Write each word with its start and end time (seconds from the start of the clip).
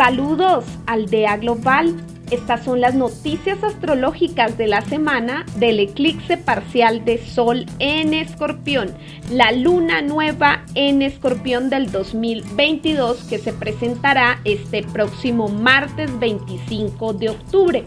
Saludos, 0.00 0.64
Aldea 0.86 1.36
Global. 1.36 1.94
Estas 2.30 2.64
son 2.64 2.80
las 2.80 2.94
noticias 2.94 3.62
astrológicas 3.62 4.56
de 4.56 4.66
la 4.66 4.80
semana 4.80 5.44
del 5.56 5.78
eclipse 5.78 6.38
parcial 6.38 7.04
de 7.04 7.18
Sol 7.18 7.66
en 7.80 8.14
Escorpión, 8.14 8.94
la 9.30 9.52
luna 9.52 10.00
nueva 10.00 10.64
en 10.74 11.02
Escorpión 11.02 11.68
del 11.68 11.92
2022 11.92 13.24
que 13.24 13.36
se 13.36 13.52
presentará 13.52 14.40
este 14.44 14.84
próximo 14.84 15.50
martes 15.50 16.18
25 16.18 17.12
de 17.12 17.28
octubre. 17.28 17.84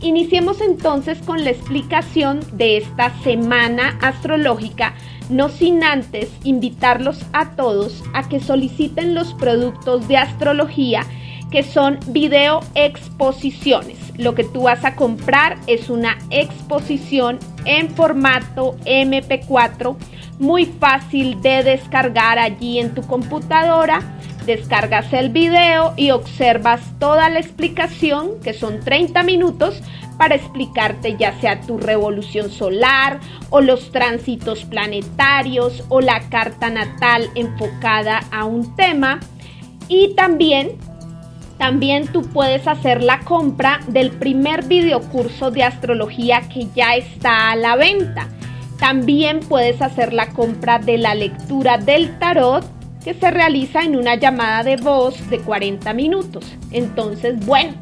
Iniciemos 0.00 0.60
entonces 0.60 1.18
con 1.20 1.44
la 1.44 1.50
explicación 1.50 2.40
de 2.54 2.78
esta 2.78 3.16
semana 3.22 3.96
astrológica, 4.02 4.94
no 5.30 5.48
sin 5.50 5.84
antes 5.84 6.32
invitarlos 6.42 7.24
a 7.32 7.50
todos 7.54 8.02
a 8.12 8.28
que 8.28 8.40
soliciten 8.40 9.14
los 9.14 9.34
productos 9.34 10.08
de 10.08 10.16
astrología 10.16 11.06
que 11.54 11.62
son 11.62 12.00
video 12.08 12.62
exposiciones. 12.74 13.96
Lo 14.18 14.34
que 14.34 14.42
tú 14.42 14.62
vas 14.62 14.84
a 14.84 14.96
comprar 14.96 15.56
es 15.68 15.88
una 15.88 16.18
exposición 16.30 17.38
en 17.64 17.90
formato 17.90 18.74
MP4, 18.84 19.96
muy 20.40 20.66
fácil 20.66 21.40
de 21.42 21.62
descargar 21.62 22.40
allí 22.40 22.80
en 22.80 22.92
tu 22.92 23.02
computadora. 23.02 24.02
Descargas 24.46 25.12
el 25.12 25.28
video 25.28 25.94
y 25.96 26.10
observas 26.10 26.80
toda 26.98 27.30
la 27.30 27.38
explicación, 27.38 28.40
que 28.42 28.52
son 28.52 28.80
30 28.80 29.22
minutos, 29.22 29.80
para 30.18 30.34
explicarte 30.34 31.16
ya 31.16 31.38
sea 31.40 31.60
tu 31.60 31.78
revolución 31.78 32.50
solar 32.50 33.20
o 33.50 33.60
los 33.60 33.92
tránsitos 33.92 34.64
planetarios 34.64 35.84
o 35.88 36.00
la 36.00 36.28
carta 36.30 36.68
natal 36.68 37.30
enfocada 37.36 38.24
a 38.32 38.44
un 38.44 38.74
tema. 38.74 39.20
Y 39.86 40.14
también 40.16 40.78
también 41.58 42.08
tú 42.08 42.22
puedes 42.22 42.66
hacer 42.66 43.02
la 43.02 43.20
compra 43.20 43.80
del 43.86 44.10
primer 44.10 44.64
videocurso 44.64 45.50
de 45.50 45.62
astrología 45.62 46.42
que 46.48 46.66
ya 46.74 46.96
está 46.96 47.50
a 47.50 47.56
la 47.56 47.76
venta. 47.76 48.28
También 48.78 49.40
puedes 49.40 49.80
hacer 49.80 50.12
la 50.12 50.30
compra 50.30 50.78
de 50.78 50.98
la 50.98 51.14
lectura 51.14 51.78
del 51.78 52.18
tarot 52.18 52.64
que 53.04 53.14
se 53.14 53.30
realiza 53.30 53.82
en 53.82 53.96
una 53.96 54.16
llamada 54.16 54.62
de 54.62 54.76
voz 54.76 55.30
de 55.30 55.38
40 55.38 55.92
minutos. 55.92 56.44
Entonces, 56.72 57.44
bueno, 57.46 57.74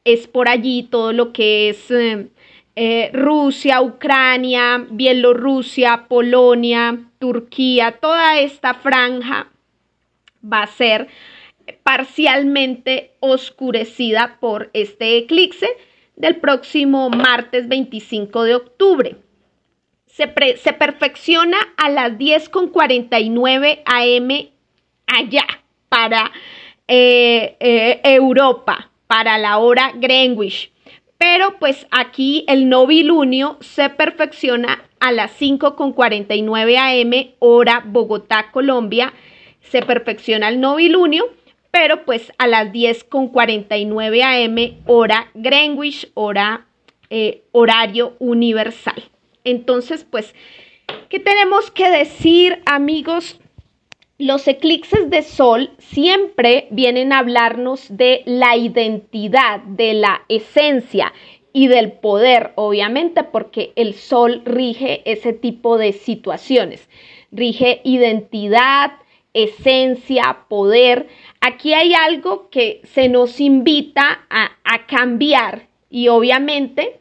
es 0.05 0.27
por 0.27 0.49
allí 0.49 0.85
todo 0.85 1.13
lo 1.13 1.35
que 1.35 1.69
es 1.69 1.91
eh, 1.91 2.29
eh, 2.77 3.11
Rusia, 3.13 3.83
Ucrania, 3.83 4.87
Bielorrusia, 4.89 6.07
Polonia, 6.09 6.99
Turquía, 7.19 7.99
toda 8.01 8.41
esta 8.41 8.73
franja 8.73 9.51
va 10.53 10.63
a 10.63 10.67
ser 10.67 11.09
parcialmente 11.83 13.13
oscurecida 13.21 14.37
por 14.41 14.71
este 14.73 15.17
eclipse 15.19 15.69
del 16.15 16.37
próximo 16.37 17.11
martes 17.11 17.69
25 17.69 18.45
de 18.45 18.55
octubre. 18.55 19.17
Se, 20.07 20.33
se 20.57 20.73
perfecciona 20.73 21.59
a 21.77 21.91
las 21.91 22.13
10.49 22.13 23.83
am 23.85 24.29
allá 25.07 25.47
para 25.89 26.33
eh, 26.89 27.57
eh, 27.61 28.01
Europa, 28.05 28.91
para 29.07 29.39
la 29.39 29.59
hora 29.59 29.93
Greenwich. 29.95 30.73
Pero 31.19 31.59
pues 31.59 31.87
aquí 31.91 32.45
el 32.49 32.69
novilunio 32.69 33.59
se 33.61 33.91
perfecciona 33.91 34.85
a 35.01 35.13
las 35.13 35.39
5.49 35.41 36.77
am 36.79 37.35
hora 37.39 37.83
Bogotá, 37.85 38.51
Colombia 38.53 39.13
se 39.71 39.83
perfecciona 39.83 40.49
el 40.49 40.61
novilunio, 40.61 41.27
pero 41.71 42.05
pues 42.05 42.33
a 42.39 42.47
las 42.47 42.73
10.49 42.73 44.23
am 44.23 44.83
hora 44.87 45.31
Greenwich, 45.35 46.11
hora 46.15 46.67
eh, 47.11 47.45
horario 47.53 48.15
universal. 48.19 49.03
Entonces, 49.45 50.05
pues, 50.05 50.35
¿qué 51.09 51.21
tenemos 51.21 51.71
que 51.71 51.89
decir, 51.89 52.63
amigos? 52.67 53.39
Los 54.19 54.49
eclipses 54.49 55.11
de 55.11 55.23
sol 55.23 55.71
siempre 55.79 56.67
vienen 56.71 57.13
a 57.13 57.19
hablarnos 57.19 57.87
de 57.95 58.23
la 58.25 58.57
identidad, 58.57 59.61
de 59.61 59.95
la 59.95 60.23
esencia 60.29 61.13
y 61.53 61.69
del 61.69 61.93
poder, 61.93 62.53
obviamente, 62.57 63.23
porque 63.23 63.73
el 63.77 63.95
sol 63.95 64.43
rige 64.45 65.03
ese 65.05 65.33
tipo 65.33 65.79
de 65.79 65.93
situaciones. 65.93 66.89
Rige 67.31 67.83
identidad, 67.85 68.93
esencia, 69.37 70.39
poder. 70.49 71.09
Aquí 71.41 71.75
hay 71.75 71.93
algo 71.93 72.49
que 72.49 72.81
se 72.85 73.09
nos 73.09 73.39
invita 73.39 74.27
a, 74.31 74.51
cambiar 74.87 75.67
y 75.91 76.09
obviamente 76.09 77.01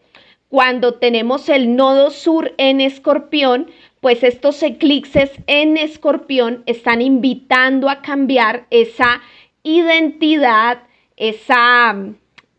cuando 0.49 0.95
tenemos 0.95 1.49
el 1.49 1.75
nodo 1.75 2.09
sur 2.09 2.53
en 2.57 2.81
escorpión, 2.81 3.69
pues 3.99 4.23
estos 4.23 4.61
eclipses 4.63 5.31
en 5.47 5.77
escorpión 5.77 6.63
están 6.65 7.01
invitando 7.01 7.89
a 7.89 8.01
cambiar 8.01 8.65
esa 8.69 9.21
identidad, 9.63 10.83
esa, 11.17 11.95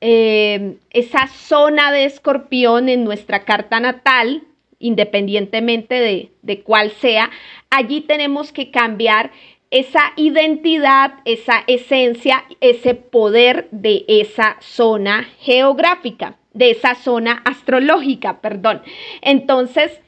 eh, 0.01 0.77
esa 0.91 1.27
zona 1.29 1.93
de 1.93 2.05
escorpión 2.05 2.89
en 2.89 3.05
nuestra 3.05 3.45
carta 3.45 3.81
natal, 3.81 4.43
independientemente 4.79 5.95
de, 5.95 6.31
de 6.43 6.63
cuál 6.63 6.91
sea. 6.93 7.31
Allí 7.71 8.03
tenemos 8.03 8.53
que 8.53 8.71
cambiar 8.71 9.33
esa 9.71 10.13
identidad, 10.17 11.15
esa 11.25 11.65
esencia, 11.67 12.45
ese 12.61 12.95
poder 12.95 13.69
de 13.71 14.05
esa 14.09 14.57
zona 14.61 15.25
geográfica, 15.41 16.37
de 16.53 16.71
esa 16.71 16.95
zona 16.95 17.43
astrológica, 17.45 18.41
perdón. 18.41 18.83
Entonces, 19.23 20.01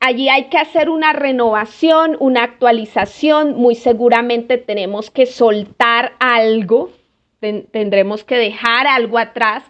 allí 0.00 0.28
hay 0.28 0.44
que 0.44 0.58
hacer 0.58 0.90
una 0.90 1.12
renovación, 1.12 2.16
una 2.20 2.42
actualización, 2.42 3.54
muy 3.54 3.74
seguramente 3.74 4.58
tenemos 4.58 5.10
que 5.10 5.26
soltar 5.26 6.14
algo, 6.18 6.90
tendremos 7.40 8.24
que 8.24 8.36
dejar 8.36 8.86
algo 8.86 9.18
atrás 9.18 9.64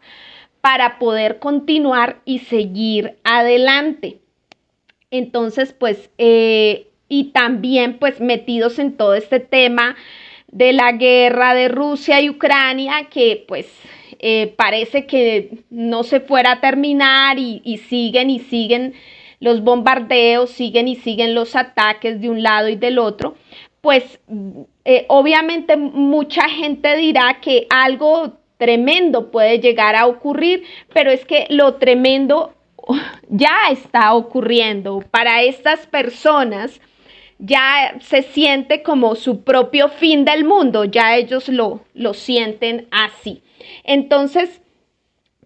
para 0.61 0.99
poder 0.99 1.39
continuar 1.39 2.21
y 2.25 2.39
seguir 2.39 3.19
adelante. 3.25 4.21
Entonces, 5.11 5.73
pues, 5.73 6.11
eh, 6.19 6.89
y 7.09 7.33
también 7.33 7.99
pues 7.99 8.21
metidos 8.21 8.79
en 8.79 8.97
todo 8.97 9.15
este 9.15 9.41
tema 9.41 9.97
de 10.49 10.73
la 10.73 10.93
guerra 10.93 11.55
de 11.55 11.69
Rusia 11.69 12.21
y 12.21 12.31
Ucrania, 12.31 13.09
que 13.11 13.45
pues 13.47 13.67
eh, 14.21 14.55
parece 14.57 15.07
que 15.07 15.65
no 15.71 16.05
se 16.05 16.21
fuera 16.21 16.53
a 16.53 16.61
terminar 16.61 17.39
y, 17.39 17.79
siguen 17.89 18.31
y 18.31 18.39
siguen 18.39 18.95
los 19.41 19.63
bombardeos, 19.63 20.51
siguen 20.51 20.89
y 20.89 20.97
siguen 20.97 21.35
los 21.35 21.57
ataques 21.57 22.21
de 22.21 22.31
un 22.31 22.43
lado 22.43 22.69
y 22.69 22.77
del 22.77 22.99
otro, 22.99 23.37
pues 23.81 24.21
eh, 24.85 25.05
obviamente 25.09 25.77
mucha 25.77 26.49
gente 26.49 26.97
dirá 26.97 27.39
que 27.41 27.67
algo 27.69 28.39
tremendo 28.57 29.31
puede 29.31 29.59
llegar 29.59 29.97
a 29.97 30.07
ocurrir, 30.07 30.63
pero 30.95 31.11
es 31.11 31.25
que 31.27 31.47
lo 31.51 31.75
tremendo 31.75 32.55
ya 33.29 33.57
está 33.71 34.15
ocurriendo. 34.15 35.03
Para 35.11 35.43
estas 35.43 35.87
personas 35.87 36.81
ya 37.45 37.97
se 38.01 38.23
siente 38.23 38.83
como 38.83 39.15
su 39.17 39.45
propio 39.45 39.89
fin 39.89 40.25
del 40.25 40.45
mundo, 40.45 40.85
ya 40.85 41.17
ellos 41.17 41.49
lo, 41.49 41.81
lo 41.93 42.15
sienten 42.15 42.89
así. 42.91 43.43
Entonces, 43.85 44.63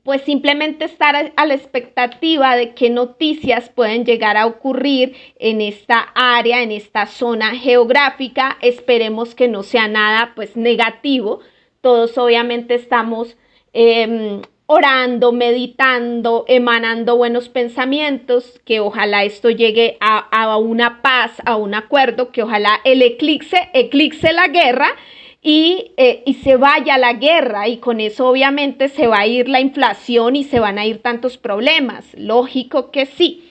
pues 0.04 0.22
simplemente 0.22 0.84
estar 0.86 1.32
a 1.36 1.46
la 1.46 1.54
expectativa 1.54 2.56
de 2.56 2.72
qué 2.72 2.88
noticias 2.88 3.68
pueden 3.68 4.04
llegar 4.04 4.36
a 4.36 4.46
ocurrir 4.46 5.14
en 5.38 5.60
esta 5.60 5.98
área, 6.14 6.62
en 6.62 6.72
esta 6.72 7.06
zona 7.06 7.54
geográfica. 7.56 8.56
Esperemos 8.62 9.34
que 9.34 9.48
no 9.48 9.62
sea 9.62 9.86
nada 9.86 10.32
pues 10.34 10.56
negativo. 10.56 11.40
Todos 11.82 12.16
obviamente 12.16 12.74
estamos 12.74 13.36
em, 13.74 14.40
orando, 14.70 15.32
meditando, 15.32 16.44
emanando 16.46 17.16
buenos 17.16 17.48
pensamientos, 17.48 18.60
que 18.66 18.80
ojalá 18.80 19.24
esto 19.24 19.48
llegue 19.48 19.96
a, 19.98 20.58
una 20.58 21.00
paz, 21.00 21.40
a 21.46 21.56
un 21.56 21.74
acuerdo, 21.74 22.32
que 22.32 22.42
ojalá 22.42 22.78
el 22.84 23.00
eclipse 23.00 23.70
eclipse 23.72 24.30
la 24.34 24.48
guerra 24.48 24.90
y, 25.40 25.92
eh, 25.96 26.22
y, 26.26 26.34
se 26.34 26.56
vaya 26.56 26.98
la 26.98 27.14
guerra 27.14 27.66
y 27.66 27.78
con 27.78 27.98
eso 27.98 28.28
obviamente 28.28 28.88
se 28.88 29.06
va 29.06 29.20
a 29.20 29.26
ir 29.26 29.48
la 29.48 29.60
inflación 29.60 30.36
y 30.36 30.44
se 30.44 30.60
van 30.60 30.78
a 30.78 30.84
ir 30.84 31.00
tantos 31.00 31.38
problemas. 31.38 32.04
Lógico 32.14 32.90
que 32.90 33.06
sí. 33.06 33.48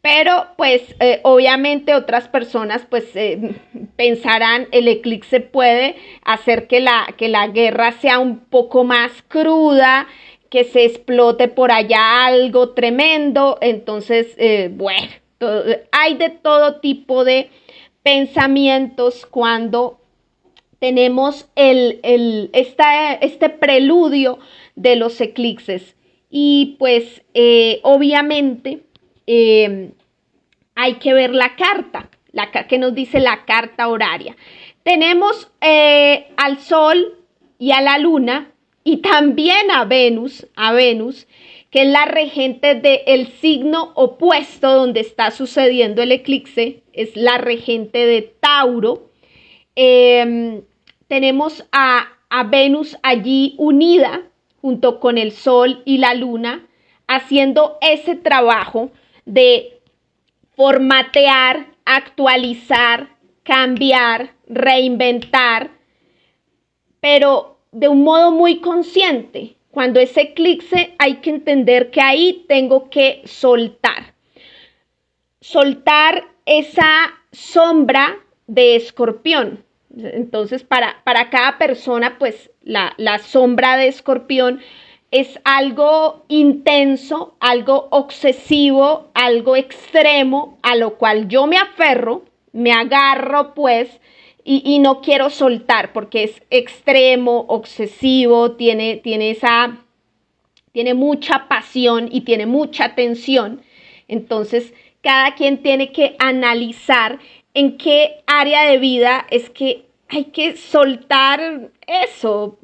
Pero 0.00 0.46
pues 0.56 0.94
eh, 1.00 1.20
obviamente 1.24 1.94
otras 1.94 2.28
personas 2.28 2.86
pues 2.88 3.14
eh, 3.14 3.56
pensarán 3.96 4.68
el 4.70 4.88
eclipse 4.88 5.40
puede 5.40 5.96
hacer 6.24 6.66
que 6.66 6.80
la, 6.80 7.12
que 7.18 7.28
la 7.28 7.48
guerra 7.48 7.92
sea 7.92 8.20
un 8.20 8.38
poco 8.38 8.84
más 8.84 9.10
cruda, 9.28 10.06
que 10.56 10.64
se 10.64 10.86
explote 10.86 11.48
por 11.48 11.70
allá 11.70 12.24
algo 12.24 12.70
tremendo. 12.70 13.58
Entonces, 13.60 14.34
eh, 14.38 14.70
bueno, 14.72 15.12
hay 15.92 16.14
de 16.14 16.30
todo 16.30 16.80
tipo 16.80 17.26
de 17.26 17.50
pensamientos 18.02 19.26
cuando 19.26 20.00
tenemos 20.78 21.46
el, 21.56 22.00
el, 22.02 22.48
este 22.54 23.50
preludio 23.50 24.38
de 24.76 24.96
los 24.96 25.20
eclipses. 25.20 25.94
Y 26.30 26.76
pues 26.78 27.22
eh, 27.34 27.80
obviamente 27.82 28.80
em, 29.26 29.90
hay 30.74 30.94
que 30.94 31.12
ver 31.12 31.34
la 31.34 31.54
carta, 31.56 32.08
la 32.32 32.50
que 32.50 32.78
nos 32.78 32.94
dice 32.94 33.20
la 33.20 33.44
carta 33.44 33.88
horaria. 33.88 34.34
Tenemos 34.84 35.50
eh, 35.60 36.28
al 36.38 36.60
Sol 36.60 37.18
y 37.58 37.72
a 37.72 37.82
la 37.82 37.98
Luna 37.98 38.52
y 38.86 38.98
también 38.98 39.72
a 39.72 39.84
Venus, 39.84 40.46
a 40.54 40.72
Venus, 40.72 41.26
que 41.72 41.82
es 41.82 41.88
la 41.88 42.04
regente 42.04 42.76
del 42.76 43.26
signo 43.26 43.90
opuesto 43.96 44.72
donde 44.72 45.00
está 45.00 45.32
sucediendo 45.32 46.02
el 46.02 46.12
eclipse, 46.12 46.84
es 46.92 47.16
la 47.16 47.36
regente 47.36 48.06
de 48.06 48.22
Tauro. 48.22 49.10
Em, 49.74 50.62
tenemos 51.08 51.66
a, 51.72 52.06
a 52.30 52.44
Venus 52.44 52.96
allí 53.02 53.56
unida 53.58 54.22
junto 54.60 55.00
con 55.00 55.18
el 55.18 55.32
Sol 55.32 55.82
y 55.84 55.98
la 55.98 56.14
Luna, 56.14 56.64
haciendo 57.08 57.78
ese 57.80 58.14
trabajo 58.14 58.92
de 59.24 59.80
formatear, 60.54 61.74
actualizar, 61.84 63.16
cambiar, 63.42 64.34
reinventar, 64.46 65.72
pero 67.00 67.55
de 67.76 67.88
un 67.88 68.02
modo 68.02 68.30
muy 68.30 68.60
consciente. 68.60 69.56
Cuando 69.70 70.00
ese 70.00 70.22
eclipse 70.22 70.94
hay 70.98 71.16
que 71.16 71.28
entender 71.28 71.90
que 71.90 72.00
ahí 72.00 72.46
tengo 72.48 72.88
que 72.88 73.20
soltar. 73.26 74.14
Soltar 75.42 76.24
esa 76.46 77.12
sombra 77.32 78.16
de 78.46 78.76
escorpión. 78.76 79.62
Entonces, 79.94 80.64
para, 80.64 81.02
para 81.04 81.28
cada 81.28 81.58
persona, 81.58 82.16
pues 82.18 82.50
la, 82.62 82.94
la 82.96 83.18
sombra 83.18 83.76
de 83.76 83.88
escorpión 83.88 84.60
es 85.10 85.38
algo 85.44 86.24
intenso, 86.28 87.36
algo 87.40 87.88
obsesivo, 87.90 89.10
algo 89.12 89.54
extremo, 89.54 90.58
a 90.62 90.76
lo 90.76 90.96
cual 90.96 91.28
yo 91.28 91.46
me 91.46 91.58
aferro, 91.58 92.22
me 92.52 92.72
agarro 92.72 93.52
pues 93.52 94.00
y, 94.48 94.78
no 94.78 95.00
quiero 95.00 95.28
soltar 95.28 95.92
porque 95.92 96.22
es 96.22 96.42
extremo, 96.50 97.46
obsesivo, 97.48 98.52
tiene, 98.52 98.96
tiene 98.96 99.30
esa, 99.30 99.78
tiene 100.70 100.94
mucha 100.94 101.48
pasión 101.48 102.08
y 102.12 102.20
tiene 102.20 102.46
mucha 102.46 102.94
tensión. 102.94 103.62
Entonces, 104.06 104.72
cada 105.00 105.34
quien 105.34 105.62
tiene 105.62 105.90
que 105.90 106.14
analizar 106.20 107.18
en 107.54 107.76
qué 107.76 108.22
área 108.26 108.70
de 108.70 108.78
vida 108.78 109.26
es 109.30 109.50
que 109.50 109.86
hay 110.08 110.26
que 110.26 110.56
soltar 110.56 111.70
eso. 111.86 112.58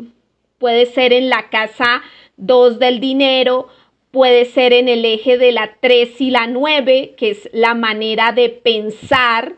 Puede 0.58 0.86
ser 0.86 1.12
en 1.12 1.28
la 1.28 1.48
casa 1.50 2.02
2 2.36 2.78
del 2.78 3.00
dinero, 3.00 3.66
puede 4.12 4.44
ser 4.44 4.72
en 4.72 4.88
el 4.88 5.04
eje 5.04 5.38
de 5.38 5.50
la 5.50 5.78
3 5.80 6.20
y 6.20 6.30
la 6.30 6.46
9, 6.46 7.14
que 7.16 7.30
es 7.30 7.50
la 7.52 7.74
manera 7.74 8.30
de 8.30 8.50
pensar, 8.50 9.56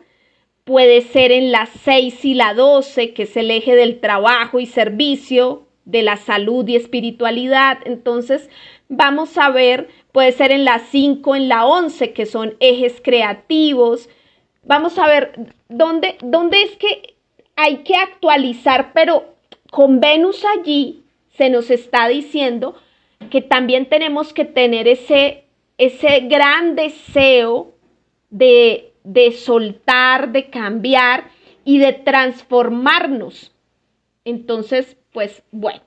puede 0.64 1.02
ser 1.02 1.30
en 1.30 1.52
la 1.52 1.66
6 1.66 2.24
y 2.24 2.34
la 2.34 2.54
12, 2.54 3.12
que 3.12 3.24
es 3.24 3.36
el 3.36 3.50
eje 3.50 3.76
del 3.76 4.00
trabajo 4.00 4.60
y 4.60 4.66
servicio, 4.66 5.66
de 5.84 6.02
la 6.02 6.16
salud 6.16 6.66
y 6.66 6.76
espiritualidad. 6.76 7.78
Entonces, 7.84 8.48
vamos 8.88 9.36
a 9.36 9.50
ver, 9.50 9.88
puede 10.12 10.32
ser 10.32 10.50
en 10.50 10.64
la 10.64 10.78
5, 10.78 11.36
en 11.36 11.48
la 11.48 11.66
11, 11.66 12.12
que 12.14 12.24
son 12.24 12.56
ejes 12.60 13.00
creativos. 13.02 14.08
Vamos 14.62 14.98
a 14.98 15.06
ver 15.06 15.52
dónde, 15.68 16.16
dónde 16.22 16.62
es 16.62 16.76
que 16.76 17.14
hay 17.56 17.78
que 17.78 17.94
actualizar, 17.94 18.92
pero 18.94 19.34
con 19.70 20.00
Venus 20.00 20.44
allí 20.58 21.02
se 21.36 21.50
nos 21.50 21.70
está 21.70 22.08
diciendo 22.08 22.74
que 23.30 23.42
también 23.42 23.86
tenemos 23.86 24.32
que 24.32 24.44
tener 24.44 24.88
ese, 24.88 25.44
ese 25.76 26.20
gran 26.20 26.74
deseo 26.74 27.74
de 28.30 28.93
de 29.04 29.32
soltar, 29.32 30.32
de 30.32 30.50
cambiar 30.50 31.30
y 31.64 31.78
de 31.78 31.92
transformarnos. 31.92 33.52
Entonces, 34.24 34.96
pues 35.12 35.42
bueno, 35.52 35.82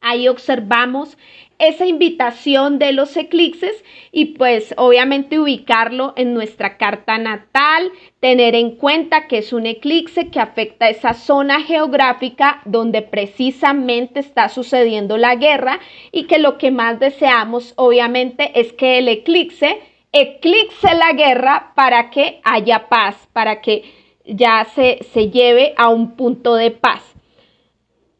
ahí 0.00 0.28
observamos 0.28 1.16
esa 1.58 1.86
invitación 1.86 2.78
de 2.78 2.92
los 2.92 3.16
eclipses 3.16 3.84
y 4.10 4.36
pues 4.36 4.74
obviamente 4.76 5.38
ubicarlo 5.38 6.12
en 6.16 6.34
nuestra 6.34 6.76
carta 6.76 7.16
natal, 7.16 7.90
tener 8.20 8.54
en 8.54 8.72
cuenta 8.72 9.28
que 9.28 9.38
es 9.38 9.52
un 9.52 9.66
eclipse 9.66 10.28
que 10.28 10.40
afecta 10.40 10.90
esa 10.90 11.14
zona 11.14 11.62
geográfica 11.62 12.60
donde 12.64 13.02
precisamente 13.02 14.20
está 14.20 14.48
sucediendo 14.48 15.16
la 15.16 15.36
guerra 15.36 15.78
y 16.10 16.24
que 16.24 16.38
lo 16.38 16.58
que 16.58 16.70
más 16.70 16.98
deseamos 16.98 17.72
obviamente 17.76 18.58
es 18.58 18.72
que 18.72 18.98
el 18.98 19.08
eclipse 19.08 19.80
eclipse 20.14 20.94
la 20.94 21.12
guerra 21.12 21.72
para 21.74 22.08
que 22.08 22.40
haya 22.44 22.88
paz, 22.88 23.28
para 23.32 23.60
que 23.60 23.82
ya 24.24 24.64
se, 24.74 25.00
se 25.12 25.28
lleve 25.28 25.74
a 25.76 25.88
un 25.88 26.12
punto 26.12 26.54
de 26.54 26.70
paz. 26.70 27.02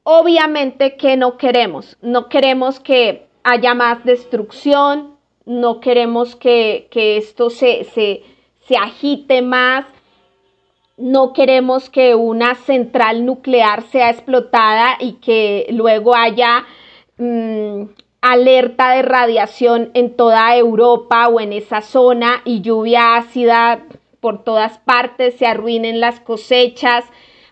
Obviamente 0.02 0.96
que 0.96 1.16
no 1.16 1.38
queremos, 1.38 1.96
no 2.02 2.28
queremos 2.28 2.78
que 2.80 3.26
haya 3.44 3.74
más 3.74 4.04
destrucción, 4.04 5.16
no 5.46 5.80
queremos 5.80 6.36
que, 6.36 6.88
esto 6.92 7.48
se, 7.48 7.84
se, 7.84 8.76
agite 8.76 9.40
más, 9.40 9.86
no 10.96 11.32
queremos 11.32 11.88
que 11.90 12.14
una 12.14 12.54
central 12.54 13.24
nuclear 13.24 13.82
sea 13.82 14.10
explotada 14.10 14.96
y 14.98 15.14
que 15.14 15.66
luego 15.70 16.14
haya 16.14 16.64
mm, 17.18 17.84
alerta 18.24 18.92
de 18.92 19.02
radiación 19.02 19.90
en 19.92 20.16
toda 20.16 20.56
Europa 20.56 21.28
o 21.28 21.40
en 21.40 21.52
esa 21.52 21.82
zona 21.82 22.40
y 22.46 22.62
lluvia 22.62 23.16
ácida 23.16 23.84
por 24.20 24.42
todas 24.42 24.78
partes, 24.78 25.36
se 25.36 25.46
arruinen 25.46 26.00
las 26.00 26.20
cosechas, 26.20 27.04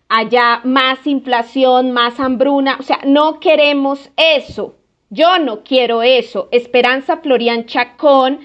haya 0.08 0.62
más 0.64 1.06
inflación, 1.06 1.92
más 1.92 2.18
hambruna. 2.18 2.78
O 2.80 2.82
sea, 2.82 3.00
no 3.04 3.38
queremos 3.38 4.10
eso. 4.16 4.74
Yo 5.10 5.38
no 5.38 5.62
quiero 5.62 6.02
eso. 6.02 6.48
Esperanza 6.52 7.18
Florian 7.18 7.66
Chacón, 7.66 8.40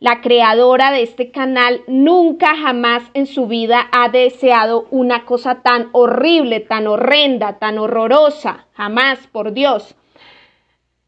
la 0.00 0.22
creadora 0.22 0.90
de 0.90 1.04
este 1.04 1.30
canal, 1.30 1.82
nunca 1.86 2.56
jamás 2.56 3.04
en 3.14 3.26
su 3.26 3.46
vida 3.46 3.86
ha 3.92 4.08
deseado 4.08 4.88
una 4.90 5.24
cosa 5.24 5.62
tan 5.62 5.90
horrible, 5.92 6.58
tan 6.58 6.88
horrenda, 6.88 7.60
tan 7.60 7.78
horrorosa. 7.78 8.66
Jamás, 8.72 9.28
por 9.28 9.52
Dios. 9.52 9.94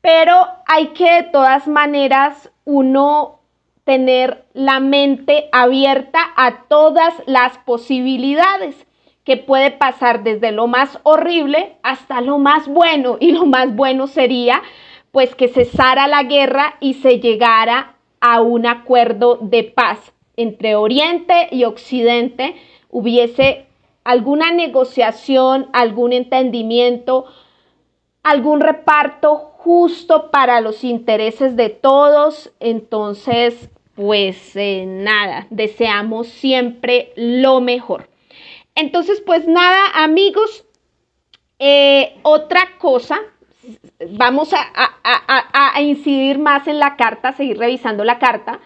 Pero 0.03 0.35
hay 0.67 0.89
que 0.89 1.11
de 1.11 1.23
todas 1.23 1.67
maneras 1.67 2.51
uno 2.65 3.39
tener 3.85 4.45
la 4.53 4.79
mente 4.79 5.49
abierta 5.53 6.21
a 6.37 6.65
todas 6.69 7.15
las 7.27 7.57
posibilidades 7.59 8.87
que 9.25 9.37
puede 9.37 9.71
pasar 9.71 10.23
desde 10.23 10.53
lo 10.53 10.67
más 10.67 10.99
horrible 11.05 11.77
hasta 11.83 12.21
lo 12.21 12.39
más 12.39 12.69
bueno. 12.69 13.17
Y 13.21 13.33
lo 13.33 13.47
más 13.47 13.75
bueno 13.75 14.07
sería 14.07 14.63
pues 15.13 15.35
que 15.35 15.49
cesara 15.49 16.09
la 16.09 16.25
guerra 16.25 16.75
y 16.81 16.95
se 16.95 17.21
llegara 17.21 17.95
a 18.21 18.41
un 18.41 18.67
acuerdo 18.67 19.39
de 19.41 19.65
paz 19.65 20.13
entre 20.37 20.75
Oriente 20.75 21.49
y 21.51 21.65
Occidente, 21.65 22.57
hubiese 22.89 23.67
alguna 24.05 24.53
negociación, 24.53 25.69
algún 25.73 26.13
entendimiento, 26.13 27.27
algún 28.23 28.61
reparto 28.61 29.52
justo 29.65 30.31
para 30.31 30.61
los 30.61 30.83
intereses 30.85 31.57
de 31.57 31.69
todos. 31.71 32.53
Entonces, 32.61 33.71
pues 33.95 34.57
eh, 34.57 34.85
nada, 34.87 35.47
deseamos 35.51 36.29
siempre 36.29 37.13
lo 37.17 37.61
mejor. 37.61 38.09
Entonces, 38.75 39.23
pues 39.25 39.47
nada, 39.47 39.79
amigos, 39.95 40.65
eh, 41.59 42.19
otra 42.23 42.79
cosa, 42.79 43.21
vamos 44.11 44.53
a, 44.53 45.81
incidir 45.81 46.39
más 46.39 46.67
en 46.67 46.79
la 46.79 46.97
carta, 46.97 47.33
seguir 47.33 47.59
revisando 47.59 48.05
la 48.05 48.19
carta. 48.19 48.61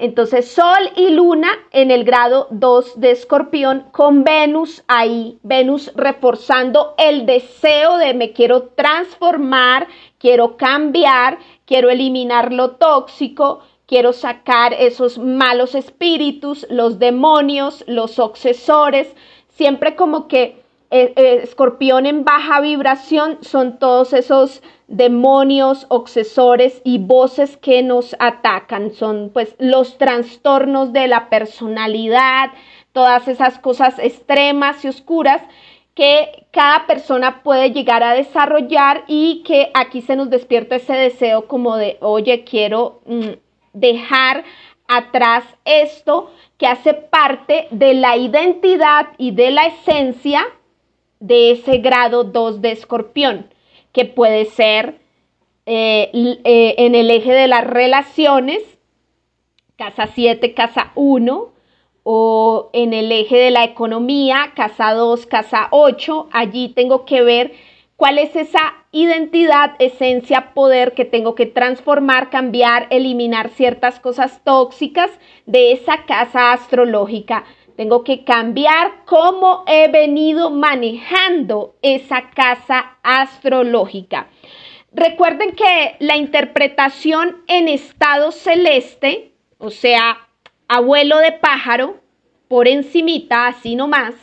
Entonces, 0.00 0.50
Sol 0.50 0.90
y 0.96 1.10
Luna 1.10 1.50
en 1.72 1.90
el 1.90 2.04
grado 2.04 2.48
2 2.50 2.98
de 2.98 3.10
Escorpión, 3.10 3.84
con 3.92 4.24
Venus 4.24 4.82
ahí, 4.88 5.38
Venus 5.42 5.92
reforzando 5.94 6.94
el 6.96 7.26
deseo 7.26 7.98
de 7.98 8.14
me 8.14 8.32
quiero 8.32 8.62
transformar, 8.68 9.88
quiero 10.18 10.56
cambiar, 10.56 11.38
quiero 11.66 11.90
eliminar 11.90 12.50
lo 12.50 12.72
tóxico, 12.76 13.60
quiero 13.86 14.14
sacar 14.14 14.72
esos 14.72 15.18
malos 15.18 15.74
espíritus, 15.74 16.66
los 16.70 16.98
demonios, 16.98 17.84
los 17.86 18.18
obsesores, 18.18 19.14
siempre 19.48 19.96
como 19.96 20.28
que 20.28 20.62
eh, 20.92 21.12
eh, 21.14 21.40
escorpión 21.42 22.06
en 22.06 22.24
baja 22.24 22.60
vibración 22.60 23.38
son 23.42 23.78
todos 23.78 24.12
esos 24.12 24.62
demonios, 24.90 25.86
obsesores 25.88 26.82
y 26.84 26.98
voces 26.98 27.56
que 27.56 27.82
nos 27.82 28.14
atacan, 28.18 28.92
son 28.92 29.30
pues 29.32 29.56
los 29.58 29.96
trastornos 29.96 30.92
de 30.92 31.08
la 31.08 31.30
personalidad, 31.30 32.50
todas 32.92 33.26
esas 33.28 33.58
cosas 33.58 33.98
extremas 33.98 34.84
y 34.84 34.88
oscuras 34.88 35.40
que 35.94 36.46
cada 36.50 36.86
persona 36.86 37.42
puede 37.42 37.70
llegar 37.70 38.02
a 38.02 38.12
desarrollar 38.12 39.04
y 39.06 39.42
que 39.46 39.70
aquí 39.72 40.02
se 40.02 40.16
nos 40.16 40.28
despierta 40.28 40.76
ese 40.76 40.92
deseo 40.92 41.46
como 41.48 41.76
de, 41.76 41.96
oye, 42.00 42.44
quiero... 42.44 43.00
Mm, 43.06 43.30
dejar 43.72 44.44
atrás 44.88 45.44
esto 45.64 46.30
que 46.58 46.66
hace 46.66 46.94
parte 46.94 47.68
de 47.70 47.94
la 47.94 48.16
identidad 48.16 49.08
y 49.18 49.30
de 49.30 49.50
la 49.50 49.66
esencia 49.66 50.44
de 51.20 51.52
ese 51.52 51.78
grado 51.78 52.24
2 52.24 52.60
de 52.60 52.72
escorpión, 52.72 53.46
que 53.92 54.04
puede 54.04 54.44
ser 54.46 55.00
eh, 55.66 56.10
eh, 56.44 56.74
en 56.78 56.94
el 56.94 57.10
eje 57.10 57.32
de 57.32 57.48
las 57.48 57.66
relaciones, 57.66 58.62
casa 59.76 60.08
7, 60.14 60.54
casa 60.54 60.92
1, 60.94 61.52
o 62.02 62.70
en 62.72 62.92
el 62.92 63.12
eje 63.12 63.36
de 63.36 63.50
la 63.50 63.64
economía, 63.64 64.52
casa 64.56 64.92
2, 64.92 65.26
casa 65.26 65.68
8, 65.70 66.28
allí 66.32 66.70
tengo 66.70 67.04
que 67.04 67.22
ver 67.22 67.52
cuál 67.96 68.18
es 68.18 68.34
esa 68.34 68.60
identidad, 68.92 69.76
esencia, 69.78 70.54
poder 70.54 70.94
que 70.94 71.04
tengo 71.04 71.34
que 71.34 71.46
transformar, 71.46 72.30
cambiar, 72.30 72.86
eliminar 72.90 73.50
ciertas 73.50 74.00
cosas 74.00 74.42
tóxicas 74.42 75.10
de 75.46 75.72
esa 75.72 76.04
casa 76.06 76.52
astrológica. 76.52 77.44
Tengo 77.80 78.04
que 78.04 78.24
cambiar 78.24 79.06
cómo 79.06 79.64
he 79.66 79.88
venido 79.88 80.50
manejando 80.50 81.76
esa 81.80 82.28
casa 82.28 82.98
astrológica. 83.02 84.28
Recuerden 84.92 85.52
que 85.52 85.96
la 85.98 86.18
interpretación 86.18 87.38
en 87.46 87.68
estado 87.68 88.32
celeste, 88.32 89.32
o 89.56 89.70
sea, 89.70 90.28
abuelo 90.68 91.16
de 91.20 91.32
pájaro, 91.32 92.02
por 92.48 92.68
encimita, 92.68 93.46
así 93.46 93.76
nomás, 93.76 94.14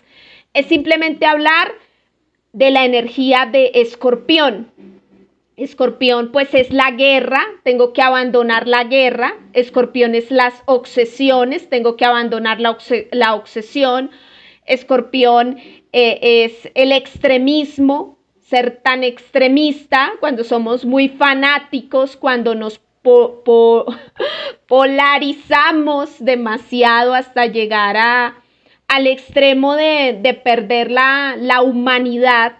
es 0.54 0.68
simplemente 0.68 1.26
hablar 1.26 1.72
de 2.54 2.70
la 2.70 2.86
energía 2.86 3.50
de 3.52 3.72
escorpión. 3.74 4.72
Escorpión 5.58 6.32
pues 6.32 6.54
es 6.54 6.72
la 6.72 6.92
guerra, 6.92 7.44
tengo 7.64 7.92
que 7.92 8.02
abandonar 8.02 8.68
la 8.68 8.84
guerra. 8.84 9.36
Escorpión 9.54 10.16
es 10.16 10.32
las 10.32 10.54
obsesiones, 10.66 11.70
tengo 11.70 11.98
que 11.98 12.06
abandonar 12.06 12.60
la, 12.62 13.34
obsesión. 13.34 14.12
Escorpión 14.66 15.58
eh, 15.92 16.20
es 16.46 16.72
el 16.76 16.92
extremismo, 16.92 18.20
ser 18.40 18.82
tan 18.84 19.04
extremista 19.04 20.14
cuando 20.20 20.44
somos 20.44 20.86
muy 20.86 21.10
fanáticos, 21.10 22.16
cuando 22.16 22.56
nos 22.56 22.80
polarizamos 24.68 26.24
demasiado 26.24 27.14
hasta 27.14 27.46
llegar 27.46 27.98
a, 27.98 28.36
al 28.88 29.08
extremo 29.08 29.76
de, 29.76 30.42
perder 30.44 30.92
la, 30.92 31.62
humanidad, 31.64 32.58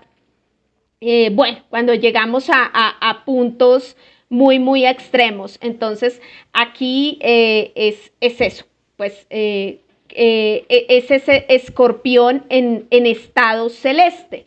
eh, 1.02 1.30
bueno, 1.32 1.60
cuando 1.70 1.94
llegamos 1.94 2.50
a, 2.50 3.24
puntos 3.26 3.98
muy, 4.30 4.60
muy 4.60 4.86
extremos. 4.86 5.58
Entonces, 5.62 6.22
aquí 6.54 7.20
eh, 7.22 7.72
es, 7.76 8.12
eso, 8.20 8.66
pues 8.96 9.28
eh, 9.30 9.82
es 10.10 11.12
ese 11.12 11.46
escorpión 11.50 12.46
en, 12.50 12.88
en 12.90 13.06
estado 13.06 13.70
celeste. 13.70 14.46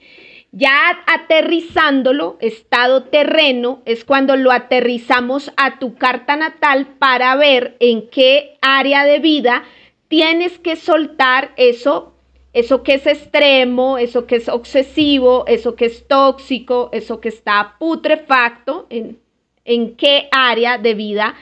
Ya 0.52 0.98
aterrizándolo, 1.06 2.36
estado 2.40 3.04
terreno, 3.04 3.82
es 3.84 4.04
cuando 4.04 4.34
lo 4.34 4.50
aterrizamos 4.50 5.52
a 5.56 5.78
tu 5.78 5.94
carta 5.94 6.34
natal 6.34 6.88
para 6.98 7.36
ver 7.36 7.76
en 7.78 8.08
qué 8.08 8.58
área 8.60 9.04
de 9.04 9.20
vida 9.20 9.62
tienes 10.08 10.58
que 10.58 10.74
soltar 10.74 11.52
eso, 11.56 12.12
eso 12.52 12.82
que 12.82 12.94
es 12.94 13.06
extremo, 13.06 13.98
eso 13.98 14.26
que 14.26 14.36
es 14.36 14.48
obsesivo, 14.48 15.44
eso 15.46 15.76
que 15.76 15.86
es 15.86 16.06
tóxico, 16.08 16.90
eso 16.92 17.20
que 17.20 17.28
está 17.28 17.76
putrefacto, 17.78 18.86
en, 18.90 19.18
en 19.64 19.96
qué 19.96 20.28
área 20.32 20.78
de 20.78 20.94
vida 20.94 21.34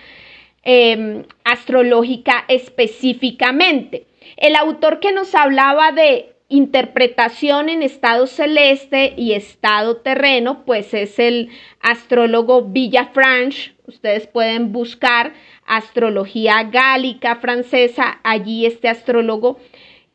em, 0.63 1.25
astrológica 1.45 2.45
específicamente. 2.49 4.07
El 4.37 4.55
autor 4.57 5.01
que 5.01 5.13
nos 5.13 5.35
hablaba 5.35 5.93
de 5.93 6.35
interpretación 6.49 7.69
en 7.69 7.83
estado 7.83 8.27
celeste 8.27 9.15
y 9.17 9.33
estado 9.33 9.99
terreno, 9.99 10.65
pues 10.65 10.95
es 10.95 11.19
el 11.19 11.51
astrólogo 11.81 12.63
Villafranche. 12.63 13.73
Ustedes 13.87 14.27
pueden 14.27 14.73
buscar 14.73 15.33
astrología 15.67 16.65
gálica 16.65 17.37
francesa, 17.37 18.21
allí 18.23 18.67
este 18.67 18.89
astrólogo 18.89 19.59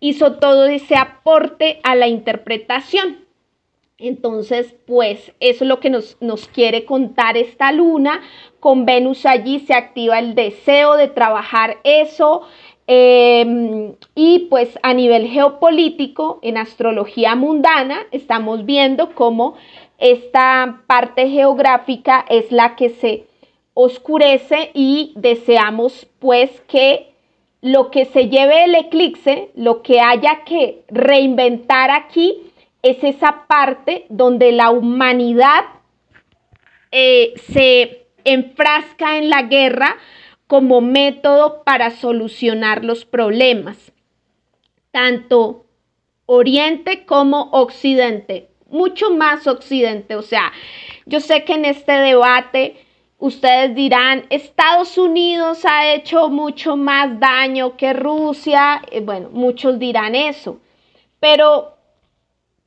hizo 0.03 0.33
todo 0.33 0.65
ese 0.65 0.97
aporte 0.97 1.79
a 1.83 1.95
la 1.95 2.09
interpretación. 2.09 3.19
Entonces, 3.97 4.75
pues 4.85 5.31
eso 5.39 5.63
es 5.63 5.67
lo 5.69 5.79
que 5.79 5.89
nos, 5.89 6.17
nos 6.19 6.49
quiere 6.49 6.83
contar 6.83 7.37
esta 7.37 7.71
luna. 7.71 8.21
Con 8.59 8.85
Venus 8.85 9.25
allí 9.25 9.59
se 9.59 9.73
activa 9.73 10.19
el 10.19 10.35
deseo 10.35 10.97
de 10.97 11.07
trabajar 11.07 11.77
eso. 11.85 12.41
Em, 12.85 13.93
y 14.13 14.47
pues 14.49 14.77
a 14.83 14.93
nivel 14.93 15.27
geopolítico, 15.29 16.39
en 16.41 16.57
astrología 16.57 17.35
mundana, 17.35 17.99
estamos 18.11 18.65
viendo 18.65 19.15
cómo 19.15 19.55
esta 19.99 20.83
parte 20.85 21.29
geográfica 21.29 22.25
es 22.27 22.51
la 22.51 22.75
que 22.75 22.89
se 22.89 23.27
oscurece 23.73 24.71
y 24.73 25.13
deseamos 25.15 26.07
pues 26.19 26.59
que 26.67 27.12
lo 27.63 27.91
que 27.91 28.03
se 28.03 28.27
lleve 28.27 28.65
el 28.65 28.75
eclipse, 28.75 29.49
lo 29.55 29.83
que 29.83 30.01
haya 30.01 30.43
que 30.43 30.83
reinventar 30.89 31.91
aquí, 31.91 32.51
es 32.81 33.01
esa 33.05 33.47
parte 33.47 34.05
donde 34.09 34.51
la 34.51 34.69
humanidad 34.69 35.63
eh, 36.91 37.33
se 37.53 38.05
enfrasca 38.25 39.17
en 39.17 39.29
la 39.29 39.43
guerra 39.43 39.95
como 40.45 40.81
método 40.81 41.63
para 41.63 41.91
solucionar 41.91 42.83
los 42.83 43.05
problemas, 43.05 43.93
tanto 44.91 45.65
Oriente 46.25 47.05
como 47.05 47.49
Occidente, 47.51 48.49
mucho 48.69 49.09
más 49.11 49.47
Occidente. 49.47 50.17
O 50.17 50.21
sea, 50.21 50.51
yo 51.05 51.21
sé 51.21 51.45
que 51.45 51.53
en 51.53 51.63
este 51.63 51.93
debate 51.93 52.75
ustedes 53.23 53.73
dirán, 53.73 54.25
Estados 54.29 54.97
Unidos 54.97 55.63
ha 55.63 55.93
hecho 55.93 56.27
mucho 56.27 56.75
más 56.75 57.21
daño 57.21 57.77
que 57.77 57.93
Rusia, 57.93 58.81
eh, 58.91 58.99
bueno, 58.99 59.29
muchos 59.31 59.79
dirán 59.79 60.13
eso, 60.13 60.57
pero 61.21 61.77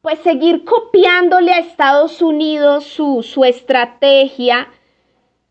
pues 0.00 0.18
seguir 0.20 0.64
copiándole 0.64 1.52
a 1.52 1.58
Estados 1.58 2.22
Unidos 2.22 2.84
su, 2.84 3.22
su 3.22 3.44
estrategia 3.44 4.68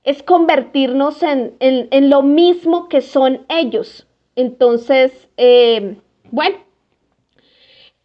es 0.03 0.23
convertirnos 0.23 1.21
en, 1.21 2.09
lo 2.09 2.23
mismo 2.23 2.89
que 2.89 3.01
son 3.01 3.45
ellos. 3.47 4.07
Entonces, 4.35 5.29
eh, 5.37 5.97
bueno, 6.31 6.57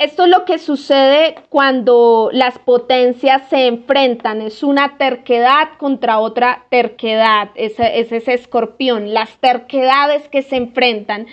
esto 0.01 0.25
es 0.25 0.31
lo 0.31 0.47
que 0.47 0.59
sucede 0.59 1.35
cuando 1.51 2.31
las 2.33 2.59
potencias 2.59 3.49
se 3.51 3.67
enfrentan. 3.67 4.41
Es 4.41 4.63
una 4.63 4.97
terquedad 4.97 5.77
contra 5.77 6.19
otra 6.21 6.65
terquedad. 6.71 7.51
Ese, 7.55 8.01
es 8.01 8.11
ese 8.11 8.33
escorpión. 8.33 9.13
Las 9.13 9.37
terquedades 9.37 10.27
que 10.29 10.41
se 10.41 10.57
enfrentan. 10.57 11.27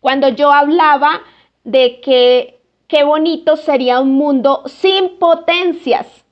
Cuando 0.00 0.28
yo 0.30 0.50
hablaba 0.50 1.20
de 1.64 2.00
que 2.00 2.60
qué 2.88 3.04
bonito 3.04 3.56
sería 3.56 4.00
un 4.00 4.12
mundo 4.12 4.62
sin 4.66 5.18
potencias. 5.18 6.24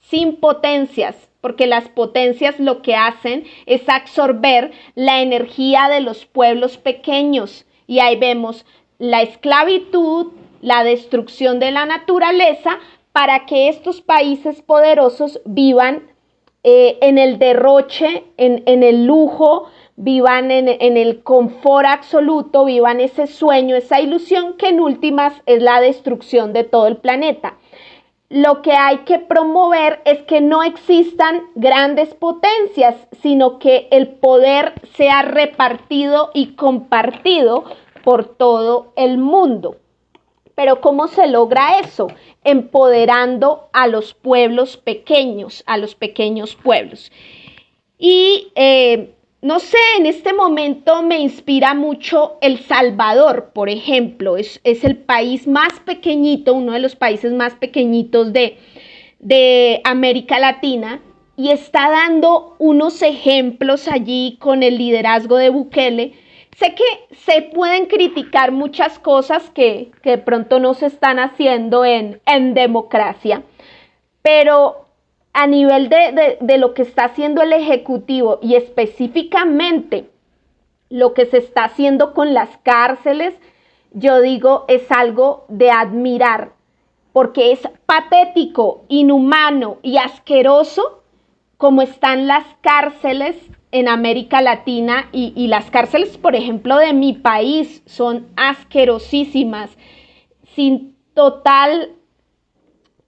Sin 0.00 0.36
potencias 0.36 1.16
porque 1.40 1.66
las 1.66 1.88
potencias 1.88 2.58
lo 2.58 2.82
que 2.82 2.94
hacen 2.94 3.44
es 3.64 3.88
absorber 3.88 4.72
la 4.94 5.22
energía 5.22 5.88
de 5.88 6.00
los 6.00 6.26
pueblos 6.26 6.76
pequeños. 6.76 7.64
Y 7.86 8.00
ahí 8.00 8.16
vemos 8.16 8.66
la 8.98 9.22
esclavitud, 9.22 10.32
la 10.60 10.84
destrucción 10.84 11.58
de 11.58 11.70
la 11.70 11.86
naturaleza, 11.86 12.78
para 13.12 13.46
que 13.46 13.68
estos 13.68 14.00
países 14.00 14.62
poderosos 14.62 15.40
vivan 15.44 16.02
eh, 16.62 16.98
en 17.00 17.18
el 17.18 17.38
derroche, 17.38 18.24
en, 18.36 18.82
el 18.82 19.06
lujo, 19.06 19.68
vivan 19.96 20.50
en, 20.50 20.68
en, 20.68 20.96
el 20.96 21.22
confort 21.22 21.86
absoluto, 21.86 22.64
vivan 22.64 23.00
ese 23.00 23.26
sueño, 23.26 23.76
esa 23.76 24.00
ilusión 24.00 24.54
que 24.56 24.68
en 24.68 24.80
últimas 24.80 25.34
es 25.46 25.62
la 25.62 25.80
destrucción 25.80 26.52
de 26.52 26.64
todo 26.64 26.86
el 26.86 26.98
planeta 26.98 27.56
lo 28.30 28.60
que 28.60 28.72
hay 28.72 28.98
que 28.98 29.18
promover 29.18 30.02
es 30.04 30.22
que 30.24 30.40
no 30.40 30.62
existan 30.62 31.44
grandes 31.54 32.14
potencias, 32.14 32.94
sino 33.22 33.58
que 33.58 33.88
el 33.90 34.08
poder 34.08 34.74
sea 34.94 35.22
repartido 35.22 36.30
y 36.34 36.54
compartido 36.54 37.64
por 38.04 38.26
todo 38.26 38.92
el 38.96 39.18
mundo. 39.18 39.76
Pero 40.58 40.80
¿cómo 40.80 41.06
se 41.06 41.28
logra 41.28 41.78
eso? 41.78 42.08
Empoderando 42.42 43.68
a 43.72 43.86
los 43.86 44.12
pueblos 44.12 44.76
pequeños, 44.76 45.62
a 45.66 45.76
los 45.76 45.94
pequeños 45.94 46.56
pueblos. 46.56 47.12
Y 47.96 48.48
eh, 48.56 49.14
no 49.40 49.60
sé, 49.60 49.78
en 49.98 50.06
este 50.06 50.32
momento 50.32 51.04
me 51.04 51.20
inspira 51.20 51.74
mucho 51.74 52.38
El 52.40 52.58
Salvador, 52.58 53.52
por 53.54 53.68
ejemplo. 53.68 54.36
Es, 54.36 54.58
el 54.64 54.96
país 54.96 55.46
más 55.46 55.78
pequeñito, 55.84 56.54
uno 56.54 56.72
de 56.72 56.80
los 56.80 56.96
países 56.96 57.32
más 57.32 57.54
pequeñitos 57.54 58.32
de, 58.32 58.58
de 59.20 59.80
América 59.84 60.40
Latina 60.40 61.00
y 61.36 61.50
está 61.50 61.88
dando 61.88 62.56
unos 62.58 63.00
ejemplos 63.02 63.86
allí 63.86 64.38
con 64.40 64.64
el 64.64 64.76
liderazgo 64.76 65.36
de 65.36 65.50
Bukele. 65.50 66.14
Sé 66.58 66.74
que 66.74 67.14
se 67.14 67.42
pueden 67.42 67.86
criticar 67.86 68.50
muchas 68.50 68.98
cosas 68.98 69.48
que, 69.50 69.92
de 70.02 70.18
pronto 70.18 70.58
no 70.58 70.74
se 70.74 70.86
están 70.86 71.20
haciendo 71.20 71.84
en, 71.84 72.20
en 72.26 72.52
democracia, 72.52 73.44
pero 74.22 74.86
a 75.32 75.46
nivel 75.46 75.88
de, 75.88 76.58
lo 76.58 76.74
que 76.74 76.82
está 76.82 77.04
haciendo 77.04 77.42
el 77.42 77.52
Ejecutivo 77.52 78.40
y 78.42 78.56
específicamente 78.56 80.10
lo 80.90 81.14
que 81.14 81.26
se 81.26 81.38
está 81.38 81.62
haciendo 81.62 82.12
con 82.12 82.34
las 82.34 82.56
cárceles, 82.64 83.34
yo 83.92 84.20
digo, 84.20 84.64
es 84.66 84.90
algo 84.90 85.44
de 85.46 85.70
admirar, 85.70 86.54
porque 87.12 87.52
es 87.52 87.60
patético, 87.86 88.82
inhumano 88.88 89.78
y 89.82 89.98
asqueroso 89.98 91.04
como 91.56 91.82
están 91.82 92.26
las 92.26 92.44
cárceles 92.62 93.36
en 93.70 93.88
América 93.88 94.40
Latina 94.40 95.08
y, 95.12 95.32
y 95.36 95.48
las 95.48 95.70
cárceles, 95.70 96.16
por 96.16 96.34
ejemplo, 96.34 96.76
de 96.78 96.92
mi 96.92 97.12
país 97.12 97.82
son 97.86 98.26
asquerosísimas, 98.36 99.70
sin 100.54 100.96
total 101.14 101.90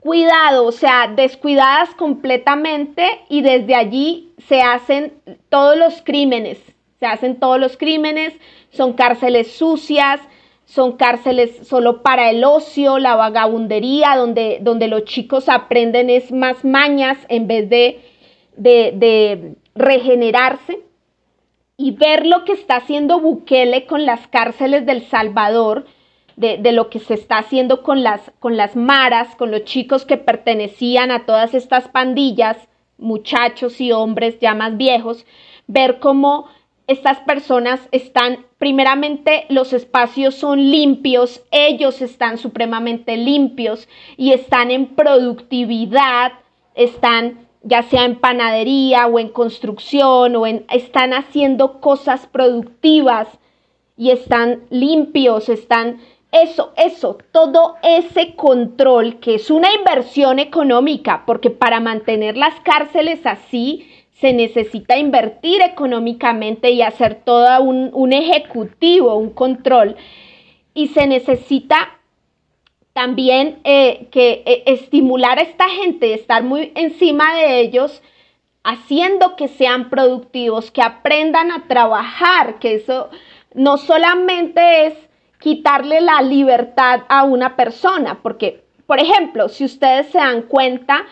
cuidado, 0.01 0.67
o 0.67 0.73
sea, 0.73 1.13
descuidadas 1.15 1.95
completamente 1.95 3.07
y 3.29 3.43
desde 3.43 3.75
allí 3.75 4.33
se 4.49 4.63
hacen 4.63 5.13
todos 5.49 5.77
los 5.77 6.03
crímenes, 6.03 6.59
se 6.99 7.07
hacen 7.07 7.39
todos 7.39 7.61
los 7.61 7.77
crímenes, 7.77 8.35
son 8.71 8.95
cárceles 8.95 9.53
sucias, 9.53 10.21
son 10.65 10.97
cárceles 10.97 11.67
solo 11.67 12.03
para 12.03 12.31
el 12.31 12.45
ocio, 12.45 12.99
la 12.99 13.17
vagabundería, 13.17 14.17
donde, 14.17 14.59
donde 14.61 14.89
los 14.89 15.05
chicos 15.05 15.49
aprenden 15.49 16.11
es 16.11 16.31
más 16.31 16.65
mañas 16.65 17.19
en 17.29 17.49
vez 17.49 17.69
de, 17.69 18.01
de, 18.57 18.93
de 18.95 19.55
regenerarse. 19.75 20.81
Y 21.77 21.93
ver 21.93 22.27
lo 22.27 22.45
que 22.45 22.53
está 22.53 22.77
haciendo 22.77 23.21
Bukele 23.21 23.87
con 23.87 24.05
las 24.05 24.27
cárceles 24.29 24.85
del 24.85 25.07
Salvador, 25.07 25.87
de, 26.37 26.73
lo 26.73 26.89
que 26.89 26.99
se 26.99 27.15
está 27.15 27.39
haciendo 27.39 27.83
con 27.83 28.03
las, 28.03 28.33
con 28.39 28.57
las 28.57 28.75
maras, 28.75 29.35
con 29.37 29.51
los 29.51 29.65
chicos 29.65 30.07
que 30.07 30.17
pertenecían 30.17 31.11
a 31.11 31.27
todas 31.27 31.55
estas 31.55 31.89
pandillas, 31.89 32.57
muchachos 32.97 33.81
y 33.81 33.93
hombres 33.93 34.39
ya 34.41 34.55
más 34.55 34.77
viejos, 34.77 35.27
ver 35.67 35.99
cómo 35.99 36.49
estas 36.87 37.19
personas 37.21 37.81
están, 37.93 38.47
primeramente 38.59 39.47
los 39.49 39.73
espacios 39.73 40.35
son 40.35 40.71
limpios, 40.71 41.43
ellos 41.51 42.03
están 42.03 42.39
supremamente 42.39 43.17
limpios 43.17 43.89
y 44.17 44.33
están 44.33 44.71
en 44.71 44.87
productividad, 44.87 46.33
están 46.75 47.47
ya 47.63 47.83
sea 47.83 48.05
en 48.05 48.19
panadería 48.19 49.07
o 49.07 49.19
en 49.19 49.29
construcción 49.29 50.37
o 50.37 50.47
en, 50.47 50.65
están 50.71 51.13
haciendo 51.13 51.81
cosas 51.81 52.27
productivas 52.27 53.29
y 53.97 54.11
están 54.11 54.63
limpios, 54.71 55.49
están 55.49 56.01
eso, 56.33 56.73
eso, 56.77 57.19
todo 57.33 57.75
ese 57.83 58.35
control 58.37 59.19
que 59.19 59.35
es 59.35 59.51
una 59.51 59.69
inversión 59.75 60.39
económica, 60.39 61.25
porque 61.27 61.51
para 61.51 61.81
mantener 61.81 62.37
las 62.37 62.59
cárceles 62.61 63.27
así 63.27 63.89
se 64.21 64.33
necesita 64.33 64.99
invertir 64.99 65.63
económicamente 65.63 66.71
y 66.71 66.83
hacer 66.83 67.23
todo 67.25 67.63
un, 67.63 68.13
ejecutivo, 68.13 69.17
un 69.17 69.31
control, 69.31 69.97
y 70.75 70.89
se 70.89 71.07
necesita 71.07 72.00
también 73.01 73.61
eh, 73.65 74.09
que 74.11 74.43
eh, 74.45 74.63
estimular 74.67 75.39
a 75.39 75.43
esta 75.43 75.71
gente, 75.71 76.13
estar 76.13 76.43
muy 76.43 76.71
encima 76.75 77.35
de 77.35 77.61
ellos, 77.61 78.03
haciendo 78.63 79.37
que 79.37 79.49
sean 79.49 79.89
productivos, 79.89 80.71
que 80.71 80.83
aprendan 80.83 81.51
a 81.51 81.67
trabajar, 81.67 82.59
que 82.59 82.75
eso 82.75 83.09
no 83.55 83.79
solamente 83.79 84.85
es 84.85 84.95
quitarle 85.39 86.03
la 86.03 86.21
libertad 86.21 87.05
a 87.09 87.25
una 87.25 87.57
persona, 87.57 88.19
porque, 88.23 88.65
por 88.87 89.01
ejemplo, 89.01 89.49
si 89.49 89.65
ustedes 89.65 90.09
se 90.09 90.19
dan 90.19 90.43
cuenta, 90.43 91.07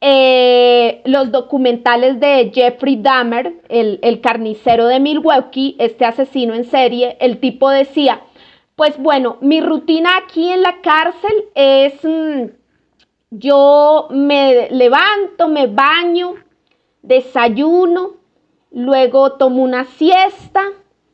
eh, 0.00 1.02
los 1.04 1.32
documentales 1.32 2.20
de 2.20 2.52
Jeffrey 2.54 2.94
Dahmer, 2.94 3.54
el, 3.68 4.20
carnicero 4.20 4.86
de 4.86 5.00
Milwaukee, 5.00 5.74
este 5.80 6.04
asesino 6.04 6.54
en 6.54 6.62
serie, 6.62 7.16
el 7.18 7.40
tipo 7.40 7.70
decía, 7.70 8.20
pues 8.76 8.98
bueno, 8.98 9.36
mi 9.40 9.60
rutina 9.60 10.10
aquí 10.24 10.50
en 10.50 10.62
la 10.62 10.80
cárcel 10.80 11.44
es, 11.54 11.94
mm, 12.02 12.50
yo 13.30 14.08
me 14.10 14.68
levanto, 14.70 15.48
me 15.48 15.66
baño, 15.68 16.34
desayuno, 17.02 18.14
luego 18.72 19.32
tomo 19.34 19.62
una 19.62 19.84
siesta 19.84 20.64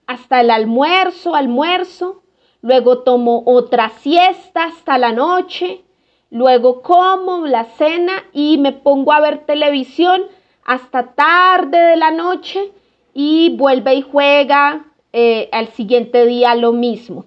hasta 0.07 0.41
el 0.41 0.51
almuerzo, 0.51 1.35
almuerzo, 1.35 2.23
luego 2.63 3.01
tomo 3.01 3.43
otra 3.45 3.91
siesta 3.91 4.65
hasta 4.65 4.97
la 4.97 5.13
noche, 5.13 5.85
luego 6.31 6.81
como 6.81 7.47
la 7.47 7.65
cena 7.65 8.25
y 8.33 8.57
me 8.59 8.73
pongo 8.73 9.13
a 9.13 9.21
ver 9.21 9.45
televisión 9.45 10.23
hasta 10.65 11.15
tarde 11.15 11.79
de 11.79 11.97
la 11.97 12.11
noche 12.11 12.73
y 13.13 13.55
vuelve 13.57 13.95
y 13.95 14.03
juega 14.03 14.87
eh, 15.13 15.49
al 15.53 15.69
siguiente 15.69 16.25
día 16.25 16.55
lo 16.55 16.73
mismo. 16.73 17.27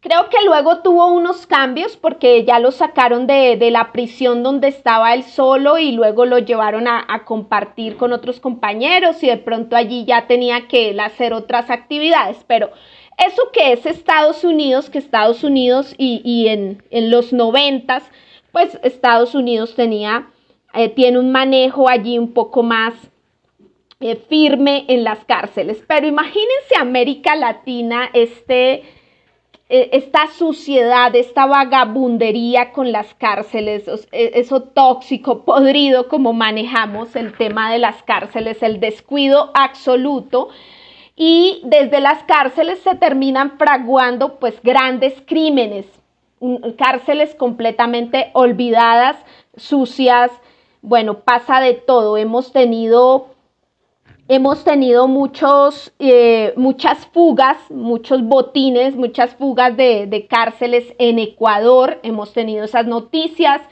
Creo 0.00 0.28
que 0.28 0.36
luego 0.44 0.78
tuvo 0.78 1.06
unos 1.06 1.46
cambios 1.48 1.96
porque 1.96 2.44
ya 2.44 2.60
lo 2.60 2.70
sacaron 2.70 3.26
de, 3.26 3.58
la 3.72 3.90
prisión 3.90 4.44
donde 4.44 4.68
estaba 4.68 5.12
él 5.12 5.24
solo 5.24 5.76
y 5.78 5.90
luego 5.90 6.24
lo 6.24 6.38
llevaron 6.38 6.86
a, 6.86 7.24
compartir 7.24 7.96
con 7.96 8.12
otros 8.12 8.38
compañeros 8.38 9.22
y 9.24 9.26
de 9.26 9.38
pronto 9.38 9.74
allí 9.74 10.04
ya 10.04 10.28
tenía 10.28 10.68
que 10.68 10.96
hacer 11.00 11.32
otras 11.32 11.68
actividades. 11.68 12.44
Pero 12.46 12.70
eso 13.26 13.50
que 13.52 13.72
es 13.72 13.86
Estados 13.86 14.44
Unidos, 14.44 14.88
que 14.88 14.98
Estados 14.98 15.42
Unidos 15.42 15.92
y, 15.98 16.46
en, 16.46 17.10
los 17.10 17.32
noventas, 17.32 18.04
pues 18.52 18.78
Estados 18.84 19.34
Unidos 19.34 19.74
tenía, 19.74 20.28
eh, 20.74 20.90
tiene 20.90 21.18
un 21.18 21.32
manejo 21.32 21.88
allí 21.88 22.18
un 22.18 22.34
poco 22.34 22.62
más 22.62 22.94
eh, 23.98 24.14
firme 24.14 24.84
en 24.86 25.02
las 25.02 25.24
cárceles. 25.24 25.82
Pero 25.88 26.06
imagínense 26.06 26.76
América 26.78 27.34
Latina, 27.34 28.08
este 28.12 28.84
esta 29.68 30.28
suciedad, 30.28 31.14
esta 31.14 31.44
vagabundería 31.44 32.72
con 32.72 32.90
las 32.90 33.12
cárceles, 33.14 33.86
e, 34.12 34.32
eso 34.34 34.62
tóxico, 34.62 35.44
podrido 35.44 36.08
como 36.08 36.32
manejamos 36.32 37.14
el 37.16 37.36
tema 37.36 37.70
de 37.70 37.78
las 37.78 38.02
cárceles, 38.02 38.62
el 38.62 38.80
descuido 38.80 39.50
absoluto. 39.54 40.48
Y 41.16 41.60
desde 41.64 42.00
las 42.00 42.22
cárceles 42.24 42.78
se 42.78 42.94
terminan 42.94 43.58
fraguando 43.58 44.38
pues 44.38 44.62
grandes 44.62 45.20
crímenes, 45.26 45.84
cárceles 46.78 47.34
completamente 47.34 48.30
olvidadas, 48.34 49.16
sucias, 49.56 50.30
bueno, 50.80 51.20
pasa 51.20 51.60
de 51.60 51.74
todo. 51.74 52.16
Hemos 52.16 52.52
tenido 52.52 53.34
hemos 54.28 54.62
tenido 54.62 55.08
muchos, 55.08 55.92
eh, 55.98 56.52
muchas 56.56 57.06
fugas, 57.06 57.56
muchos 57.70 58.22
botines, 58.22 58.94
muchas 58.94 59.34
fugas 59.34 59.76
de, 59.76 60.26
cárceles 60.28 60.94
en 60.98 61.18
Ecuador. 61.18 61.98
Hemos 62.02 62.34
tenido 62.34 62.64
esas 62.64 62.86
noticias. 62.86 63.62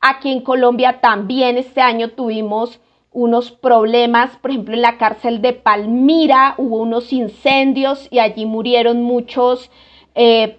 Aquí 0.00 0.30
en 0.30 0.42
Colombia 0.42 1.00
también 1.00 1.56
este 1.56 1.80
año 1.80 2.10
tuvimos 2.10 2.80
unos 3.12 3.50
problemas, 3.50 4.36
por 4.38 4.50
ejemplo, 4.50 4.74
en 4.74 4.82
la 4.82 4.98
cárcel 4.98 5.40
de 5.40 5.52
Palmira 5.52 6.54
hubo 6.58 6.78
unos 6.78 7.12
incendios 7.12 8.08
y 8.10 8.18
allí 8.18 8.44
murieron 8.44 9.02
muchos 9.02 9.70
eh, 10.16 10.58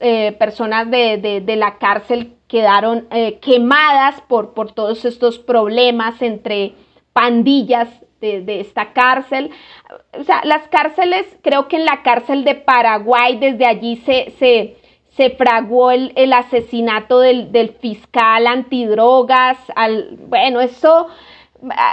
eh, 0.00 0.32
personas 0.38 0.90
de, 0.90 1.44
la 1.58 1.78
cárcel, 1.78 2.32
quedaron 2.48 3.06
quemadas 3.40 4.20
por 4.22 4.72
todos 4.72 5.04
estos 5.04 5.38
problemas 5.38 6.22
entre 6.22 6.72
pandillas 7.12 7.88
de, 8.20 8.60
esta 8.60 8.92
cárcel. 8.92 9.50
O 10.18 10.24
sea, 10.24 10.42
las 10.44 10.66
cárceles, 10.68 11.26
creo 11.42 11.68
que 11.68 11.76
en 11.76 11.84
la 11.84 12.02
cárcel 12.02 12.44
de 12.44 12.54
Paraguay, 12.54 13.38
desde 13.38 13.66
allí 13.66 13.96
se, 13.96 14.32
se, 14.38 14.76
se 15.16 15.30
fraguó 15.30 15.90
el, 15.90 16.32
asesinato 16.32 17.20
del, 17.20 17.76
fiscal 17.80 18.46
antidrogas. 18.46 19.58
Al, 19.76 20.16
bueno, 20.28 20.60
eso, 20.60 21.08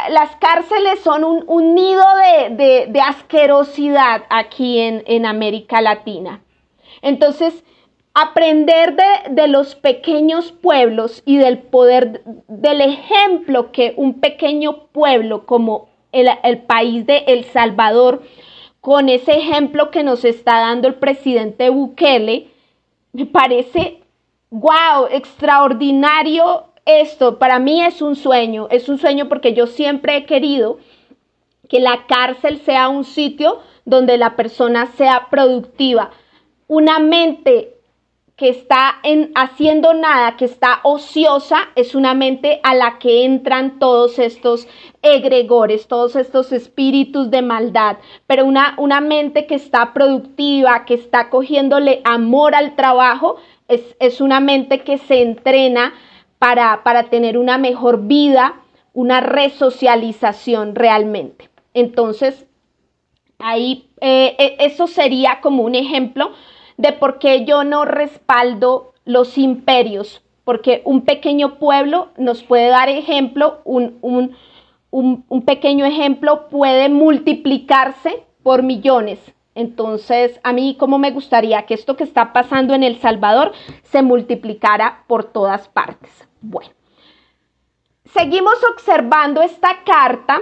las 0.10 0.36
cárceles 0.38 1.00
son 1.02 1.24
un, 1.24 1.76
nido 1.76 2.04
de, 2.52 3.02
asquerosidad 3.06 4.24
aquí 4.30 4.80
en, 4.80 5.04
en 5.06 5.26
América 5.26 5.82
Latina. 5.82 6.42
Entonces, 7.02 7.64
aprender 8.14 8.96
de, 8.96 9.34
de, 9.34 9.48
los 9.48 9.76
pequeños 9.76 10.52
pueblos 10.52 11.24
y 11.26 11.38
del 11.38 11.60
poder, 11.60 12.24
del 12.48 12.82
ejemplo 12.82 13.72
que 13.72 13.94
un 13.96 14.20
pequeño 14.20 14.88
pueblo 14.88 15.46
como 15.46 15.91
el, 16.12 16.60
país 16.64 17.06
de 17.06 17.24
El 17.28 17.46
Salvador, 17.46 18.24
con 18.80 19.10
ese 19.10 19.34
ejemplo 19.34 19.92
que 19.92 20.04
nos 20.04 20.26
está 20.26 20.60
dando 20.60 20.88
el 20.88 20.96
presidente 20.96 21.70
Bukele, 21.70 22.48
me 23.14 23.26
parece, 23.26 24.02
wow, 24.50 25.08
extraordinario 25.10 26.66
esto. 26.86 27.38
Para 27.38 27.60
mí 27.60 27.84
es 27.84 28.02
un 28.02 28.16
sueño, 28.16 28.68
es 28.72 28.90
un 28.90 28.98
sueño 28.98 29.30
porque 29.30 29.54
yo 29.54 29.68
siempre 29.68 30.18
he 30.18 30.26
querido 30.26 30.80
que 31.70 31.80
la 31.80 32.06
cárcel 32.08 32.60
sea 32.60 32.90
un 32.90 33.04
sitio 33.04 33.60
donde 33.86 34.18
la 34.18 34.36
persona 34.36 34.88
sea 34.88 35.28
productiva. 35.30 36.12
Una 36.68 37.00
mente 37.00 37.81
que 38.42 38.50
está 38.50 38.96
en, 39.04 39.32
haciendo 39.36 39.94
nada, 39.94 40.36
que 40.36 40.46
está 40.46 40.80
ociosa, 40.82 41.70
es 41.76 41.94
una 41.94 42.16
mente 42.16 42.60
a 42.64 42.74
la 42.74 42.98
que 42.98 43.24
entran 43.24 43.78
todos 43.78 44.18
estos 44.18 44.68
egregores, 45.04 45.88
todos 45.88 46.16
estos 46.16 46.52
espíritus 46.52 47.30
de 47.30 47.44
maldad, 47.44 47.98
pero 48.26 48.46
una, 48.46 48.74
una 48.80 49.00
mente 49.00 49.46
que 49.46 49.54
está 49.54 49.94
productiva, 49.94 50.86
que 50.86 50.96
está 50.96 51.30
cogiéndole 51.30 52.02
amor 52.04 52.56
al 52.56 52.76
trabajo, 52.76 53.36
es, 53.68 53.96
es 54.00 54.22
una 54.22 54.40
mente 54.40 54.80
que 54.80 54.98
se 54.98 55.22
entrena 55.22 55.94
para, 56.40 56.82
para 56.84 57.12
tener 57.12 57.38
una 57.38 57.60
mejor 57.60 58.08
vida, 58.08 58.56
una 58.94 59.22
resocialización 59.22 60.74
realmente. 60.74 61.48
Entonces, 61.76 62.48
ahí 63.38 63.92
eh, 64.02 64.36
eh, 64.40 64.56
eso 64.62 64.88
sería 64.88 65.42
como 65.42 65.62
un 65.62 65.76
ejemplo 65.76 66.32
de 66.82 66.94
por 66.94 67.20
qué 67.20 67.46
yo 67.46 67.64
no 67.64 67.86
respaldo 67.86 68.94
los 69.06 69.38
imperios, 69.38 70.24
porque 70.44 70.82
un 70.84 71.02
pequeño 71.02 71.60
pueblo 71.60 72.10
nos 72.18 72.44
puede 72.44 72.70
dar 72.70 72.90
ejemplo, 72.90 73.62
un, 73.64 74.00
un, 74.02 75.42
pequeño 75.46 75.86
ejemplo 75.86 76.48
puede 76.50 76.90
multiplicarse 76.90 78.24
por 78.42 78.64
millones. 78.64 79.20
Entonces, 79.54 80.40
a 80.44 80.54
mí 80.54 80.76
como 80.80 80.98
me 80.98 81.12
gustaría 81.12 81.66
que 81.68 81.76
esto 81.76 81.96
que 81.96 82.04
está 82.04 82.34
pasando 82.34 82.74
en 82.74 82.84
El 82.84 82.98
Salvador 82.98 83.52
se 83.84 84.02
multiplicara 84.02 85.04
por 85.08 85.26
todas 85.26 85.68
partes. 85.68 86.28
Bueno, 86.42 86.72
seguimos 88.06 88.56
observando 88.74 89.42
esta 89.44 89.84
carta 89.84 90.40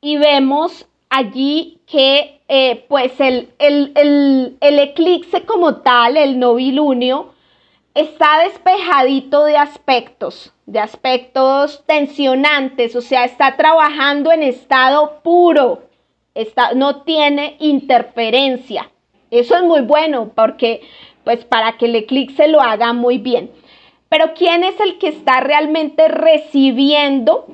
y 0.00 0.16
vemos 0.16 0.88
allí 1.10 1.82
que 1.86 2.37
eh, 2.48 2.86
pues 2.88 3.12
el, 3.20 3.50
el, 3.58 4.78
eclipse 4.78 5.42
como 5.42 5.76
tal, 5.76 6.16
el 6.16 6.38
novilunio, 6.38 7.34
está 7.94 8.38
despejadito 8.42 9.44
de 9.44 9.58
aspectos, 9.58 10.54
de 10.64 10.78
aspectos 10.78 11.84
tensionantes, 11.86 12.96
o 12.96 13.02
sea, 13.02 13.24
está 13.24 13.56
trabajando 13.56 14.32
en 14.32 14.42
estado 14.42 15.20
puro, 15.22 15.82
está, 16.34 16.72
no 16.72 17.02
tiene 17.02 17.56
interferencia. 17.58 18.90
Eso 19.30 19.56
es 19.56 19.62
muy 19.62 19.82
bueno 19.82 20.30
porque, 20.34 20.80
pues, 21.24 21.44
para 21.44 21.76
que 21.76 21.84
el 21.84 21.96
eclipse 21.96 22.48
lo 22.48 22.62
haga 22.62 22.94
muy 22.94 23.18
bien. 23.18 23.50
Pero 24.08 24.32
¿quién 24.34 24.64
es 24.64 24.80
el 24.80 24.98
que 24.98 25.08
está 25.08 25.40
realmente 25.40 26.08
recibiendo, 26.08 27.44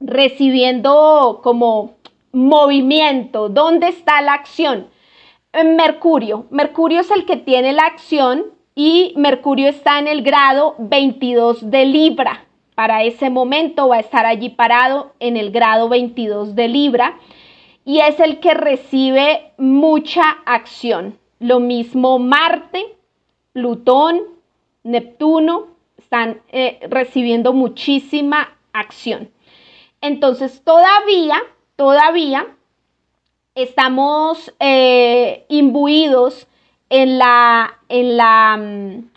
recibiendo 0.00 1.38
como 1.44 1.94
movimiento, 2.32 3.48
¿dónde 3.48 3.88
está 3.88 4.20
la 4.22 4.34
acción? 4.34 4.88
Mercurio. 5.52 6.46
Mercurio 6.50 7.00
es 7.00 7.10
el 7.10 7.26
que 7.26 7.36
tiene 7.36 7.72
la 7.72 7.82
acción 7.82 8.46
y 8.74 9.12
Mercurio 9.16 9.68
está 9.68 9.98
en 9.98 10.08
el 10.08 10.22
grado 10.22 10.74
22 10.78 11.70
de 11.70 11.84
Libra. 11.84 12.46
Para 12.74 13.02
ese 13.02 13.28
momento 13.28 13.88
va 13.88 13.96
a 13.96 14.00
estar 14.00 14.24
allí 14.24 14.48
parado 14.48 15.12
en 15.20 15.36
el 15.36 15.50
grado 15.50 15.90
22 15.90 16.54
de 16.54 16.68
Libra 16.68 17.18
y 17.84 18.00
es 18.00 18.18
el 18.18 18.40
que 18.40 18.54
recibe 18.54 19.52
mucha 19.58 20.22
acción. 20.46 21.18
Lo 21.38 21.60
mismo 21.60 22.18
Marte, 22.18 22.96
Plutón, 23.52 24.22
Neptuno 24.84 25.66
están 25.98 26.40
eh, 26.48 26.80
recibiendo 26.88 27.52
muchísima 27.52 28.56
acción. 28.72 29.30
Entonces 30.00 30.62
todavía 30.64 31.42
todavía 31.82 32.46
estamos 33.56 34.54
eh, 34.60 35.46
imbuidos 35.48 36.46
en 36.88 37.18
la, 37.18 37.76
en, 37.88 38.16
la, 38.16 38.56
mm, 38.56 39.10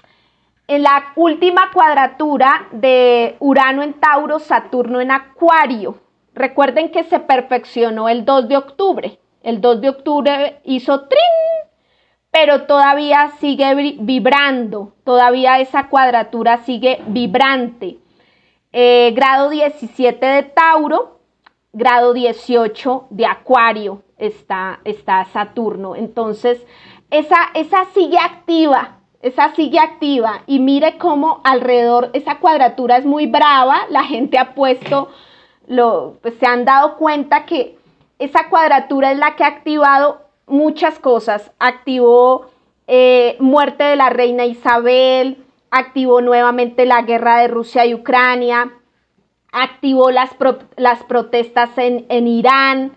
en 0.70 0.82
la 0.82 1.14
última 1.16 1.70
cuadratura 1.72 2.68
de 2.72 3.36
Urano 3.38 3.84
en 3.84 3.94
Tauro, 3.94 4.40
Saturno 4.40 5.00
en 5.00 5.12
Acuario. 5.12 6.00
Recuerden 6.34 6.90
que 6.90 7.04
se 7.04 7.20
perfeccionó 7.20 8.10
el 8.10 8.26
2 8.26 8.48
de 8.48 8.58
octubre. 8.58 9.20
El 9.44 9.62
2 9.62 9.82
de 9.82 9.90
octubre 9.90 10.60
hizo 10.64 11.02
trin, 11.02 11.70
pero 12.32 12.64
todavía 12.64 13.30
sigue 13.40 13.96
vibrando, 14.00 14.96
todavía 15.04 15.60
esa 15.60 15.88
cuadratura 15.88 16.64
sigue 16.64 17.00
vibrante. 17.06 18.00
Eh, 18.72 19.12
grado 19.16 19.52
17 19.52 20.26
de 20.26 20.42
Tauro, 20.42 21.15
grado 21.76 22.14
18 22.14 23.08
de 23.10 23.26
Acuario 23.26 24.02
está, 24.18 24.80
está 24.86 25.26
Saturno. 25.26 25.96
Entonces, 25.96 26.66
esa, 27.12 27.38
esa 27.54 27.86
sigue 27.94 28.18
activa, 28.18 29.00
esa 29.22 29.54
sigue 29.56 29.78
activa. 29.78 30.42
Y 30.48 30.60
mire 30.60 30.98
cómo 30.98 31.42
alrededor, 31.44 32.12
esa 32.14 32.40
cuadratura 32.40 32.98
es 32.98 33.06
muy 33.06 33.28
brava. 33.28 33.82
La 33.90 34.04
gente 34.04 34.38
ha 34.38 34.56
puesto, 34.56 35.10
lo, 35.68 36.16
pues 36.22 36.36
se 36.40 36.46
han 36.46 36.64
dado 36.64 36.96
cuenta 36.96 37.46
que 37.46 37.78
esa 38.20 38.48
cuadratura 38.50 39.12
es 39.12 39.20
la 39.20 39.36
que 39.36 39.44
ha 39.44 39.48
activado 39.48 40.22
muchas 40.48 40.98
cosas. 40.98 41.52
Activó 41.60 42.46
eh, 42.88 43.36
muerte 43.42 43.84
de 43.84 43.98
la 43.98 44.10
reina 44.10 44.46
Isabel, 44.46 45.44
activó 45.72 46.22
nuevamente 46.22 46.86
la 46.86 47.02
guerra 47.02 47.40
de 47.40 47.50
Rusia 47.50 47.86
y 47.86 47.94
Ucrania, 47.94 48.72
activó 49.56 50.12
las, 50.12 50.32
las 50.76 51.04
protestas 51.04 51.78
en, 51.78 52.06
en 52.10 52.28
Irán, 52.28 52.92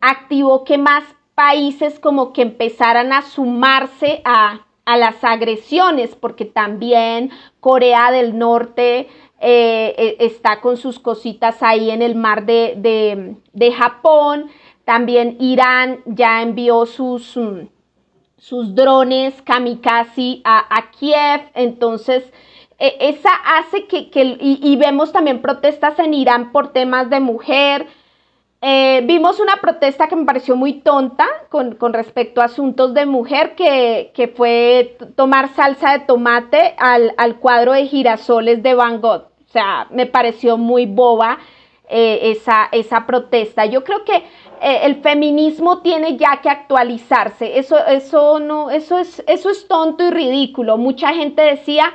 activó 0.00 0.64
que 0.64 0.76
más 0.76 1.04
países 1.36 2.00
como 2.00 2.32
que 2.32 2.42
empezaran 2.42 3.12
a 3.12 3.22
sumarse 3.22 4.20
a, 4.24 4.66
a 4.84 4.96
las 4.96 5.22
agresiones, 5.22 6.16
porque 6.16 6.44
también 6.44 7.30
Corea 7.60 8.10
del 8.10 8.36
Norte 8.36 9.08
eh, 9.40 9.94
e, 9.96 10.16
está 10.26 10.60
con 10.60 10.76
sus 10.76 10.98
cositas 10.98 11.62
ahí 11.62 11.90
en 11.90 12.02
el 12.02 12.16
mar 12.16 12.46
de, 12.46 13.36
de, 13.52 13.72
Japón, 13.72 14.50
también 14.84 15.36
Irán 15.38 16.00
ya 16.04 16.42
envió 16.42 16.84
sus, 16.84 17.36
mm, 17.36 17.68
sus 18.36 18.74
drones 18.74 19.40
kamikaze 19.42 20.40
a, 20.42 20.66
a 20.68 20.90
Kiev, 20.90 21.42
entonces 21.54 22.24
e, 22.82 22.96
esa 22.98 23.30
hace 23.58 23.86
que, 23.86 24.10
que 24.10 24.36
y, 24.40 24.74
vemos 24.74 25.12
también 25.12 25.40
protestas 25.40 25.96
en 26.00 26.14
Irán 26.14 26.50
por 26.50 26.72
temas 26.72 27.08
de 27.10 27.20
mujer. 27.20 27.86
Eh, 28.60 29.02
vimos 29.04 29.38
una 29.38 29.58
protesta 29.60 30.08
que 30.08 30.16
me 30.16 30.24
pareció 30.24 30.56
muy 30.56 30.80
tonta 30.80 31.28
con, 31.48 31.76
respecto 31.92 32.40
a 32.40 32.46
asuntos 32.46 32.92
de 32.92 33.06
mujer, 33.06 33.54
que, 33.54 34.32
fue 34.36 34.96
tomar 35.14 35.54
salsa 35.54 35.92
de 35.92 36.00
tomate 36.06 36.74
al, 36.76 37.36
cuadro 37.38 37.72
de 37.72 37.86
girasoles 37.86 38.64
de 38.64 38.74
Van 38.74 39.00
Gogh. 39.00 39.28
O 39.48 39.52
sea, 39.52 39.86
me 39.90 40.06
pareció 40.06 40.56
muy 40.56 40.86
boba 40.86 41.38
eh, 41.88 42.32
esa, 42.32 42.68
esa 42.72 43.06
protesta. 43.06 43.64
Yo 43.64 43.84
creo 43.84 44.04
que 44.04 44.16
eh, 44.60 44.80
el 44.82 44.96
feminismo 45.02 45.82
tiene 45.82 46.16
ya 46.16 46.40
que 46.42 46.50
actualizarse. 46.50 47.60
Eso, 47.60 47.78
eso, 47.86 48.40
no, 48.40 48.72
eso, 48.72 48.98
es, 48.98 49.22
eso 49.28 49.50
es 49.50 49.68
tonto 49.68 50.02
y 50.02 50.10
ridículo. 50.10 50.78
Mucha 50.78 51.14
gente 51.14 51.42
decía 51.42 51.92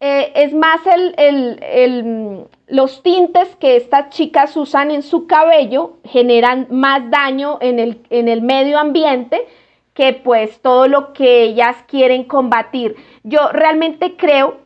eh, 0.00 0.32
es 0.34 0.52
más 0.52 0.80
el, 0.86 2.46
los 2.66 3.02
tintes 3.02 3.56
que 3.56 3.76
estas 3.76 4.10
chicas 4.10 4.56
usan 4.56 4.90
en 4.90 5.02
su 5.02 5.26
cabello 5.26 5.96
generan 6.04 6.66
más 6.70 7.10
daño 7.10 7.58
en 7.62 7.78
el, 7.78 8.02
en 8.10 8.28
el 8.28 8.42
medio 8.42 8.78
ambiente 8.78 9.46
que 9.94 10.12
pues 10.12 10.60
todo 10.60 10.86
lo 10.88 11.14
que 11.14 11.44
ellas 11.44 11.76
quieren 11.88 12.24
combatir. 12.24 12.96
Yo 13.22 13.48
realmente 13.50 14.16
creo 14.16 14.58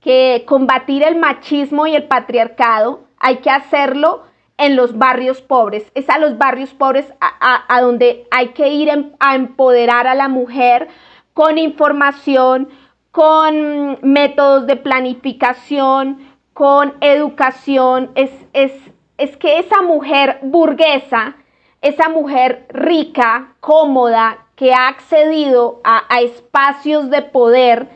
que 0.00 0.44
combatir 0.46 1.02
el 1.02 1.16
machismo 1.16 1.88
y 1.88 1.96
el 1.96 2.04
patriarcado 2.04 3.00
hay 3.18 3.38
que 3.38 3.50
hacerlo 3.50 4.22
en 4.58 4.76
los 4.76 4.96
barrios 4.96 5.42
pobres. 5.42 5.90
Es 5.94 6.08
a 6.08 6.18
los 6.18 6.38
barrios 6.38 6.72
pobres 6.72 7.12
a, 7.20 7.80
donde 7.80 8.28
hay 8.30 8.50
que 8.50 8.68
ir 8.68 8.88
a 9.18 9.34
empoderar 9.34 10.06
a 10.06 10.14
la 10.14 10.28
mujer 10.28 10.86
con 11.34 11.58
información, 11.58 12.68
con 13.16 13.98
métodos 14.02 14.66
de 14.66 14.76
planificación, 14.76 16.18
con 16.52 16.92
educación. 17.00 18.10
Es, 18.14 18.30
es, 18.52 18.72
es 19.16 19.38
que 19.38 19.58
esa 19.58 19.80
mujer 19.80 20.38
burguesa, 20.42 21.34
esa 21.80 22.10
mujer 22.10 22.66
rica, 22.68 23.54
cómoda, 23.60 24.44
que 24.54 24.74
ha 24.74 24.88
accedido 24.88 25.80
a, 25.82 26.02
espacios 26.20 27.08
de 27.08 27.22
poder, 27.22 27.88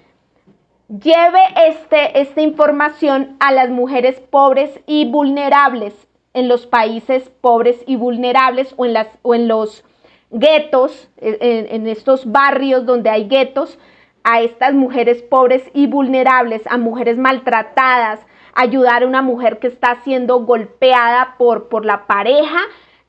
lleve 0.89 1.43
este, 1.69 2.19
esta 2.19 2.41
información 2.41 3.37
a 3.41 3.53
las 3.53 3.69
mujeres 3.69 4.19
pobres 4.21 4.81
y 4.87 5.05
vulnerables 5.05 6.09
en 6.33 6.49
los 6.49 6.67
países 6.67 7.31
pobres 7.43 7.77
y 7.87 7.97
vulnerables 7.97 8.73
o 8.79 8.87
en, 8.87 8.95
las, 8.95 9.09
o 9.21 9.35
en 9.35 9.49
los 9.49 9.85
guetos, 10.31 11.11
en, 11.19 11.67
en 11.69 11.87
estos 11.89 12.33
barrios 12.33 12.87
donde 12.87 13.11
hay 13.11 13.29
guetos, 13.29 13.79
a 14.25 14.41
estas 14.41 14.75
mujeres 14.75 15.23
pobres 15.23 15.63
y 15.75 15.87
vulnerables, 15.87 16.67
a 16.67 16.77
mujeres 16.77 17.17
maltratadas, 17.19 18.21
ayudar 18.55 19.03
a 19.03 19.07
una 19.07 19.23
mujer 19.23 19.59
que 19.59 19.69
está 19.69 19.97
siendo 20.03 20.41
golpeada 20.41 21.37
por, 21.39 21.69
por 21.69 21.85
la 21.85 22.07
pareja, 22.07 22.59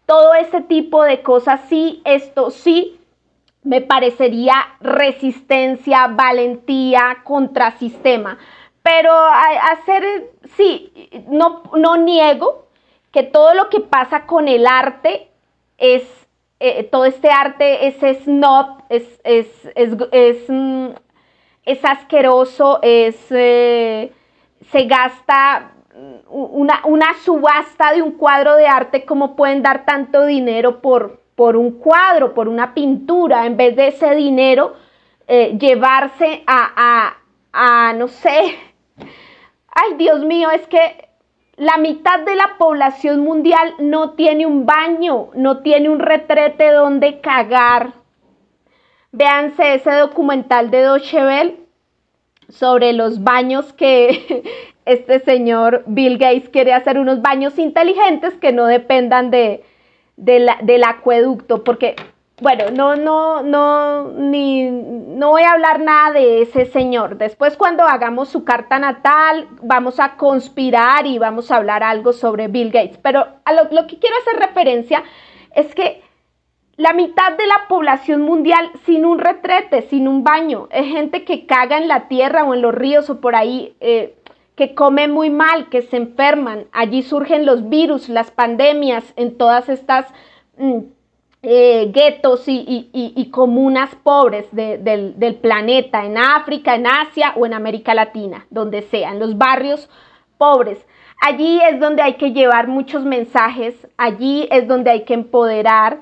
todo 0.06 0.34
ese 0.36 0.62
tipo 0.62 1.04
de 1.04 1.22
cosas, 1.22 1.62
sí, 1.68 2.02
esto 2.06 2.52
sí 2.52 3.00
me 3.64 3.82
parecería 3.82 4.56
resistencia, 4.80 6.08
valentía, 6.08 7.18
contrasistema. 7.24 8.38
Pero 8.84 9.14
hacer, 9.14 10.32
sí, 10.58 10.92
no, 11.28 11.64
no 11.78 11.98
niego 11.98 12.68
que 13.12 13.24
todo 13.24 13.54
lo 13.54 13.70
que 13.70 13.80
pasa 13.80 14.26
con 14.26 14.48
el 14.48 14.66
arte 14.66 15.30
es 15.78 16.04
eh, 16.64 16.84
todo 16.84 17.06
este 17.06 17.32
arte 17.32 17.88
es 17.88 18.24
snob, 18.24 18.81
es, 18.92 19.22
es, 19.24 19.48
es, 20.12 20.50
mm, 20.50 20.90
asqueroso, 21.84 22.80
es, 22.82 23.16
eh, 23.32 24.12
se 24.70 24.84
gasta 24.86 25.72
una, 26.30 26.82
una, 26.86 27.14
subasta 27.24 27.94
de 27.94 28.02
un 28.02 28.12
cuadro 28.12 28.56
de 28.56 28.68
arte, 28.68 29.06
como 29.06 29.36
pueden 29.36 29.62
dar 29.62 29.86
tanto 29.86 30.26
dinero 30.26 30.82
por, 30.82 31.22
por 31.36 31.56
un 31.56 31.80
cuadro, 31.80 32.34
por 32.34 32.48
una 32.48 32.74
pintura, 32.74 33.46
en 33.46 33.58
vez 33.58 33.76
de 33.76 33.88
ese 33.88 34.16
dinero 34.16 34.76
eh, 35.28 35.58
llevarse 35.58 36.44
a, 36.46 36.72
a, 36.76 37.90
a, 37.90 37.94
no 37.94 38.08
sé, 38.08 38.58
ay 39.74 39.96
Dios 39.98 40.24
mío, 40.26 40.50
es 40.52 40.68
que 40.68 41.10
la 41.56 41.78
mitad 41.78 42.20
de 42.22 42.36
la 42.36 42.58
población 42.58 43.22
mundial 43.22 43.76
no 43.80 44.12
tiene 44.12 44.46
un 44.46 44.66
baño, 44.66 45.30
no 45.36 45.60
tiene 45.62 45.90
un 45.90 46.00
retrete 46.00 46.72
donde 46.72 47.22
cagar. 47.22 48.01
Véanse 49.12 49.76
ese 49.76 49.92
documental 49.92 50.72
de 50.72 50.84
Dochevel 50.84 51.60
sobre 52.50 52.94
los 52.94 53.24
baños 53.24 53.74
que 53.74 54.44
este 54.86 55.20
señor 55.20 55.84
Bill 55.88 56.18
Gates 56.18 56.50
quiere 56.50 56.74
hacer, 56.74 56.98
unos 56.98 57.22
baños 57.22 57.58
inteligentes 57.60 58.34
que 58.36 58.52
no 58.52 58.66
dependan 58.66 59.32
de, 59.32 59.64
del 60.16 60.84
acueducto, 60.84 61.64
porque 61.64 61.96
bueno, 62.42 62.72
no, 62.72 62.96
no, 62.96 63.44
no, 63.44 64.12
ni, 64.14 64.64
no 64.72 65.30
voy 65.30 65.44
a 65.44 65.52
hablar 65.52 65.80
nada 65.80 66.12
de 66.14 66.42
ese 66.42 66.66
señor. 66.66 67.18
Después 67.18 67.56
cuando 67.56 67.84
hagamos 67.84 68.30
su 68.30 68.44
carta 68.44 68.80
natal, 68.80 69.48
vamos 69.62 70.00
a 70.00 70.16
conspirar 70.18 71.06
y 71.06 71.20
vamos 71.20 71.52
a 71.52 71.58
hablar 71.58 71.84
algo 71.84 72.14
sobre 72.14 72.48
Bill 72.48 72.72
Gates. 72.72 72.98
Pero 72.98 73.28
a 73.46 73.54
lo 73.54 73.88
que 73.88 74.00
quiero 74.00 74.16
hacer 74.18 74.40
referencia 74.40 75.04
es 75.54 75.76
que 75.76 76.02
la 76.78 76.94
mitad 76.94 77.38
de 77.38 77.46
la 77.48 77.68
población 77.68 78.22
mundial 78.22 78.72
sin 78.86 79.06
un 79.06 79.20
retrete, 79.20 79.84
sin 79.84 80.08
un 80.08 80.24
baño, 80.24 80.68
es 80.72 80.88
gente 80.88 81.26
que 81.26 81.46
caga 81.46 81.78
en 81.78 81.88
la 81.88 82.08
tierra 82.08 82.44
o 82.44 82.54
en 82.54 82.62
los 82.62 82.74
ríos 82.74 83.10
o 83.10 83.22
por 83.22 83.36
ahí, 83.36 83.76
eh, 83.80 84.16
que 84.56 84.74
come 84.74 85.08
muy 85.08 85.30
mal, 85.30 85.70
que 85.70 85.82
se 85.82 85.98
enferman. 85.98 86.66
Allí 86.72 87.04
surgen 87.04 87.46
los 87.46 87.70
virus, 87.70 88.10
las 88.10 88.32
pandemias, 88.32 89.14
en 89.16 89.38
todas 89.38 89.70
estas... 89.70 90.08
Mm, 90.58 90.80
eh, 91.44 91.90
guetos 91.92 92.44
y, 92.46 93.30
comunas 93.32 93.96
pobres 94.04 94.46
del, 94.52 95.18
del, 95.18 95.36
planeta, 95.38 96.06
en 96.06 96.20
África, 96.20 96.76
en 96.76 96.86
Asia 96.86 97.34
o 97.36 97.48
en 97.48 97.56
América 97.56 97.96
Latina, 97.96 98.46
donde 98.52 98.84
sean, 98.84 99.18
los 99.18 99.40
barrios 99.40 99.90
pobres. 100.38 100.86
Allí 101.20 101.60
es 101.68 101.80
donde 101.80 102.04
hay 102.04 102.14
que 102.16 102.32
llevar 102.32 102.68
muchos 102.68 103.06
mensajes, 103.06 103.88
allí 103.98 104.48
es 104.52 104.68
donde 104.68 104.92
hay 104.92 105.04
que 105.04 105.16
empoderar. 105.16 106.02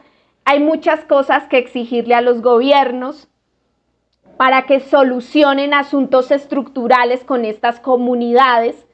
Hay 0.52 0.60
muchas 0.60 1.06
cosas 1.06 1.44
que 1.44 1.60
exigirle 1.60 2.16
a 2.16 2.22
los 2.22 2.42
gobiernos 2.42 3.28
para 4.36 4.64
que 4.64 4.80
solucionen 4.80 5.76
asuntos 5.76 6.32
estructurales 6.32 7.24
con 7.24 7.46
estas 7.46 7.80
comunidades. 7.80 8.88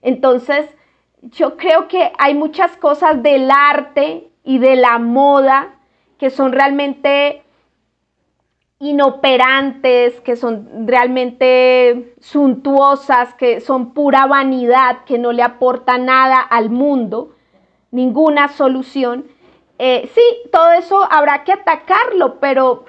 Entonces, 0.00 0.64
yo 1.22 1.56
creo 1.56 1.88
que 1.88 2.12
hay 2.20 2.34
muchas 2.34 2.76
cosas 2.76 3.20
del 3.20 3.50
arte 3.50 4.30
y 4.44 4.58
de 4.58 4.76
la 4.76 5.00
moda 5.00 5.74
que 6.18 6.30
son 6.30 6.52
realmente 6.52 7.42
inoperantes, 8.78 10.20
que 10.20 10.36
son 10.36 10.86
realmente 10.86 12.14
suntuosas, 12.20 13.34
que 13.34 13.60
son 13.60 13.92
pura 13.92 14.26
vanidad, 14.26 14.98
que 15.04 15.18
no 15.18 15.32
le 15.32 15.42
aporta 15.42 15.98
nada 15.98 16.38
al 16.38 16.70
mundo, 16.70 17.34
ninguna 17.90 18.46
solución. 18.46 19.26
Eh, 19.84 20.08
sí, 20.14 20.22
todo 20.52 20.70
eso 20.74 21.02
habrá 21.10 21.42
que 21.42 21.50
atacarlo, 21.50 22.38
pero, 22.38 22.84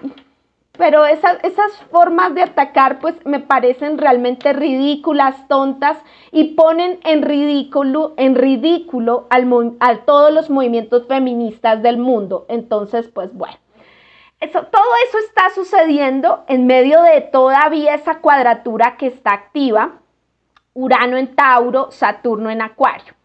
pero 0.74 1.08
esas, 1.08 1.42
formas 1.90 2.36
de 2.36 2.44
atacar 2.44 3.00
pues 3.00 3.16
me 3.26 3.40
parecen 3.40 3.98
realmente 3.98 4.54
ridículas, 4.54 5.48
tontas 5.48 5.98
y 6.32 6.54
ponen 6.54 7.00
en 7.04 7.24
ridículo, 7.24 8.14
en 8.18 8.36
ridículo 8.36 9.26
al, 9.32 9.76
a 9.80 10.06
todos 10.06 10.32
los 10.32 10.52
movimientos 10.52 11.08
feministas 11.08 11.82
del 11.82 11.98
mundo. 11.98 12.46
Entonces, 12.48 13.08
pues 13.08 13.34
bueno. 13.34 13.58
Eso, 14.40 14.62
todo 14.68 14.92
eso 15.08 15.18
está 15.18 15.50
sucediendo 15.50 16.44
en 16.48 16.68
medio 16.68 17.02
de 17.02 17.22
todavía 17.22 17.96
esa 17.96 18.20
cuadratura 18.20 18.98
que 18.98 19.08
está 19.08 19.34
activa, 19.34 19.94
Urano 20.76 21.18
en 21.18 21.34
Tauro, 21.36 21.90
Saturno 21.90 22.52
en 22.52 22.62
Acuario. 22.62 23.16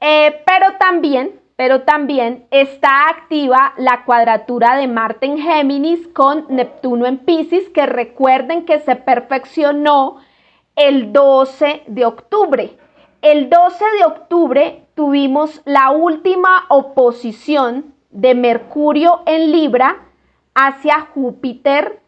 Eh, 0.00 0.42
pero 0.46 0.78
también 0.78 1.43
pero 1.56 1.82
también 1.82 2.46
está 2.50 3.08
activa 3.08 3.74
la 3.76 4.04
cuadratura 4.04 4.76
de 4.76 4.88
Marte 4.88 5.26
en 5.26 5.38
Géminis 5.38 6.08
con 6.08 6.46
Neptuno 6.48 7.06
en 7.06 7.18
Pisces, 7.18 7.68
que 7.68 7.86
recuerden 7.86 8.64
que 8.64 8.80
se 8.80 8.96
perfeccionó 8.96 10.16
el 10.74 11.12
12 11.12 11.84
de 11.86 12.04
octubre. 12.04 12.76
El 13.22 13.48
12 13.48 13.84
de 13.98 14.04
octubre 14.04 14.86
tuvimos 14.94 15.62
la 15.64 15.90
última 15.90 16.66
oposición 16.68 17.94
de 18.10 18.34
Mercurio 18.34 19.22
en 19.26 19.52
Libra 19.52 20.02
hacia 20.54 21.00
Júpiter 21.14 22.00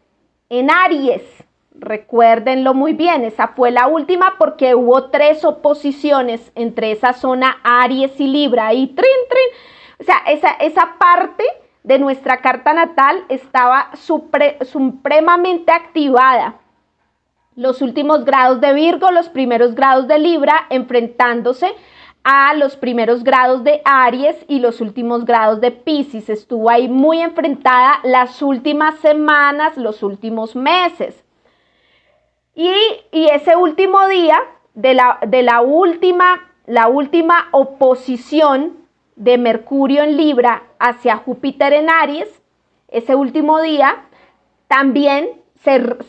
en 0.49 0.69
Aries. 0.69 1.46
Recuérdenlo 1.79 2.73
muy 2.73 2.93
bien, 2.93 3.23
esa 3.23 3.49
fue 3.49 3.69
la 3.69 3.87
última 3.87 4.35
porque 4.39 4.73
hubo 4.73 5.09
tres 5.09 5.45
oposiciones 5.45 6.51
entre 6.55 6.91
esa 6.91 7.13
zona 7.13 7.57
Aries 7.63 8.19
y 8.19 8.27
Libra 8.27 8.73
y 8.73 8.87
trin, 8.87 9.05
trin. 9.29 9.99
O 9.99 10.03
sea, 10.03 10.17
esa, 10.27 10.51
esa 10.53 10.95
parte 10.99 11.43
de 11.83 11.99
nuestra 11.99 12.41
carta 12.41 12.73
natal 12.73 13.23
estaba 13.29 13.91
supremamente 13.93 15.71
activada. 15.71 16.55
Los 17.55 17.81
últimos 17.81 18.25
grados 18.25 18.59
de 18.59 18.73
Virgo, 18.73 19.11
los 19.11 19.29
primeros 19.29 19.75
grados 19.75 20.07
de 20.07 20.17
Libra, 20.17 20.65
enfrentándose 20.69 21.73
a 22.23 22.53
los 22.55 22.75
primeros 22.75 23.23
grados 23.23 23.63
de 23.63 23.81
Aries 23.85 24.35
y 24.47 24.59
los 24.59 24.81
últimos 24.81 25.25
grados 25.25 25.61
de 25.61 25.71
Pisces. 25.71 26.29
Estuvo 26.29 26.69
ahí 26.69 26.89
muy 26.89 27.21
enfrentada 27.21 27.99
las 28.03 28.41
últimas 28.41 28.95
semanas, 28.99 29.77
los 29.77 30.03
últimos 30.03 30.55
meses. 30.55 31.23
Y, 32.57 32.73
ese 33.11 33.55
último 33.55 34.07
día 34.07 34.39
de 34.73 34.95
la, 34.95 35.19
de 35.27 35.43
la, 35.43 35.61
última, 35.61 36.49
la 36.65 36.87
última 36.87 37.49
oposición 37.51 38.77
de 39.15 39.37
Mercurio 39.37 40.01
en 40.01 40.17
Libra 40.17 40.63
hacia 40.79 41.17
Júpiter 41.17 41.71
en 41.73 41.87
Aries, 41.91 42.41
ese 42.87 43.13
último 43.13 43.61
día, 43.61 44.05
también 44.67 45.29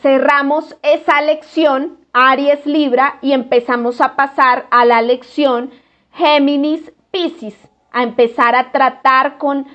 cerramos 0.01 0.75
esa 0.81 1.21
lección 1.21 1.99
Aries 2.13 2.65
Libra 2.65 3.19
y 3.21 3.33
empezamos 3.33 4.01
a 4.01 4.15
pasar 4.15 4.65
a 4.71 4.85
la 4.85 5.03
lección 5.03 5.69
Géminis, 6.13 6.91
Pisces, 7.11 7.55
a 7.91 8.01
empezar 8.01 8.55
a 8.55 8.71
tratar 8.71 9.37
con, 9.37 9.67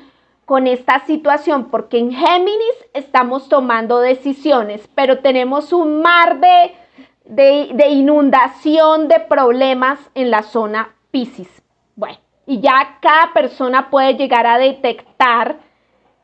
con 0.45 0.67
esta 0.67 1.05
situación, 1.07 1.71
porque 1.71 1.99
en 1.99 2.13
Géminis 2.13 2.87
estamos 2.93 3.49
tomando 3.49 4.01
decisiones, 4.01 4.89
pero 4.95 5.21
tenemos 5.21 5.73
un 5.73 6.03
mar 6.03 6.41
de, 6.41 6.73
de, 7.25 7.89
inundación 7.89 9.09
de 9.09 9.21
problemas 9.21 9.99
en 10.15 10.31
la 10.31 10.43
zona 10.43 10.95
Pisces. 11.11 11.63
Bueno, 11.97 12.19
y 12.47 12.61
ya 12.61 12.99
cada 13.01 13.33
persona 13.33 13.89
puede 13.91 14.15
llegar 14.15 14.47
a 14.47 14.59
detectar 14.59 15.61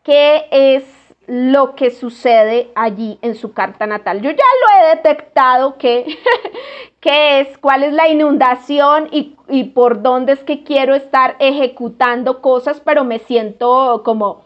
qué 0.02 0.46
es 0.50 0.99
lo 1.30 1.76
que 1.76 1.92
sucede 1.92 2.72
allí 2.74 3.20
en 3.22 3.36
su 3.36 3.52
carta 3.52 3.86
natal. 3.86 4.20
Yo 4.20 4.32
ya 4.32 4.36
lo 4.36 4.84
he 4.84 4.96
detectado 4.96 5.78
que, 5.78 6.18
es, 7.02 7.56
cuál 7.58 7.84
es 7.84 7.92
la 7.92 8.08
inundación 8.08 9.08
y, 9.12 9.64
por 9.72 10.02
dónde 10.02 10.32
es 10.32 10.42
que 10.42 10.64
quiero 10.64 10.96
estar 10.96 11.36
ejecutando 11.38 12.42
cosas, 12.42 12.80
pero 12.80 13.04
me 13.04 13.20
siento 13.20 14.02
como 14.04 14.44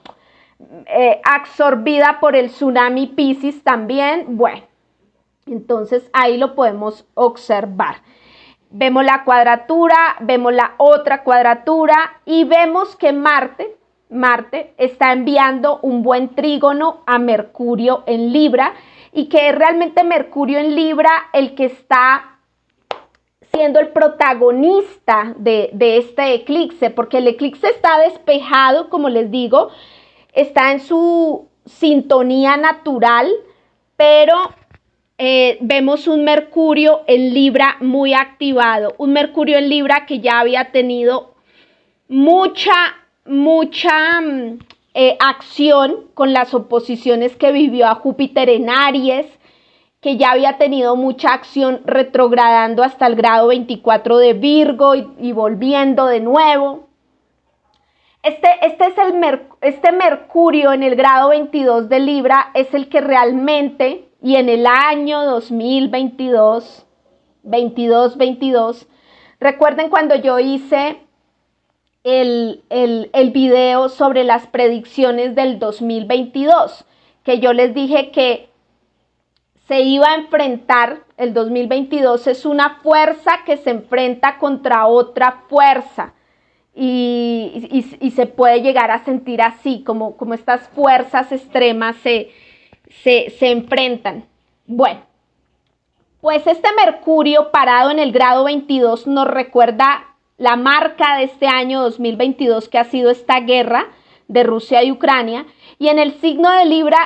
eh, 0.95 1.23
absorbida 1.25 2.19
por 2.21 2.37
el 2.37 2.51
tsunami 2.51 3.07
Pisces 3.07 3.65
también. 3.65 4.37
Bueno, 4.37 4.61
entonces 5.47 6.11
ahí 6.13 6.37
lo 6.37 6.55
podemos 6.55 7.07
observar. 7.15 8.03
Vemos 8.69 9.07
la 9.07 9.25
cuadratura, 9.25 10.17
vemos 10.21 10.53
la 10.53 10.75
otra 10.77 11.23
cuadratura 11.25 12.21
y 12.27 12.45
vemos 12.45 12.95
que 12.95 13.15
Marte, 13.15 13.75
Marte 14.15 14.75
está 14.79 15.13
enviando 15.13 15.81
un 15.83 16.03
buen 16.03 16.31
trígono 16.31 17.03
a 17.07 17.19
Mercurio 17.19 18.05
en 18.07 18.33
Libra 18.33 18.75
y 19.13 19.27
que 19.27 19.49
es 19.49 19.55
realmente 19.55 20.05
Mercurio 20.05 20.59
en 20.59 20.75
Libra 20.75 21.11
el 21.33 21.55
que 21.55 21.67
está 21.67 22.39
siendo 23.53 23.79
el 23.79 23.89
protagonista 23.89 25.35
de, 25.37 25.71
este 25.81 26.35
eclipse, 26.35 26.91
porque 26.91 27.19
el 27.19 27.29
eclipse 27.29 27.69
está 27.69 27.99
despejado, 28.01 28.91
como 28.91 29.09
les 29.09 29.31
digo, 29.31 29.71
está 30.33 30.73
en 30.73 30.81
su 30.81 31.49
sintonía 31.65 32.57
natural, 32.57 33.31
pero 33.97 34.35
eh, 35.19 35.59
vemos 35.61 36.09
un 36.09 36.25
Mercurio 36.25 37.03
en 37.07 37.33
Libra 37.33 37.77
muy 37.81 38.13
activado, 38.13 38.95
un 38.99 39.13
Mercurio 39.13 39.59
en 39.59 39.69
Libra 39.69 40.05
que 40.07 40.19
ya 40.19 40.41
había 40.41 40.73
tenido 40.73 41.35
mucha 42.09 42.73
mucha 43.27 44.21
mm, 44.21 44.59
eh, 44.95 45.17
acción 45.21 46.07
con 46.15 46.33
las 46.33 46.55
oposiciones 46.55 47.37
que 47.37 47.53
vivió 47.53 47.87
a 47.89 47.97
Júpiter 47.97 48.49
en 48.49 48.71
Aries, 48.71 49.27
que 50.01 50.17
ya 50.17 50.33
había 50.33 50.59
tenido 50.59 50.97
mucha 50.97 51.33
acción 51.33 51.81
retrogradando 51.87 52.83
hasta 52.83 53.07
el 53.07 53.17
grado 53.17 53.49
24 53.49 54.19
de 54.19 54.35
Virgo 54.35 54.95
y, 54.95 55.33
volviendo 55.33 56.07
de 56.07 56.21
nuevo. 56.21 56.89
Este, 58.23 58.49
este, 58.63 58.87
es 58.87 58.99
el 58.99 59.41
este 59.63 59.93
Mercurio 59.93 60.73
en 60.73 60.83
el 60.83 60.95
grado 60.95 61.31
22 61.31 61.89
de 61.89 62.01
Libra 62.01 62.51
es 62.55 62.73
el 62.75 62.89
que 62.89 63.01
realmente, 63.01 64.09
y 64.23 64.37
en 64.37 64.49
el 64.49 64.67
año 64.67 65.25
2022, 65.25 66.87
22, 67.43 68.17
22, 68.17 68.87
recuerden 69.41 69.89
cuando 69.89 70.17
yo 70.17 70.39
hice 70.39 71.04
el, 72.05 72.63
el, 72.69 73.31
video 73.31 73.89
sobre 73.89 74.25
las 74.25 74.47
predicciones 74.47 75.35
del 75.35 75.59
2022, 75.59 76.85
que 77.25 77.41
yo 77.41 77.55
les 77.55 77.75
dije 77.75 78.11
que 78.11 78.51
se 79.67 79.81
iba 79.81 80.11
a 80.11 80.17
enfrentar, 80.17 81.05
el 81.17 81.33
2022 81.33 82.27
es 82.27 82.45
una 82.45 82.81
fuerza 82.83 83.41
que 83.47 83.57
se 83.57 83.71
enfrenta 83.71 84.39
contra 84.39 84.87
otra 84.87 85.45
fuerza. 85.49 86.13
Y, 86.77 87.87
y, 88.01 88.11
se 88.11 88.27
puede 88.27 88.61
llegar 88.61 88.91
a 88.91 89.05
sentir 89.05 89.41
así, 89.41 89.85
como, 89.85 90.17
como 90.17 90.35
estas 90.35 90.69
fuerzas 90.71 91.31
extremas 91.31 91.95
se, 92.03 92.33
se, 93.05 93.31
se 93.31 93.53
enfrentan. 93.53 94.25
Bueno, 94.67 95.03
pues 96.21 96.45
este 96.49 96.69
Mercurio 96.85 97.53
parado 97.53 97.93
en 97.93 98.01
el 98.01 98.11
grado 98.11 98.43
22 98.43 99.07
nos 99.07 99.29
recuerda 99.29 100.14
la 100.37 100.57
marca 100.57 101.17
de 101.17 101.25
este 101.25 101.47
año 101.47 101.83
2022 101.83 102.69
que 102.69 102.79
ha 102.79 102.85
sido 102.85 103.11
esta 103.11 103.41
guerra 103.41 103.87
de 104.29 104.43
Rusia 104.43 104.83
y 104.83 104.93
Ucrania. 104.93 105.47
Y 105.79 105.89
en 105.89 105.99
el 105.99 106.21
signo 106.21 106.51
de 106.51 106.65
Libra, 106.65 106.99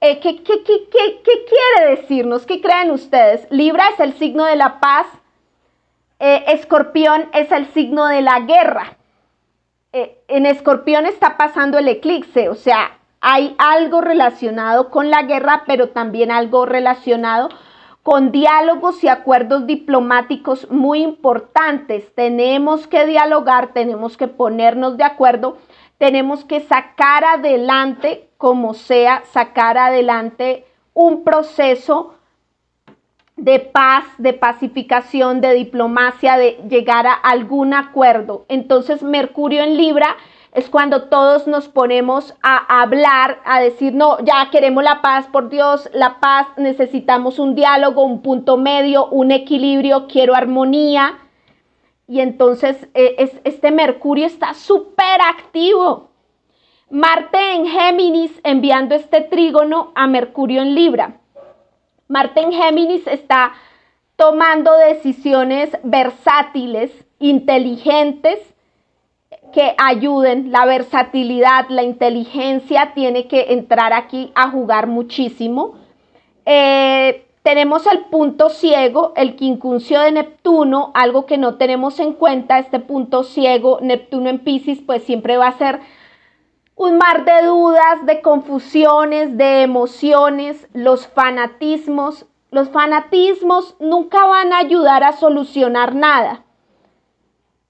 eh, 0.00 0.20
¿qué, 0.20 0.42
quiere 0.42 1.96
decirnos? 1.96 2.46
¿Qué 2.46 2.60
creen 2.60 2.90
ustedes? 2.90 3.46
Libra 3.50 3.84
es 3.94 4.00
el 4.00 4.14
signo 4.14 4.44
de 4.44 4.56
la 4.56 4.80
paz, 4.80 5.06
eh, 6.18 6.44
Escorpión 6.48 7.28
es 7.32 7.50
el 7.52 7.66
signo 7.72 8.06
de 8.06 8.22
la 8.22 8.40
guerra. 8.40 8.96
Eh, 9.92 10.18
en 10.28 10.46
Escorpión 10.46 11.06
está 11.06 11.36
pasando 11.36 11.78
el 11.78 11.88
eclipse, 11.88 12.48
o 12.48 12.54
sea, 12.54 12.98
hay 13.20 13.54
algo 13.58 14.00
relacionado 14.00 14.90
con 14.90 15.08
la 15.08 15.22
guerra, 15.22 15.62
pero 15.66 15.88
también 15.88 16.30
algo 16.30 16.66
relacionado 16.66 17.48
con 18.04 18.32
diálogos 18.32 19.02
y 19.02 19.08
acuerdos 19.08 19.66
diplomáticos 19.66 20.70
muy 20.70 21.02
importantes. 21.02 22.14
Tenemos 22.14 22.86
que 22.86 23.06
dialogar, 23.06 23.72
tenemos 23.72 24.18
que 24.18 24.28
ponernos 24.28 24.98
de 24.98 25.04
acuerdo, 25.04 25.56
tenemos 25.96 26.44
que 26.44 26.60
sacar 26.60 27.24
adelante, 27.24 28.28
como 28.36 28.74
sea, 28.74 29.22
sacar 29.32 29.78
adelante 29.78 30.66
un 30.92 31.24
proceso 31.24 32.14
de 33.36 33.58
paz, 33.58 34.04
de 34.18 34.34
pacificación, 34.34 35.40
de 35.40 35.54
diplomacia, 35.54 36.36
de 36.36 36.60
llegar 36.68 37.06
a 37.06 37.14
algún 37.14 37.72
acuerdo. 37.72 38.44
Entonces, 38.48 39.02
Mercurio 39.02 39.64
en 39.64 39.78
Libra 39.78 40.14
es 40.54 40.70
cuando 40.70 41.08
todos 41.08 41.48
nos 41.48 41.66
ponemos 41.66 42.32
a 42.40 42.80
hablar, 42.80 43.40
a 43.44 43.60
decir, 43.60 43.92
no, 43.92 44.20
ya 44.20 44.50
queremos 44.52 44.84
la 44.84 45.02
paz, 45.02 45.26
por 45.26 45.48
Dios, 45.48 45.90
la 45.92 46.20
paz, 46.20 46.46
necesitamos 46.56 47.40
un 47.40 47.56
diálogo, 47.56 48.04
un 48.04 48.22
punto 48.22 48.56
medio, 48.56 49.06
un 49.08 49.32
equilibrio, 49.32 50.06
quiero 50.06 50.36
armonía. 50.36 51.18
Y 52.06 52.20
entonces 52.20 52.88
es, 52.94 53.32
este 53.42 53.72
Mercurio 53.72 54.26
está 54.26 54.54
súper 54.54 55.20
activo. 55.28 56.10
Marte 56.88 57.54
en 57.54 57.66
Géminis 57.66 58.40
enviando 58.44 58.94
este 58.94 59.22
trígono 59.22 59.90
a 59.96 60.06
Mercurio 60.06 60.62
en 60.62 60.76
Libra. 60.76 61.16
Marte 62.06 62.40
en 62.40 62.52
Géminis 62.52 63.04
está 63.08 63.54
tomando 64.14 64.72
decisiones 64.76 65.76
versátiles, 65.82 66.92
inteligentes, 67.18 68.53
que 69.52 69.74
ayuden, 69.78 70.50
la 70.50 70.64
versatilidad, 70.66 71.66
la 71.68 71.82
inteligencia 71.82 72.92
tiene 72.94 73.28
que 73.28 73.52
entrar 73.52 73.92
aquí 73.92 74.32
a 74.34 74.50
jugar 74.50 74.86
muchísimo. 74.86 75.74
Eh, 76.44 77.24
Tenemos 77.44 77.86
el 77.86 78.06
punto 78.06 78.48
ciego, 78.48 79.12
el 79.16 79.36
quincuncio 79.36 80.00
de 80.00 80.12
Neptuno, 80.12 80.92
algo 80.94 81.26
que 81.26 81.36
no 81.36 81.56
tenemos 81.56 82.00
en 82.00 82.14
cuenta, 82.14 82.58
este 82.58 82.80
punto 82.80 83.22
ciego, 83.22 83.80
Neptuno 83.82 84.30
en 84.30 84.38
Pisces, 84.38 84.80
pues 84.80 85.02
siempre 85.04 85.36
va 85.36 85.48
a 85.48 85.58
ser 85.58 85.80
un 86.74 86.96
mar 86.96 87.26
de 87.26 87.46
dudas, 87.46 88.06
de 88.06 88.22
confusiones, 88.22 89.36
de 89.36 89.60
emociones, 89.60 90.66
los 90.72 91.06
fanatismos. 91.06 92.24
Los 92.50 92.70
fanatismos 92.70 93.76
nunca 93.78 94.24
van 94.26 94.54
a 94.54 94.60
ayudar 94.60 95.04
a 95.04 95.12
solucionar 95.12 95.94
nada. 95.94 96.44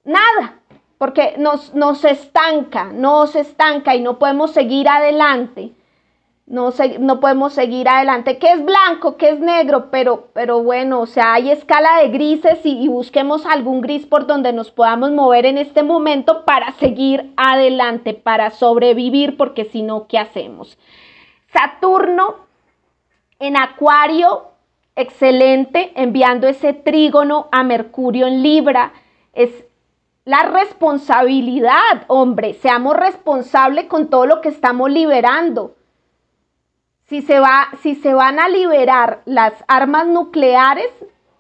Nada, 0.05 0.61
porque 1.05 1.35
nos, 1.37 1.75
nos 1.75 2.03
estanca, 2.05 2.85
nos 2.85 3.37
estanca 3.37 3.95
y 3.95 4.01
no 4.01 4.19
podemos 4.19 4.53
seguir 4.53 4.89
adelante 4.89 5.73
no, 6.47 6.75
no 7.01 7.21
podemos 7.21 7.55
seguir 7.55 7.89
adelante. 7.89 8.39
¿Qué 8.39 8.53
es 8.53 8.65
blanco? 8.65 9.17
¿Qué 9.17 9.31
es 9.31 9.41
negro? 9.41 9.91
Pero, 9.91 10.29
pero 10.35 10.63
bueno, 10.63 11.01
o 11.01 11.07
sea, 11.07 11.35
hay 11.35 11.51
escala 11.51 12.01
de 12.03 12.09
grises 12.09 12.61
y, 12.65 12.87
busquemos 12.89 13.47
algún 13.47 13.81
gris 13.81 14.07
por 14.07 14.27
donde 14.27 14.53
nos 14.53 14.71
podamos 14.71 15.11
mover 15.13 15.47
en 15.47 15.59
este 15.59 15.83
momento 15.83 16.45
para 16.45 16.73
seguir 16.73 17.33
adelante, 17.37 18.13
para 18.13 18.51
sobrevivir, 18.51 19.37
porque 19.37 19.65
si 19.65 19.83
no, 19.83 20.07
¿qué 20.07 20.19
hacemos? 20.19 20.79
Saturno 21.51 22.37
en 23.39 23.57
Acuario, 23.57 24.49
excelente, 24.97 25.93
enviando 25.97 26.47
ese 26.47 26.75
trígono 26.75 27.49
a 27.53 27.63
Mercurio 27.63 28.27
en 28.27 28.43
Libra. 28.43 28.93
Es 29.33 29.65
la 30.25 30.43
responsabilidad, 30.43 32.05
hombre, 32.09 32.55
seamos 32.55 32.97
responsables 32.97 33.87
con 33.87 34.09
todo 34.09 34.27
lo 34.27 34.41
que 34.41 34.49
estamos 34.49 34.91
liberando 34.91 35.75
si 37.07 37.23
se, 37.23 37.39
va, 37.39 37.69
si 37.83 37.95
se 37.95 38.15
van 38.15 38.39
a 38.39 38.49
liberar 38.49 39.21
las 39.25 39.53
armas 39.69 40.07
nucleares, 40.07 40.91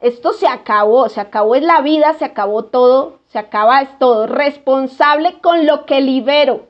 esto 0.00 0.32
se 0.32 0.46
acabó, 0.46 1.08
se 1.08 1.20
acabó 1.20 1.56
en 1.56 1.66
la 1.66 1.80
vida, 1.80 2.12
se 2.14 2.24
acabó 2.24 2.64
todo, 2.64 3.20
se 3.26 3.38
acaba 3.38 3.80
es 3.80 3.98
todo. 3.98 4.26
Responsable 4.26 5.40
con 5.40 5.66
lo 5.66 5.86
que 5.86 6.00
libero, 6.02 6.66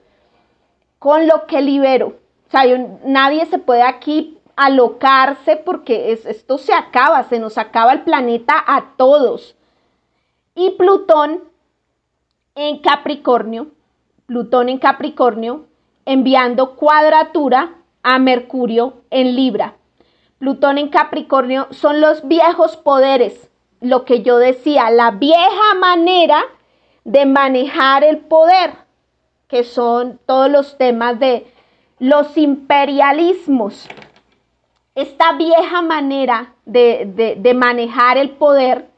con 1.01 1.27
lo 1.27 1.47
que 1.47 1.61
libero. 1.61 2.15
O 2.47 2.51
sea, 2.51 2.63
nadie 3.05 3.47
se 3.47 3.59
puede 3.59 3.83
aquí 3.83 4.39
alocarse 4.55 5.57
porque 5.57 6.13
esto 6.13 6.59
se 6.59 6.73
acaba, 6.73 7.25
se 7.25 7.41
nos 7.41 7.59
acaba 7.59 7.93
el 7.93 8.03
planeta 8.03 8.55
a 8.65 8.93
todos. 8.97 9.57
Y 10.55 10.71
Plutón 10.71 11.43
en 12.55 12.79
Capricornio, 12.79 13.69
Plutón 14.27 14.69
en 14.69 14.79
Capricornio, 14.79 15.67
enviando 16.07 16.77
cuadratura 16.77 17.75
a 18.03 18.19
Mercurio 18.19 19.03
en 19.11 19.35
Libra. 19.35 19.75
Plutón 20.39 20.79
en 20.79 20.89
Capricornio 20.89 21.67
son 21.71 22.01
los 22.01 22.27
viejos 22.29 22.77
poderes, 22.77 23.51
lo 23.81 24.05
que 24.05 24.23
yo 24.23 24.39
decía, 24.39 24.91
la 24.91 25.11
vieja 25.11 25.75
manera 25.81 26.43
de 27.05 27.27
manejar 27.27 28.05
el 28.05 28.19
poder, 28.19 28.75
que 29.49 29.65
son 29.65 30.21
todos 30.25 30.51
los 30.51 30.79
temas 30.79 31.19
de 31.19 31.47
los 31.99 32.37
imperialismos. 32.37 33.89
Esta 34.95 35.33
vieja 35.33 35.83
manera 35.83 36.55
de, 36.65 37.37
de 37.37 37.55
manejar 37.55 38.17
el 38.17 38.31
poder, 38.31 38.89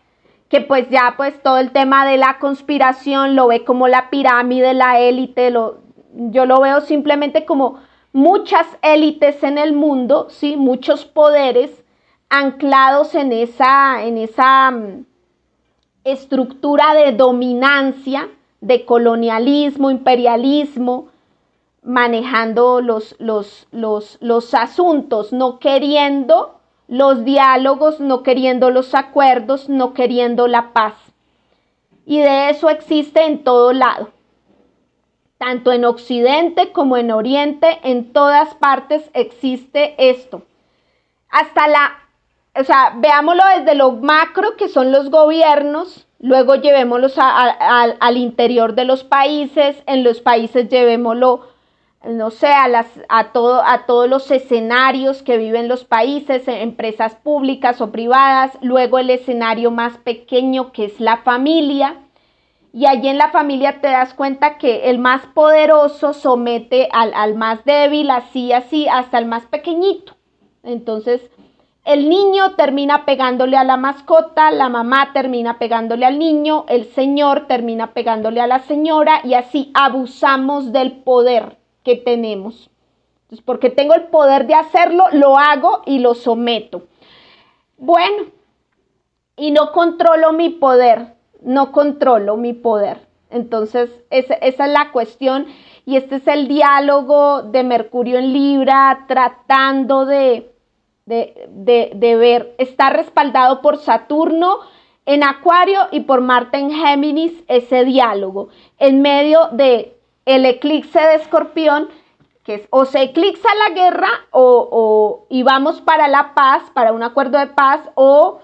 que 0.49 0.61
pues 0.61 0.89
ya 0.91 1.15
pues 1.17 1.43
todo 1.43 1.59
el 1.59 1.73
tema 1.73 2.07
de 2.07 2.17
la 2.17 2.39
conspiración 2.39 3.35
lo 3.35 3.49
ve 3.49 3.65
como 3.65 3.89
la 3.89 4.11
pirámide, 4.11 4.75
la 4.75 5.01
élite, 5.01 5.51
lo, 5.51 5.79
yo 6.15 6.47
lo 6.47 6.61
veo 6.61 6.81
simplemente 6.81 7.45
como 7.45 7.81
muchas 8.13 8.67
élites 8.83 9.43
en 9.43 9.59
el 9.59 9.73
mundo, 9.73 10.29
¿sí? 10.31 10.57
muchos 10.57 11.05
poderes 11.05 11.85
anclados 12.29 13.15
en 13.15 13.33
esa, 13.33 14.05
en 14.05 14.19
esa 14.19 14.71
mm, 14.71 15.05
estructura 16.05 16.95
de 16.95 17.13
dominancia, 17.13 18.29
de 18.61 18.85
colonialismo, 18.85 19.91
imperialismo, 19.91 21.09
manejando 21.83 22.81
los, 22.81 23.15
los, 23.19 23.69
los, 23.71 24.19
los 24.21 24.55
asuntos, 24.55 25.33
no 25.33 25.59
queriendo 25.59 26.56
los 26.89 27.25
diálogos, 27.25 28.01
no 28.01 28.23
queriendo 28.23 28.71
los 28.71 28.95
acuerdos, 28.95 29.69
no 29.69 29.95
queriendo 29.95 30.47
la 30.47 30.73
paz. 30.73 30.95
Y 32.05 32.19
de 32.19 32.51
eso 32.51 32.71
existe 32.71 33.25
en 33.25 33.43
todo 33.43 33.73
lado 33.73 34.11
tanto 35.39 35.73
en 35.73 35.85
Occidente 35.85 36.73
como 36.73 36.97
en 36.97 37.11
Oriente, 37.11 37.79
en 37.83 38.13
todas 38.13 38.55
partes 38.55 39.11
existe 39.15 39.95
esto. 39.99 40.43
Hasta 41.29 41.69
la, 41.69 41.93
o 42.59 42.65
sea, 42.65 42.95
veámoslo 42.97 43.43
desde 43.59 43.75
lo 43.75 43.93
macro 43.93 44.57
que 44.57 44.69
son 44.69 44.93
los 44.93 45.11
gobiernos, 45.11 46.07
luego 46.21 46.55
llevémoslo 46.55 47.09
al 47.19 48.17
interior 48.17 48.75
de 48.75 48.87
los 48.87 49.05
países, 49.05 49.83
en 49.87 50.05
los 50.05 50.21
países 50.21 50.69
llevémoslo, 50.69 51.49
no 52.09 52.31
sé, 52.31 52.49
a, 52.49 52.69
las, 52.69 52.87
a, 53.09 53.33
todo, 53.33 53.63
a 53.65 53.87
todos 53.87 54.09
los 54.09 54.31
escenarios 54.31 55.23
que 55.23 55.39
viven 55.39 55.69
los 55.69 55.85
países, 55.85 56.47
empresas 56.47 57.15
públicas 57.17 57.81
o 57.81 57.91
privadas, 57.91 58.57
luego 58.63 58.99
el 58.99 59.11
escenario 59.11 59.71
más 59.71 59.97
pequeño 59.99 60.73
que 60.73 60.87
es 60.87 61.01
la 61.01 61.19
familia, 61.19 61.97
y 62.73 62.87
allí 62.87 63.09
en 63.09 63.19
la 63.19 63.31
familia 63.31 63.81
te 63.81 63.89
das 63.89 64.13
cuenta 64.13 64.59
que 64.59 64.91
el 64.91 64.99
más 64.99 65.23
poderoso 65.29 66.13
somete 66.13 66.89
al, 66.93 67.35
más 67.35 67.65
débil, 67.65 68.11
así, 68.11 68.53
así, 68.53 68.87
hasta 68.87 69.17
el 69.19 69.25
más 69.25 69.47
pequeñito. 69.47 70.15
Entonces, 70.63 71.23
el 71.87 72.11
niño 72.11 72.55
termina 72.55 73.07
pegándole 73.07 73.57
a 73.57 73.65
la 73.65 73.79
mascota, 73.79 74.51
la 74.51 74.69
mamá 74.69 75.13
termina 75.15 75.59
pegándole 75.59 76.05
al 76.05 76.19
niño, 76.19 76.67
el 76.69 76.85
señor 76.85 77.47
termina 77.47 77.93
pegándole 77.95 78.43
a 78.43 78.47
la 78.47 78.59
señora 78.59 79.21
y 79.25 79.33
así 79.35 79.71
abusamos 79.73 80.73
del 80.73 80.99
poder 80.99 81.57
que 81.87 81.97
tenemos. 81.97 82.69
Entonces, 83.23 83.47
porque 83.47 83.71
tengo 83.71 83.95
el 83.95 84.09
poder 84.09 84.47
de 84.47 84.55
hacerlo, 84.55 85.05
lo 85.13 85.39
hago 85.39 85.81
y 85.87 86.01
lo 86.01 86.15
someto. 86.15 86.83
Bueno, 87.79 88.27
y 89.37 89.53
no 89.53 89.73
controlo 89.73 90.35
mi 90.35 90.51
poder 90.51 91.17
no 91.47 91.73
controlo 91.73 92.37
mi 92.37 92.53
poder. 92.53 93.07
Entonces, 93.31 93.91
esa, 94.11 94.35
es 94.35 94.59
la 94.59 94.91
cuestión 94.93 95.47
y 95.85 95.97
este 95.97 96.17
es 96.17 96.27
el 96.27 96.49
diálogo 96.49 97.43
de 97.43 97.65
Mercurio 97.65 98.19
en 98.19 98.33
Libra 98.33 99.05
tratando 99.09 100.05
de, 100.05 100.53
de, 101.07 101.93
de, 101.95 102.17
ver, 102.17 102.55
está 102.59 102.91
respaldado 102.91 103.63
por 103.63 103.79
Saturno 103.79 104.59
en 105.07 105.23
Acuario 105.23 105.81
y 105.93 106.01
por 106.01 106.21
Marte 106.21 106.59
en 106.59 106.71
Géminis, 106.71 107.33
ese 107.47 107.85
diálogo, 107.85 108.49
en 108.79 109.03
medio 109.03 109.49
de 109.53 109.96
el 110.27 110.45
eclipse 110.45 111.01
de 111.01 111.15
Escorpión, 111.15 111.89
que 112.45 112.57
es 112.57 112.69
o 112.71 112.85
se 112.85 113.03
eclipsa 113.03 113.49
la 113.67 113.75
guerra 113.75 114.09
o, 114.31 114.69
o 114.71 115.27
y 115.31 115.43
vamos 115.43 115.81
para 115.81 116.07
la 116.09 116.35
paz, 116.35 116.63
para 116.75 116.93
un 116.93 117.03
acuerdo 117.03 117.39
de 117.39 117.47
paz, 117.47 117.81
o 117.95 118.41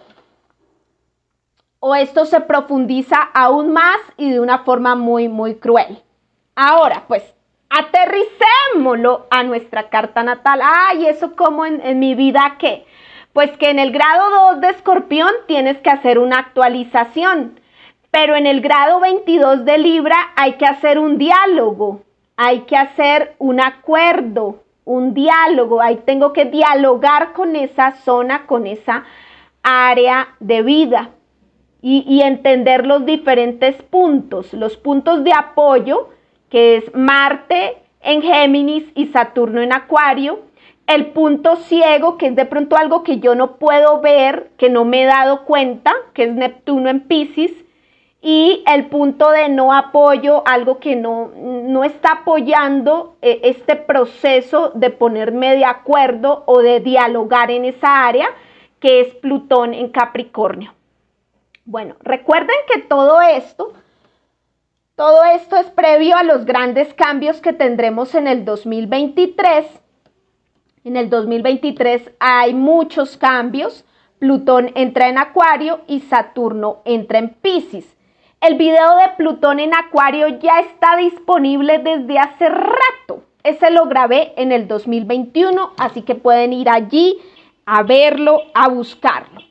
o 1.85 1.97
esto 1.97 2.25
se 2.27 2.41
profundiza 2.41 3.17
aún 3.35 3.73
más 3.73 3.99
y 4.17 4.31
de 4.31 4.39
una 4.39 4.61
forma 4.61 4.95
muy, 4.95 5.29
muy 5.29 5.57
cruel. 5.57 6.01
Ahora, 6.55 7.07
pues, 7.09 7.35
aterricémoslo 7.71 9.27
a 9.31 9.43
nuestra 9.43 9.89
carta 9.89 10.23
natal. 10.23 10.61
Ay, 10.63 11.07
¿eso 11.07 11.35
como 11.35 11.67
en, 11.67 11.81
en 11.85 11.99
mi 11.99 12.15
vida 12.15 12.57
qué? 12.61 12.87
Pues 13.33 13.51
que 13.57 13.71
en 13.71 13.81
el 13.81 13.91
grado 13.91 14.53
2 14.53 14.61
de 14.61 14.69
escorpión 14.69 15.33
tienes 15.49 15.79
que 15.79 15.91
hacer 15.91 16.21
una 16.21 16.39
actualización, 16.39 17.59
pero 18.13 18.37
en 18.37 18.47
el 18.47 18.61
grado 18.61 19.01
22 19.01 19.65
de 19.65 19.79
Libra 19.79 20.17
hay 20.37 20.53
que 20.53 20.67
hacer 20.67 20.99
un 20.99 21.17
diálogo, 21.17 22.03
hay 22.37 22.61
que 22.61 22.77
hacer 22.77 23.35
un 23.39 23.59
acuerdo, 23.59 24.63
un 24.85 25.15
diálogo, 25.15 25.81
ahí 25.81 26.03
tengo 26.05 26.35
que 26.35 26.45
dialogar 26.45 27.33
con 27.33 27.57
esa 27.57 27.93
zona, 27.93 28.47
con 28.47 28.67
esa 28.67 29.05
área 29.63 30.29
de 30.41 30.63
vida 30.63 31.11
y, 31.81 32.21
entender 32.21 32.87
los 32.87 33.07
diferentes 33.07 33.83
puntos, 33.83 34.53
los 34.53 34.77
puntos 34.77 35.25
de 35.25 35.33
apoyo, 35.33 36.11
que 36.51 36.77
es 36.77 36.95
Marte 36.95 37.79
en 38.03 38.21
Géminis 38.21 38.85
y 38.95 39.07
Saturno 39.07 39.63
en 39.63 39.73
Acuario, 39.73 40.41
el 40.87 41.07
punto 41.07 41.57
ciego, 41.57 42.19
que 42.19 42.27
es 42.27 42.37
de 42.37 42.45
pronto 42.45 42.77
algo 42.77 43.03
que 43.03 43.21
yo 43.21 43.35
no 43.35 43.57
puedo 43.57 44.01
ver, 44.01 44.51
que 44.59 44.69
no 44.69 44.85
me 44.85 45.03
he 45.03 45.07
dado 45.07 45.45
cuenta, 45.45 45.93
que 46.13 46.25
es 46.25 46.35
Neptuno 46.35 46.91
en 46.91 47.01
Pisces, 47.01 47.53
y 48.25 48.63
el 48.73 48.87
punto 48.87 49.31
de 49.33 49.49
no 49.49 49.75
apoyo, 49.75 50.47
algo 50.47 50.79
que 50.79 50.95
no, 50.95 51.33
no 51.37 51.83
está 51.83 52.13
apoyando 52.13 53.17
eh, 53.21 53.41
este 53.43 53.75
proceso 53.75 54.71
de 54.77 54.91
ponerme 54.91 55.57
de 55.57 55.65
acuerdo 55.65 56.45
o 56.47 56.61
de 56.61 56.79
dialogar 56.79 57.51
en 57.51 57.65
esa 57.65 58.07
área, 58.07 58.29
que 58.79 59.01
es 59.01 59.09
Plutón 59.17 59.75
en 59.75 59.91
Capricornio. 59.91 60.73
Bueno, 61.65 61.97
recuerden 62.01 62.57
que 62.73 62.81
todo 62.81 63.21
esto, 63.21 63.73
todo 64.95 65.25
esto 65.25 65.57
es 65.57 65.67
previo 65.71 66.17
a 66.17 66.23
los 66.23 66.45
grandes 66.45 66.95
cambios 66.95 67.41
que 67.41 67.53
tendremos 67.53 68.15
en 68.15 68.29
el 68.29 68.45
2023. 68.45 69.67
En 70.85 70.97
el 70.97 71.11
2023 71.11 72.13
hay 72.21 72.55
muchos 72.55 73.17
cambios 73.17 73.85
Plutón 74.23 74.71
entra 74.77 75.09
en 75.09 75.19
Acuario 75.19 75.81
y 75.89 75.99
Saturno 75.99 76.83
entra 76.85 77.19
en 77.19 77.31
Pisces. 77.31 77.97
El 78.43 78.57
video 78.57 78.97
de 78.97 79.11
Plutón 79.17 79.61
en 79.61 79.73
Acuario 79.73 80.27
ya 80.41 80.59
está 80.59 80.97
disponible 80.97 81.79
desde 81.79 82.19
hace 82.19 82.49
rato. 82.49 83.23
Ese 83.45 83.71
lo 83.71 83.87
grabé 83.87 84.33
en 84.37 84.51
el 84.51 84.67
2021, 84.67 85.75
así 85.79 86.03
que 86.03 86.17
pueden 86.17 86.53
ir 86.53 86.69
allí 86.69 87.19
a 87.67 87.85
verlo, 87.85 88.43
a 88.53 88.69
buscarlo. 88.69 89.43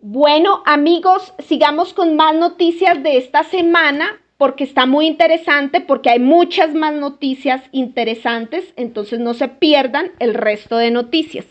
Bueno, 0.00 0.64
amigos, 0.66 1.32
sigamos 1.38 1.94
con 1.94 2.16
más 2.16 2.34
noticias 2.34 3.00
de 3.00 3.18
esta 3.18 3.44
semana 3.44 4.20
porque 4.36 4.64
está 4.64 4.84
muy 4.84 5.06
interesante, 5.06 5.80
porque 5.80 6.10
hay 6.10 6.18
muchas 6.18 6.74
más 6.74 6.92
noticias 6.92 7.62
interesantes, 7.70 8.74
entonces 8.74 9.20
no 9.20 9.32
se 9.32 9.46
pierdan 9.46 10.10
el 10.18 10.34
resto 10.34 10.76
de 10.76 10.90
noticias. 10.90 11.46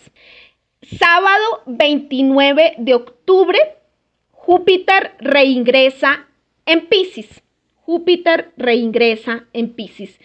Sábado 0.82 1.64
29 1.66 2.76
de 2.78 2.94
octubre, 2.94 3.58
Júpiter 4.46 5.14
reingresa 5.18 6.28
en 6.68 6.86
Pisces. 6.86 7.42
Júpiter 7.78 8.52
reingresa 8.58 9.46
en 9.54 9.74
Pisces. 9.74 10.20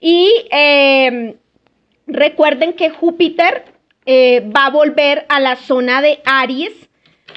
Y 0.00 0.28
em, 0.50 1.36
recuerden 2.08 2.72
que 2.72 2.90
Júpiter 2.90 3.66
eh, 4.06 4.40
va 4.40 4.66
a 4.66 4.70
volver 4.70 5.24
a 5.28 5.38
la 5.38 5.54
zona 5.54 6.02
de 6.02 6.18
Aries 6.24 6.72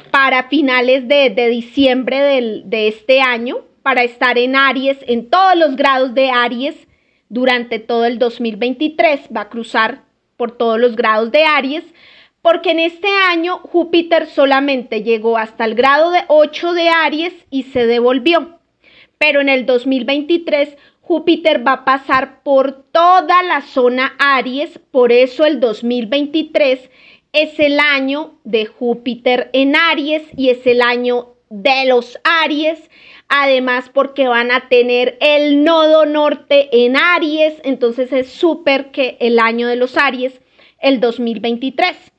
para 0.09 0.49
finales 0.49 1.07
de, 1.07 1.29
diciembre 1.51 2.63
de 2.65 2.87
este 2.87 3.21
año, 3.21 3.57
para 3.83 4.03
estar 4.03 4.39
en 4.39 4.55
Aries, 4.55 4.97
en 5.05 5.29
todos 5.29 5.55
los 5.55 5.75
grados 5.75 6.15
de 6.15 6.31
Aries 6.31 6.87
durante 7.29 7.77
todo 7.77 8.05
el 8.05 8.17
2023. 8.17 9.29
Va 9.35 9.41
a 9.41 9.49
cruzar 9.49 10.01
por 10.35 10.57
todos 10.57 10.79
los 10.79 10.95
grados 10.95 11.31
de 11.31 11.43
Aries 11.43 11.83
porque 12.43 12.71
en 12.71 12.79
este 12.79 13.07
año 13.07 13.59
Júpiter 13.59 14.27
solamente 14.27 15.01
llegó 15.01 15.37
hasta 15.37 15.63
el 15.63 15.75
grado 15.75 16.11
de 16.11 16.25
8 16.27 16.73
de 16.73 16.89
Aries 16.89 17.33
y 17.49 17.63
se 17.63 17.87
devolvió. 17.87 18.59
Pero 19.17 19.39
en 19.39 19.47
el 19.47 19.65
2023 19.65 20.77
Júpiter 21.01 21.65
va 21.65 21.71
a 21.71 21.85
pasar 21.85 22.43
por 22.43 22.83
toda 22.91 23.43
la 23.43 23.61
zona 23.61 24.15
Aries, 24.19 24.77
por 24.91 25.13
eso 25.13 25.45
el 25.45 25.61
2023 25.61 26.89
es 27.31 27.59
el 27.59 27.79
año 27.79 28.33
de 28.43 28.65
Júpiter 28.65 29.49
en 29.53 29.77
Aries 29.77 30.23
y 30.35 30.49
es 30.49 30.67
el 30.67 30.81
año 30.81 31.35
de 31.49 31.85
los 31.85 32.19
Aries, 32.25 32.89
además 33.29 33.89
porque 33.93 34.27
van 34.27 34.51
a 34.51 34.67
tener 34.67 35.17
el 35.21 35.63
nodo 35.63 36.05
norte 36.05 36.67
en 36.85 36.97
Aries, 36.97 37.53
entonces 37.63 38.11
es 38.11 38.27
súper 38.27 38.91
que 38.91 39.15
el 39.21 39.39
año 39.39 39.67
de 39.67 39.77
los 39.77 39.97
Aries, 39.97 40.41
el 40.79 40.99
2023. 40.99 42.12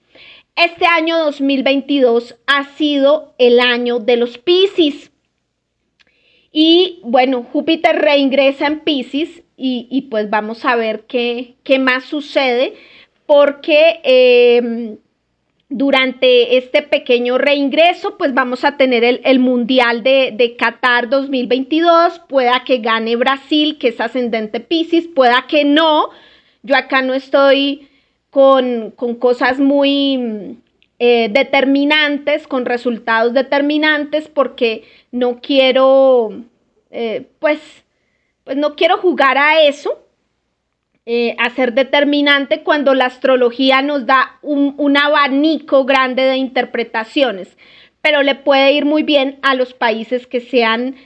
Este 0.57 0.87
año 0.87 1.19
2022 1.19 2.37
ha 2.47 2.65
sido 2.77 3.35
el 3.39 3.59
año 3.59 3.99
de 3.99 4.17
los 4.17 4.39
Pisces. 4.39 5.11
Y 6.53 7.01
bueno, 7.03 7.43
Júpiter 7.43 7.97
reingresa 7.97 8.69
en 8.69 8.81
Pisces 8.81 9.43
y, 9.57 10.09
pues 10.11 10.31
vamos 10.31 10.65
a 10.65 10.77
ver 10.77 11.07
qué, 11.09 11.57
qué 11.65 11.81
más 11.81 12.05
sucede 12.05 12.75
porque 13.27 14.01
em, 14.05 14.99
durante 15.69 16.57
este 16.57 16.83
pequeño 16.83 17.39
reingreso 17.39 18.17
pues 18.17 18.35
vamos 18.35 18.65
a 18.65 18.77
tener 18.77 19.03
el, 19.03 19.39
Mundial 19.41 20.05
de, 20.05 20.33
de, 20.37 20.57
Qatar 20.57 21.09
2022, 21.09 22.21
pueda 22.29 22.63
que 22.65 22.79
gane 22.79 23.17
Brasil, 23.17 23.79
que 23.79 23.89
es 23.89 24.01
ascendente 24.01 24.61
Pisces, 24.61 25.09
pueda 25.09 25.47
que 25.49 25.65
no, 25.65 26.11
yo 26.63 26.77
acá 26.77 27.03
no 27.03 27.15
estoy 27.15 27.89
con, 28.35 28.91
cosas 29.21 29.61
muy 29.61 30.59
eh, 30.99 31.29
determinantes, 31.31 32.49
con 32.49 32.65
resultados 32.65 33.33
determinantes, 33.33 34.27
porque 34.27 34.83
no 35.13 35.41
quiero, 35.41 36.43
eh, 36.91 37.29
pues, 37.39 37.61
pues 38.43 38.57
no 38.57 38.75
quiero 38.75 38.99
jugar 38.99 39.39
a 39.39 39.63
eso, 39.63 40.01
eh, 41.07 41.37
a 41.39 41.49
ser 41.51 41.75
determinante 41.75 42.65
cuando 42.65 42.93
la 42.95 43.07
astrología 43.07 43.83
nos 43.83 44.05
da 44.05 44.41
un, 44.43 44.75
un, 44.79 44.97
abanico 44.97 45.85
grande 45.85 46.25
de 46.25 46.37
interpretaciones, 46.37 47.57
pero 48.03 48.25
le 48.25 48.35
puede 48.35 48.73
ir 48.73 48.85
muy 48.85 49.05
bien 49.05 49.39
a 49.43 49.55
los 49.55 49.75
países 49.75 50.27
que 50.27 50.41
sean 50.41 50.97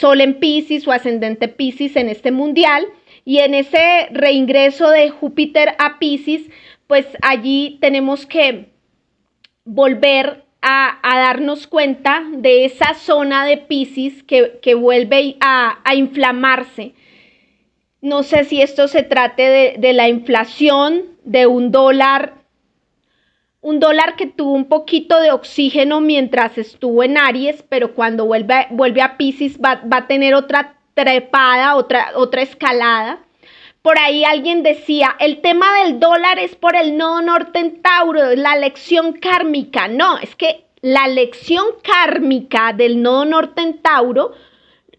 Sol 0.00 0.20
en 0.20 0.40
Pisces 0.40 0.86
o 0.86 0.92
ascendente 0.92 1.48
Pisces 1.48 1.94
en 1.96 2.08
este 2.08 2.30
mundial 2.30 2.84
y 3.24 3.38
en 3.38 3.54
ese 3.54 4.08
reingreso 4.10 4.90
de 4.90 5.10
Júpiter 5.10 5.74
a 5.78 5.98
Pisces, 5.98 6.42
pues 6.86 7.06
allí 7.22 7.78
tenemos 7.80 8.26
que 8.26 8.70
volver 9.64 10.44
a, 10.60 10.98
darnos 11.02 11.66
cuenta 11.66 12.24
de 12.32 12.64
esa 12.64 12.94
zona 12.94 13.44
de 13.44 13.58
Pisces 13.58 14.22
que, 14.22 14.74
vuelve 14.74 15.36
a, 15.40 15.78
inflamarse. 15.94 16.94
No 18.00 18.22
sé 18.22 18.44
si 18.44 18.60
esto 18.60 18.88
se 18.88 19.02
trate 19.02 19.42
de, 19.42 19.74
de 19.78 19.92
la 19.92 20.08
inflación, 20.08 21.04
de 21.24 21.46
un 21.46 21.70
dólar 21.70 22.42
un 23.62 23.78
dólar 23.78 24.16
que 24.16 24.26
tuvo 24.26 24.52
un 24.52 24.64
poquito 24.64 25.20
de 25.20 25.30
oxígeno 25.30 26.00
mientras 26.00 26.58
estuvo 26.58 27.04
en 27.04 27.16
Aries, 27.16 27.64
pero 27.68 27.94
cuando 27.94 28.26
vuelve, 28.26 28.66
vuelve 28.70 29.02
a 29.02 29.16
Pisces 29.16 29.58
va, 29.58 29.80
va, 29.90 29.98
a 29.98 30.06
tener 30.08 30.34
otra 30.34 30.74
trepada, 30.94 31.76
otra, 31.76 32.12
otra 32.14 32.42
escalada. 32.42 33.20
Por 33.82 33.98
ahí 33.98 34.24
alguien 34.24 34.62
decía, 34.62 35.16
el 35.18 35.40
tema 35.40 35.82
del 35.82 35.98
dólar 35.98 36.38
es 36.38 36.54
por 36.54 36.76
el 36.76 36.96
nodo 36.96 37.20
norte 37.20 37.58
en 37.58 37.82
Tauro, 37.82 38.34
la 38.36 38.56
lección 38.56 39.14
kármica. 39.14 39.88
No, 39.88 40.18
es 40.18 40.36
que 40.36 40.64
la 40.80 41.08
lección 41.08 41.64
kármica 41.82 42.72
del 42.72 43.02
nodo 43.02 43.24
norte 43.24 43.62
en 43.62 43.82
Tauro, 43.82 44.32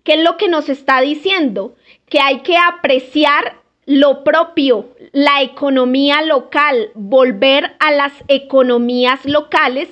¿qué 0.03 0.15
es 0.15 0.23
lo 0.23 0.35
que 0.37 0.49
nos 0.49 0.67
está 0.67 0.99
diciendo? 0.99 1.75
Que 2.09 2.19
hay 2.19 2.41
que 2.41 2.57
apreciar 2.57 3.61
lo 3.85 4.23
propio, 4.23 4.89
la 5.11 5.41
economía 5.41 6.21
local, 6.21 6.91
volver 6.93 7.75
a 7.79 7.91
las 7.91 8.13
economías 8.27 9.25
locales 9.25 9.89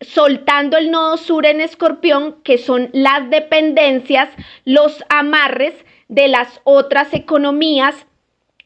soltando 0.00 0.76
el 0.76 0.90
nodo 0.90 1.16
sur 1.16 1.46
en 1.46 1.60
escorpión, 1.60 2.36
que 2.42 2.58
son 2.58 2.90
las 2.92 3.28
dependencias, 3.30 4.30
los 4.64 5.04
amarres 5.08 5.74
de 6.08 6.28
las 6.28 6.60
otras 6.64 7.12
economías, 7.14 8.06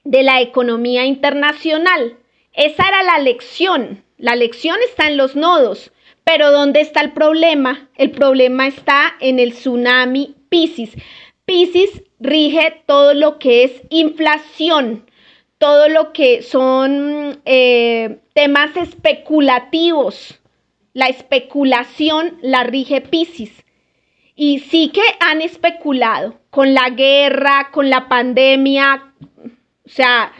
de 0.05 0.23
la 0.23 0.41
economía 0.41 1.07
internacional. 1.07 2.17
Esa 2.53 2.89
era 2.89 3.03
la 3.03 3.19
lección. 3.19 4.05
La 4.19 4.37
lección 4.37 4.77
está 4.85 5.09
en 5.09 5.17
los 5.17 5.37
nodos. 5.37 5.93
Pero 6.25 6.53
¿dónde 6.53 6.81
está 6.81 7.01
el 7.01 7.13
problema? 7.13 7.89
El 7.97 8.11
problema 8.11 8.67
está 8.67 9.15
en 9.21 9.39
el 9.39 9.53
tsunami 9.53 10.37
Pisces. 10.49 10.97
Pisces 11.45 12.03
rige 12.21 12.83
todo 12.87 13.15
lo 13.15 13.39
que 13.39 13.65
es 13.65 13.83
inflación, 13.91 15.05
todo 15.59 15.89
lo 15.89 16.13
que 16.13 16.43
son 16.43 17.41
eh, 17.45 18.21
temas 18.33 18.77
especulativos, 18.77 20.41
la 20.95 21.07
especulación 21.07 22.39
la 22.43 22.65
rige 22.65 23.01
Pisces. 23.01 23.65
Y 24.35 24.61
sí 24.61 24.89
que 24.89 25.03
han 25.21 25.43
especulado 25.43 26.41
con 26.51 26.75
la 26.75 26.91
guerra, 26.91 27.71
con 27.71 27.91
la 27.91 28.09
pandemia. 28.09 29.13
O 29.85 29.89
sea, 29.89 30.33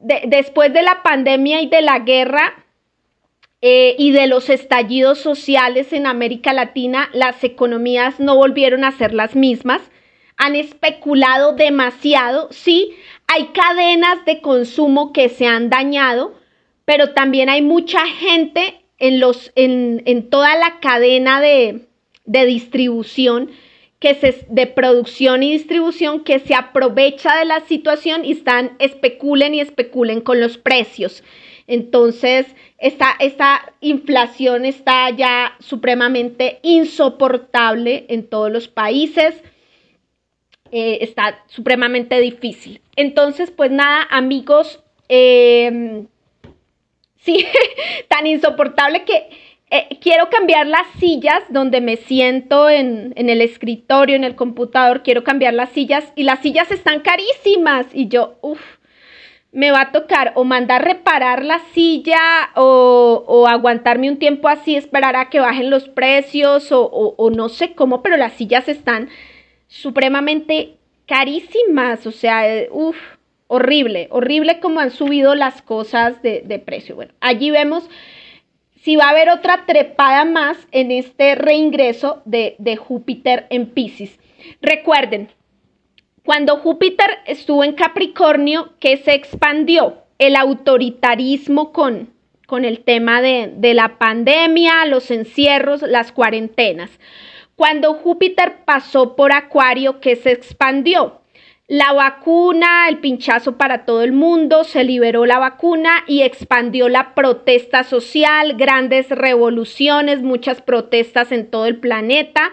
después 0.00 0.72
de 0.72 0.82
la 0.82 1.02
pandemia 1.02 1.60
y 1.60 1.68
de 1.68 1.82
la 1.82 2.00
guerra 2.00 2.64
eh, 3.60 3.94
y 3.98 4.10
de 4.10 4.26
los 4.26 4.48
estallidos 4.50 5.18
sociales 5.18 5.92
en 5.92 6.06
América 6.06 6.52
Latina, 6.52 7.08
las 7.12 7.44
economías 7.44 8.18
no 8.20 8.36
volvieron 8.36 8.84
a 8.84 8.92
ser 8.92 9.14
las 9.14 9.36
mismas. 9.36 9.82
Han 10.36 10.56
especulado 10.56 11.52
demasiado. 11.52 12.48
Sí, 12.50 12.96
hay 13.28 13.48
cadenas 13.48 14.24
de 14.24 14.40
consumo 14.40 15.12
que 15.12 15.28
se 15.28 15.46
han 15.46 15.70
dañado, 15.70 16.34
pero 16.84 17.12
también 17.12 17.48
hay 17.48 17.62
mucha 17.62 18.04
gente 18.06 18.81
en, 19.02 19.18
los, 19.18 19.50
en, 19.56 20.30
toda 20.30 20.56
la 20.56 20.78
cadena 20.78 21.40
de, 21.40 21.88
distribución 22.24 23.50
que 23.98 24.14
se, 24.14 24.46
de 24.48 24.68
producción 24.68 25.42
y 25.42 25.50
distribución 25.50 26.22
que 26.22 26.38
se 26.38 26.54
aprovecha 26.54 27.36
de 27.36 27.44
la 27.44 27.60
situación 27.62 28.24
y 28.24 28.30
están, 28.30 28.76
especulen 28.78 29.54
y 29.54 29.60
especulen 29.60 30.20
con 30.20 30.40
los 30.40 30.56
precios. 30.56 31.24
Entonces, 31.66 32.46
esta, 32.78 33.16
esta 33.18 33.72
inflación 33.80 34.64
está 34.64 35.10
ya 35.10 35.56
supremamente 35.58 36.60
insoportable 36.62 38.06
en 38.08 38.28
todos 38.28 38.52
los 38.52 38.68
países. 38.68 39.34
Eh, 40.70 40.98
está 41.00 41.42
supremamente 41.48 42.20
difícil. 42.20 42.80
Entonces, 42.94 43.50
pues 43.50 43.72
nada, 43.72 44.06
amigos, 44.10 44.80
eh, 45.08 46.04
Sí, 47.24 47.46
tan 48.08 48.26
insoportable 48.26 49.04
que 49.04 49.28
eh, 49.70 49.98
quiero 50.00 50.28
cambiar 50.28 50.66
las 50.66 50.86
sillas 50.98 51.42
donde 51.48 51.80
me 51.80 51.96
siento 51.96 52.68
en, 52.68 53.14
el 53.16 53.40
escritorio, 53.40 54.16
en 54.16 54.24
el 54.24 54.34
computador, 54.34 55.02
quiero 55.02 55.24
cambiar 55.24 55.54
las 55.54 55.70
sillas 55.70 56.12
y 56.14 56.24
las 56.24 56.40
sillas 56.40 56.70
están 56.70 57.00
carísimas 57.00 57.86
y 57.94 58.08
yo, 58.08 58.36
uff, 58.42 58.60
me 59.52 59.70
va 59.70 59.82
a 59.82 59.92
tocar 59.92 60.32
o 60.34 60.44
mandar 60.44 60.84
reparar 60.84 61.44
la 61.44 61.60
silla 61.72 62.18
o, 62.54 63.46
aguantarme 63.48 64.10
un 64.10 64.18
tiempo 64.18 64.48
así, 64.48 64.76
esperar 64.76 65.16
a 65.16 65.30
que 65.30 65.40
bajen 65.40 65.70
los 65.70 65.88
precios 65.88 66.72
o, 66.72 66.84
o, 66.84 67.30
no 67.30 67.48
sé 67.48 67.74
cómo, 67.74 68.02
pero 68.02 68.16
las 68.16 68.32
sillas 68.34 68.68
están 68.68 69.08
supremamente 69.68 70.76
carísimas, 71.06 72.06
o 72.06 72.12
sea, 72.12 72.46
eh, 72.46 72.68
uff, 72.70 72.96
horrible, 73.52 74.08
horrible 74.10 74.60
como 74.60 74.80
han 74.80 74.90
subido 74.90 75.34
las 75.34 75.60
cosas 75.60 76.22
de, 76.22 76.62
precio. 76.64 76.94
Bueno, 76.94 77.12
allí 77.20 77.50
vemos 77.50 77.84
si 78.76 78.96
va 78.96 79.04
a 79.04 79.10
haber 79.10 79.28
otra 79.28 79.66
trepada 79.66 80.24
más 80.24 80.56
en 80.72 80.90
este 80.90 81.34
reingreso 81.34 82.22
de, 82.24 82.56
de 82.58 82.76
Júpiter 82.76 83.46
en 83.50 83.66
Pisces. 83.66 84.18
Recuerden, 84.62 85.28
cuando 86.24 86.56
Júpiter 86.56 87.06
estuvo 87.26 87.62
en 87.62 87.74
Capricornio, 87.74 88.72
¿qué 88.80 88.96
se 88.96 89.12
expandió? 89.12 89.98
El 90.18 90.36
autoritarismo 90.36 91.72
con, 91.72 92.08
con 92.46 92.64
el 92.64 92.80
tema 92.80 93.20
de, 93.20 93.52
de 93.54 93.74
la 93.74 93.98
pandemia, 93.98 94.86
los 94.86 95.10
encierros, 95.10 95.82
las 95.82 96.10
cuarentenas. 96.10 96.90
Cuando 97.54 97.92
Júpiter 97.92 98.64
pasó 98.64 99.14
por 99.14 99.30
Acuario, 99.32 100.00
¿qué 100.00 100.16
se 100.16 100.32
expandió? 100.32 101.21
La 101.68 101.92
vacuna, 101.92 102.88
el 102.88 102.98
pinchazo 102.98 103.56
para 103.56 103.84
todo 103.84 104.02
el 104.02 104.12
mundo, 104.12 104.64
se 104.64 104.82
liberó 104.82 105.26
la 105.26 105.38
vacuna 105.38 106.04
y 106.08 106.22
expandió 106.22 106.88
la 106.88 107.14
protesta 107.14 107.84
social, 107.84 108.56
grandes 108.56 109.08
revoluciones, 109.10 110.22
muchas 110.22 110.60
protestas 110.60 111.30
en 111.30 111.50
todo 111.50 111.66
el 111.66 111.78
planeta. 111.78 112.52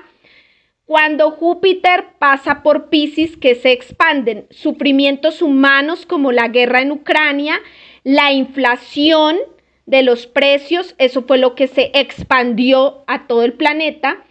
Cuando 0.85 1.31
Júpiter 1.31 2.05
pasa 2.19 2.63
por 2.63 2.89
Pisces, 2.89 3.35
que 3.35 3.55
se 3.55 3.71
expanden 3.71 4.47
sufrimientos 4.51 5.41
humanos 5.41 6.05
como 6.05 6.31
la 6.31 6.47
guerra 6.47 6.81
en 6.81 6.91
Ucrania, 6.91 7.59
la 8.03 8.31
inflación 8.31 9.37
de 9.85 10.03
los 10.03 10.27
precios, 10.27 10.95
eso 10.99 11.23
fue 11.23 11.39
lo 11.39 11.55
que 11.55 11.67
se 11.67 11.91
expandió 11.93 13.03
a 13.07 13.25
todo 13.27 13.43
el 13.43 13.53
planeta. 13.53 14.23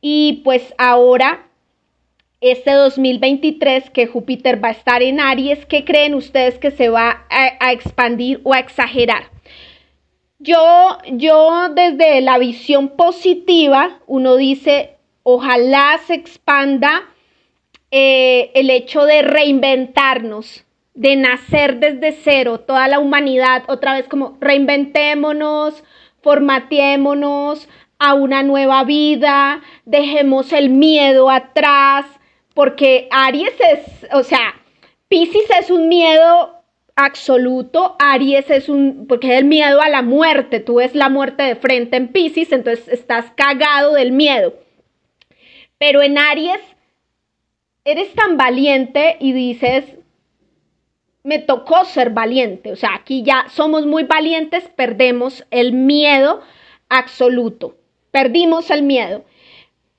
Y 0.00 0.42
pues 0.44 0.74
ahora, 0.78 1.46
este 2.42 2.72
2023, 2.72 3.90
que 3.90 4.08
Júpiter 4.08 4.62
va 4.62 4.68
a 4.68 4.72
estar 4.72 5.00
en 5.02 5.20
Aries, 5.20 5.64
¿qué 5.64 5.84
creen 5.84 6.14
ustedes 6.14 6.58
que 6.58 6.72
se 6.72 6.88
va 6.88 7.24
a, 7.30 7.72
expandir 7.72 8.40
o 8.42 8.52
a 8.52 8.58
exagerar? 8.58 9.30
Yo, 10.40 10.98
yo 11.12 11.68
desde 11.72 12.20
la 12.20 12.38
visión 12.38 12.88
positiva, 12.96 14.00
uno 14.08 14.36
dice, 14.36 14.96
ojalá 15.22 16.00
se 16.04 16.14
expanda 16.14 17.04
eh, 17.92 18.50
el 18.54 18.70
hecho 18.70 19.04
de 19.04 19.22
reinventarnos, 19.22 20.64
de 20.94 21.14
nacer 21.14 21.78
desde 21.78 22.10
cero, 22.10 22.58
toda 22.58 22.88
la 22.88 22.98
humanidad, 22.98 23.62
otra 23.68 23.94
vez 23.94 24.08
como 24.08 24.36
reinventémonos, 24.40 25.84
formateémonos 26.22 27.68
a 28.00 28.14
una 28.14 28.42
nueva 28.42 28.82
vida, 28.82 29.62
dejemos 29.84 30.52
el 30.52 30.70
miedo 30.70 31.30
atrás, 31.30 32.04
porque 32.54 33.08
Aries 33.10 33.54
es, 33.60 34.06
o 34.12 34.22
sea, 34.22 34.54
Pisces 35.08 35.48
es 35.58 35.70
un 35.70 35.88
miedo 35.88 36.62
absoluto, 36.96 37.96
Aries 37.98 38.50
es 38.50 38.68
un, 38.68 39.06
porque 39.08 39.32
es 39.34 39.40
el 39.40 39.44
miedo 39.44 39.80
a 39.80 39.88
la 39.88 40.02
muerte, 40.02 40.60
tú 40.60 40.76
ves 40.76 40.94
la 40.94 41.08
muerte 41.08 41.42
de 41.42 41.56
frente 41.56 41.96
en 41.96 42.08
Pisces, 42.08 42.52
entonces 42.52 42.88
estás 42.88 43.26
cagado 43.36 43.94
del 43.94 44.12
miedo. 44.12 44.54
Pero 45.78 46.02
en 46.02 46.18
Aries 46.18 46.60
eres 47.84 48.12
tan 48.14 48.36
valiente 48.36 49.16
y 49.18 49.32
dices, 49.32 49.84
me 51.24 51.38
tocó 51.38 51.84
ser 51.84 52.10
valiente. 52.10 52.72
O 52.72 52.76
sea, 52.76 52.94
aquí 52.94 53.22
ya 53.22 53.46
somos 53.50 53.86
muy 53.86 54.04
valientes, 54.04 54.68
perdemos 54.76 55.44
el 55.50 55.72
miedo 55.72 56.42
absoluto. 56.88 57.76
Perdimos 58.10 58.70
el 58.70 58.82
miedo. 58.82 59.24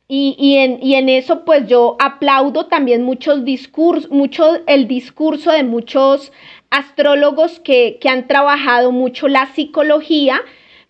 Y, 0.08 0.58
en, 0.58 1.10
eso 1.10 1.44
pues 1.44 1.68
yo 1.68 1.98
aplaudo 2.00 2.68
también 2.68 3.04
muchos 3.04 3.44
discursos, 3.46 4.12
mucho 4.12 4.62
el 4.68 4.88
discurso 4.88 5.52
de 5.52 5.64
muchos 5.64 6.32
astrólogos 6.70 7.60
que, 7.60 7.98
que 8.00 8.10
han 8.10 8.28
trabajado 8.28 8.92
mucho 8.92 9.28
la 9.28 9.48
psicología 9.48 10.40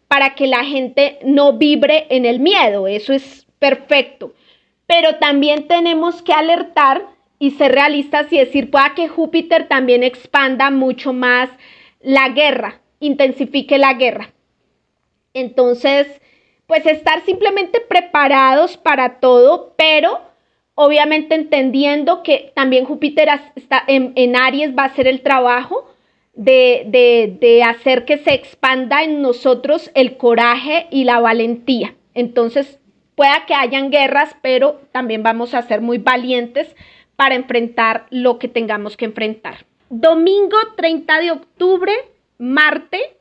para 0.10 0.36
que 0.36 0.48
la 0.48 0.66
gente 0.66 1.20
no 1.24 1.54
vibre 1.54 2.08
en 2.10 2.26
el 2.26 2.40
miedo. 2.40 2.88
Eso 2.88 3.14
es 3.14 3.48
perfecto 3.60 4.34
pero 4.86 5.16
también 5.16 5.68
tenemos 5.68 6.22
que 6.22 6.34
alertar 6.34 7.08
y 7.40 7.52
ser 7.52 7.72
realistas 7.74 8.32
y 8.32 8.38
decir, 8.38 8.70
pueda 8.70 8.94
que 8.96 9.08
Júpiter 9.08 9.68
también 9.68 10.04
expanda 10.04 10.70
mucho 10.70 11.14
más 11.14 11.50
la 12.02 12.30
guerra, 12.30 12.82
intensifique 13.00 13.78
la 13.78 13.94
guerra. 13.96 14.34
Entonces, 15.34 16.22
pues 16.74 16.88
estar 16.88 17.24
simplemente 17.24 17.82
preparados 17.82 18.78
para 18.78 19.20
todo, 19.20 19.76
pero 19.78 20.22
obviamente 20.74 21.36
entendiendo 21.36 22.24
que 22.24 22.52
también 22.56 22.86
Júpiter 22.86 23.30
está 23.56 23.84
en, 23.86 24.36
Aries 24.36 24.76
va 24.76 24.82
a 24.82 24.88
hacer 24.88 25.08
el 25.08 25.22
trabajo 25.22 25.88
de, 26.34 26.86
de, 26.88 27.38
de 27.40 27.62
hacer 27.62 28.06
que 28.06 28.18
se 28.18 28.34
expanda 28.34 29.04
en 29.04 29.22
nosotros 29.22 29.92
el 29.94 30.18
coraje 30.18 30.88
y 30.90 31.04
la 31.04 31.20
valentía. 31.20 31.94
Entonces, 32.16 32.80
Pueda 33.16 33.46
que 33.46 33.54
hayan 33.54 33.92
guerras, 33.92 34.36
pero 34.42 34.82
también 34.92 35.22
vamos 35.22 35.54
a 35.54 35.62
ser 35.62 35.82
muy 35.82 36.00
valientes 36.00 36.76
para 37.16 37.36
enfrentar 37.36 38.08
lo 38.10 38.40
que 38.40 38.48
tengamos 38.48 38.98
que 38.98 39.06
enfrentar. 39.06 39.68
Domingo 39.92 40.58
30 40.76 41.20
de 41.20 41.32
octubre, 41.32 41.94
Marte 42.40 43.18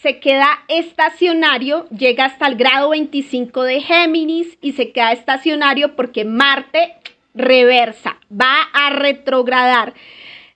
se 0.00 0.18
queda 0.18 0.64
estacionario, 0.68 1.88
llega 1.90 2.24
hasta 2.26 2.46
el 2.46 2.56
grado 2.56 2.90
25 2.90 3.62
de 3.62 3.80
Géminis 3.80 4.58
y 4.60 4.72
se 4.72 4.92
queda 4.92 5.12
estacionario 5.12 5.94
porque 5.96 6.24
Marte 6.24 6.94
reversa, 7.34 8.18
va 8.30 8.62
a 8.72 8.90
retrogradar. 8.90 9.94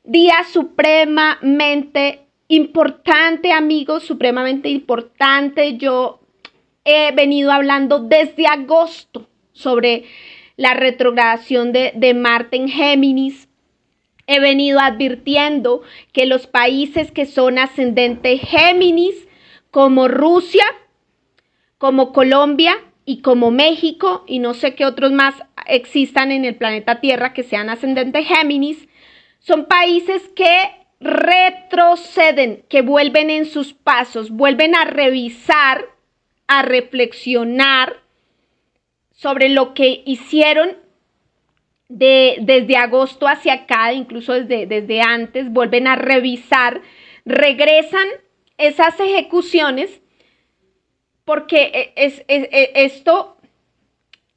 Día 0.04 0.44
supremamente 0.50 2.20
importante, 2.48 3.52
amigos, 3.52 4.04
supremamente 4.04 4.68
importante. 4.70 5.76
Yo 5.76 6.20
he 6.84 7.12
venido 7.12 7.52
hablando 7.52 8.00
desde 8.00 8.46
agosto 8.46 9.28
sobre 9.52 10.04
la 10.56 10.74
retrogradación 10.74 11.72
de, 11.72 11.92
de 11.94 12.14
Marte 12.14 12.56
en 12.56 12.68
Géminis. 12.68 13.48
He 14.26 14.40
venido 14.40 14.78
advirtiendo 14.80 15.82
que 16.12 16.26
los 16.26 16.46
países 16.46 17.10
que 17.10 17.26
son 17.26 17.58
ascendente 17.58 18.38
Géminis, 18.38 19.27
como 19.70 20.08
Rusia, 20.08 20.64
como 21.78 22.12
Colombia 22.12 22.76
y 23.04 23.22
como 23.22 23.50
México, 23.50 24.24
y 24.26 24.38
no 24.38 24.54
sé 24.54 24.74
qué 24.74 24.84
otros 24.84 25.12
más 25.12 25.34
existan 25.66 26.32
en 26.32 26.44
el 26.44 26.56
planeta 26.56 27.00
Tierra 27.00 27.32
que 27.32 27.42
sean 27.42 27.70
ascendente 27.70 28.24
Géminis, 28.24 28.88
son 29.38 29.66
países 29.66 30.28
que 30.34 30.70
retroceden, 31.00 32.64
que 32.68 32.82
vuelven 32.82 33.30
en 33.30 33.46
sus 33.46 33.72
pasos, 33.72 34.30
vuelven 34.30 34.74
a 34.74 34.84
revisar 34.84 35.86
a 36.48 36.62
reflexionar 36.62 37.96
sobre 39.12 39.48
lo 39.48 39.74
que 39.74 40.02
hicieron 40.06 40.76
de, 41.88 42.36
desde 42.40 42.76
agosto 42.76 43.26
hacia 43.26 43.54
acá, 43.54 43.92
incluso 43.92 44.32
desde, 44.32 44.66
desde 44.66 45.00
antes, 45.00 45.50
vuelven 45.50 45.86
a 45.86 45.96
revisar, 45.96 46.82
regresan 47.24 48.06
esas 48.58 48.98
ejecuciones 49.00 50.02
porque 51.24 51.92
es, 51.96 52.24
esto 52.28 53.36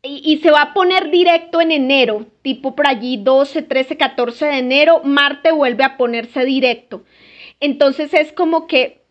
y, 0.04 0.38
se 0.38 0.52
va 0.52 0.62
a 0.62 0.74
poner 0.74 1.12
directo 1.12 1.62
en 1.62 1.72
enero, 1.72 2.26
tipo 2.42 2.76
por 2.76 2.88
allí 2.88 3.18
12, 3.18 3.62
13, 3.62 3.98
14 3.98 4.46
de 4.46 4.58
enero, 4.58 5.02
Marte 5.04 5.52
vuelve 5.52 5.84
a 5.84 5.96
ponerse 5.96 6.44
directo. 6.44 7.04
Entonces 7.60 8.14
es 8.14 8.34
como 8.34 8.66
que 8.66 9.02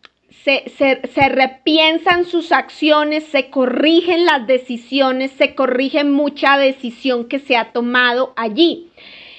se, 0.43 1.29
repiensan 1.29 2.25
sus 2.25 2.51
acciones, 2.51 3.25
se 3.25 3.49
corrigen 3.49 4.25
las 4.25 4.47
decisiones, 4.47 5.31
se 5.31 5.55
corrige 5.55 6.03
mucha 6.03 6.57
decisión 6.57 7.27
que 7.27 7.39
se 7.39 7.55
ha 7.55 7.71
tomado 7.71 8.33
allí. 8.35 8.91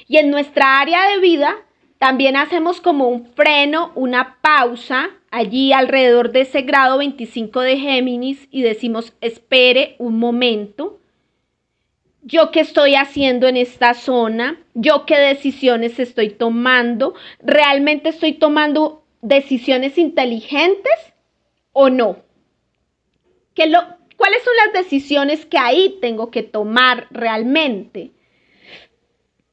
Y 0.08 0.16
en 0.16 0.30
nuestra 0.30 0.80
área 0.80 1.08
de 1.10 1.20
vida 1.20 1.54
también 1.98 2.36
hacemos 2.36 2.80
como 2.80 3.08
un 3.08 3.26
freno, 3.26 3.92
una 3.94 4.38
pausa 4.40 5.10
allí 5.32 5.72
alrededor 5.72 6.30
de 6.30 6.42
ese 6.42 6.62
grado 6.62 6.98
25 6.98 7.60
de 7.60 7.78
Géminis 7.78 8.46
y 8.52 8.62
decimos, 8.62 9.14
espere 9.20 9.96
un 9.98 10.18
momento. 10.18 11.00
Yo 12.22 12.52
qué 12.52 12.60
estoy 12.60 12.94
haciendo 12.94 13.48
en 13.48 13.56
esta 13.56 13.94
zona, 13.94 14.60
yo 14.74 15.06
qué 15.06 15.18
decisiones 15.18 15.98
estoy 15.98 16.30
tomando, 16.30 17.14
realmente 17.40 18.10
estoy 18.10 18.34
tomando 18.34 19.02
decisiones 19.22 19.98
inteligentes 19.98 20.92
o 21.72 21.88
no? 21.88 22.18
¿Qué 23.54 23.66
lo, 23.66 23.80
¿Cuáles 24.16 24.42
son 24.44 24.54
las 24.66 24.84
decisiones 24.84 25.46
que 25.46 25.58
ahí 25.58 25.98
tengo 26.00 26.30
que 26.30 26.42
tomar 26.42 27.06
realmente? 27.10 28.12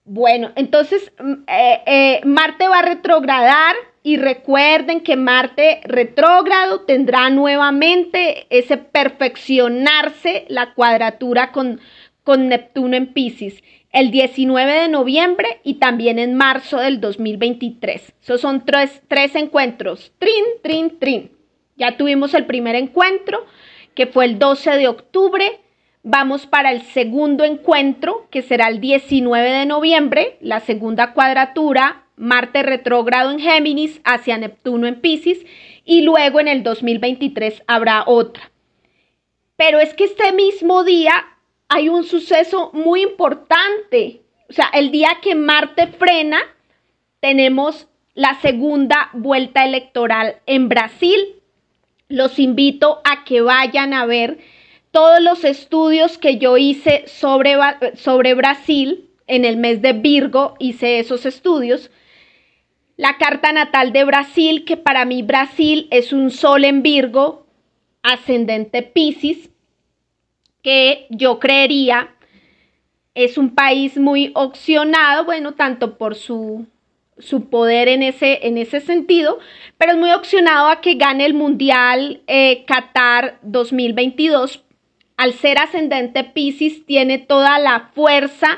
Bueno, 0.03 0.51
entonces 0.55 1.11
mm, 1.19 1.33
eh, 1.47 1.81
eh, 1.85 2.21
Marte 2.25 2.67
va 2.67 2.79
a 2.79 2.83
retrogradar 2.83 3.75
y 4.03 4.17
recuerden 4.17 5.01
que 5.01 5.15
Marte 5.15 5.81
retrógrado 5.83 6.81
tendrá 6.81 7.29
nuevamente 7.29 8.47
ese 8.49 8.77
perfeccionarse 8.77 10.45
la 10.47 10.73
cuadratura 10.73 11.51
con, 11.51 11.79
con 12.23 12.47
Neptuno 12.47 12.95
en 12.95 13.13
Pisces 13.13 13.63
el 13.91 14.11
19 14.11 14.71
de 14.71 14.87
noviembre 14.87 15.59
y 15.63 15.75
también 15.75 16.19
en 16.19 16.35
marzo 16.35 16.77
del 16.77 17.01
2023. 17.01 18.13
Esos 18.21 18.41
son 18.41 18.65
tres, 18.65 19.01
tres 19.07 19.35
encuentros. 19.35 20.11
Trin, 20.19 20.45
trin, 20.61 20.99
trin. 20.99 21.31
Ya 21.75 21.97
tuvimos 21.97 22.33
el 22.33 22.45
primer 22.45 22.75
encuentro, 22.75 23.45
que 23.95 24.05
fue 24.05 24.25
el 24.25 24.37
12 24.37 24.71
de 24.71 24.87
octubre. 24.87 25.59
Vamos 26.03 26.45
para 26.45 26.71
el 26.71 26.83
segundo 26.83 27.43
encuentro, 27.43 28.27
que 28.29 28.41
será 28.41 28.67
el 28.67 28.79
19 28.79 29.49
de 29.51 29.65
noviembre, 29.65 30.37
la 30.39 30.59
segunda 30.59 31.13
cuadratura, 31.13 32.03
Marte 32.19 32.63
retrógrado 32.63 33.31
en 33.31 33.39
Géminis 33.39 34.01
hacia 34.03 34.37
Neptuno 34.37 34.85
en 34.85 34.99
Pisces, 34.99 35.45
y 35.85 36.01
luego 36.01 36.39
en 36.39 36.49
el 36.49 36.61
2023 36.61 37.63
habrá 37.65 38.03
otra. 38.05 38.51
Pero 39.55 39.79
es 39.79 39.93
que 39.93 40.03
este 40.03 40.31
mismo 40.33 40.83
día 40.83 41.25
hay 41.69 41.89
un 41.89 42.03
suceso 42.03 42.71
muy 42.73 43.01
importante. 43.01 44.21
O 44.49 44.53
sea, 44.53 44.69
el 44.73 44.91
día 44.91 45.19
que 45.21 45.33
Marte 45.35 45.87
frena, 45.87 46.39
tenemos 47.19 47.87
la 48.13 48.39
segunda 48.41 49.09
vuelta 49.13 49.63
electoral 49.65 50.37
en 50.45 50.67
Brasil. 50.67 51.19
Los 52.09 52.37
invito 52.37 53.01
a 53.03 53.23
que 53.23 53.41
vayan 53.41 53.93
a 53.93 54.05
ver 54.05 54.39
todos 54.91 55.21
los 55.21 55.43
estudios 55.43 56.17
que 56.17 56.37
yo 56.37 56.57
hice 56.57 57.03
sobre, 57.07 57.55
sobre 57.95 58.33
Brasil. 58.33 59.09
En 59.27 59.45
el 59.45 59.57
mes 59.57 59.81
de 59.81 59.93
Virgo 59.93 60.55
hice 60.59 60.99
esos 60.99 61.25
estudios. 61.25 61.91
La 62.99 63.15
carta 63.15 63.53
natal 63.53 63.93
de 63.93 64.03
Brasil, 64.03 64.65
que 64.65 64.75
para 64.75 65.05
mí 65.05 65.21
Brasil 65.21 65.87
es 65.89 66.11
un 66.11 66.31
sol 66.31 66.65
en 66.65 66.83
Virgo, 66.83 67.45
ascendente 68.03 68.83
Pisces, 68.83 69.49
que 70.61 71.07
yo 71.09 71.39
creería 71.39 72.13
es 73.15 73.37
un 73.37 73.55
país 73.55 73.95
muy 73.97 74.33
opcionado, 74.35 75.23
bueno, 75.23 75.53
tanto 75.53 75.97
por 75.97 76.15
su, 76.15 76.67
su 77.17 77.49
poder 77.49 77.87
en 77.87 78.03
ese, 78.03 78.45
en 78.45 78.57
ese 78.57 78.81
sentido, 78.81 79.39
pero 79.77 79.93
es 79.93 79.97
muy 79.97 80.11
opcionado 80.11 80.67
a 80.67 80.81
que 80.81 80.95
gane 80.95 81.25
el 81.25 81.33
Mundial 81.33 82.21
eh, 82.27 82.65
Qatar 82.65 83.39
2022. 83.43 84.61
Al 85.15 85.31
ser 85.35 85.57
ascendente 85.59 86.25
Pisces, 86.25 86.85
tiene 86.85 87.17
toda 87.17 87.59
la 87.59 87.91
fuerza 87.93 88.57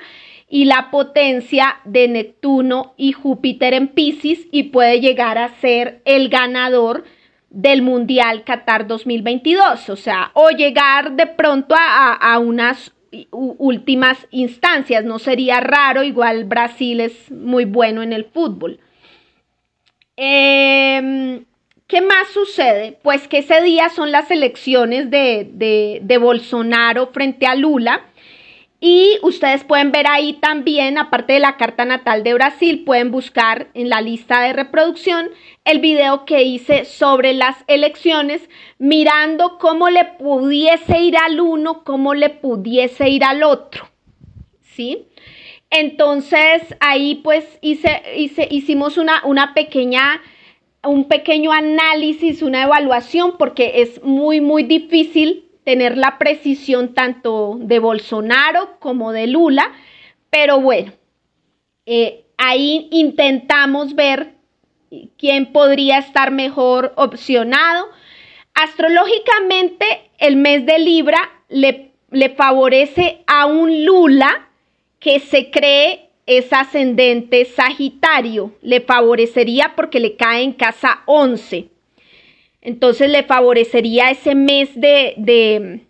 y 0.52 0.66
la 0.66 0.92
potencia 0.92 1.78
de 1.86 2.10
Neptuno 2.10 2.94
y 2.98 3.14
Júpiter 3.14 3.74
en 3.74 3.88
Pisces 3.88 4.48
y 4.52 4.64
puede 4.64 5.00
llegar 5.00 5.38
a 5.38 5.48
ser 5.62 6.02
el 6.04 6.28
ganador 6.28 7.06
del 7.50 7.82
Mundial 7.82 8.44
Qatar 8.44 8.86
2022, 8.86 9.90
o 9.90 9.96
sea, 9.96 10.32
o 10.34 10.50
llegar 10.50 11.14
de 11.14 11.26
pronto 11.26 11.74
a, 11.78 12.38
unas 12.40 12.94
últimas 13.32 14.28
instancias, 14.30 15.06
no 15.06 15.20
sería 15.20 15.62
raro, 15.62 16.04
igual 16.04 16.44
Brasil 16.44 17.00
es 17.00 17.32
muy 17.32 17.64
bueno 17.64 18.04
en 18.04 18.12
el 18.12 18.26
fútbol. 18.26 18.80
Em, 20.18 21.46
¿Qué 21.88 22.02
más 22.02 22.28
sucede? 22.34 22.98
Pues 23.02 23.28
que 23.30 23.40
ese 23.40 23.62
día 23.62 23.90
son 23.90 24.12
las 24.12 24.30
elecciones 24.32 25.10
de, 25.10 26.00
de 26.02 26.18
Bolsonaro 26.18 27.08
frente 27.08 27.48
a 27.48 27.56
Lula 27.56 28.06
y 28.84 29.20
ustedes 29.22 29.64
pueden 29.64 29.92
ver 29.92 30.08
ahí 30.08 30.34
también, 30.34 30.98
aparte 30.98 31.34
de 31.34 31.40
la 31.40 31.56
carta 31.56 31.86
natal 31.86 32.24
de 32.24 32.34
Brasil, 32.34 32.84
pueden 32.84 33.12
buscar 33.12 33.68
en 33.76 33.90
la 33.90 34.02
lista 34.02 34.42
de 34.42 34.54
reproducción 34.54 35.30
el 35.66 35.80
video 35.80 36.26
que 36.26 36.42
hice 36.42 36.86
sobre 36.86 37.34
las 37.34 37.64
elecciones, 37.68 38.50
mirando 38.80 39.60
cómo 39.60 39.92
le 39.92 40.06
pudiese 40.06 41.00
ir 41.00 41.16
al 41.16 41.40
uno, 41.40 41.84
cómo 41.84 42.16
le 42.16 42.32
pudiese 42.32 43.08
ir 43.08 43.24
al 43.24 43.44
otro. 43.44 43.88
¿Sí? 44.64 45.06
Entonces 45.70 46.76
ahí 46.80 47.22
pues 47.24 47.60
hice, 47.62 48.02
hice, 48.18 48.48
hicimos 48.50 48.98
una, 48.98 49.22
una 49.26 49.54
pequeña, 49.54 50.24
un 50.84 51.08
pequeño 51.08 51.52
análisis, 51.52 52.42
una 52.42 52.64
evaluación, 52.64 53.38
porque 53.38 53.82
es 53.84 54.02
muy, 54.02 54.42
muy 54.42 54.64
difícil 54.64 55.51
tener 55.64 55.98
la 55.98 56.18
precisión 56.18 56.94
tanto 56.94 57.58
de 57.60 57.80
Bolsonaro 57.80 58.78
como 58.80 59.12
de 59.12 59.28
Lula, 59.28 59.72
pero 60.30 60.60
bueno, 60.60 60.92
eh, 61.86 62.26
ahí 62.38 62.88
intentamos 62.92 63.96
ver 63.96 64.34
quién 65.18 65.52
podría 65.52 66.00
estar 66.00 66.32
mejor 66.32 66.94
opcionado. 66.96 67.88
Astrológicamente, 68.54 69.86
el 70.18 70.36
mes 70.36 70.66
de 70.66 70.80
Libra 70.80 71.20
le, 71.50 71.92
le 72.10 72.30
favorece 72.30 73.24
a 73.28 73.46
un 73.46 73.86
Lula 73.86 74.50
que 75.00 75.20
se 75.20 75.52
cree 75.52 76.12
es 76.26 76.54
ascendente 76.54 77.46
Sagitario, 77.46 78.54
le 78.62 78.82
favorecería 78.82 79.74
porque 79.76 80.00
le 80.00 80.16
cae 80.16 80.44
en 80.44 80.54
casa 80.54 81.02
11. 81.06 81.70
Entonces 82.62 83.10
le 83.10 83.24
favorecería 83.24 84.12
ese 84.12 84.36
mes 84.36 84.70
de, 84.80 85.82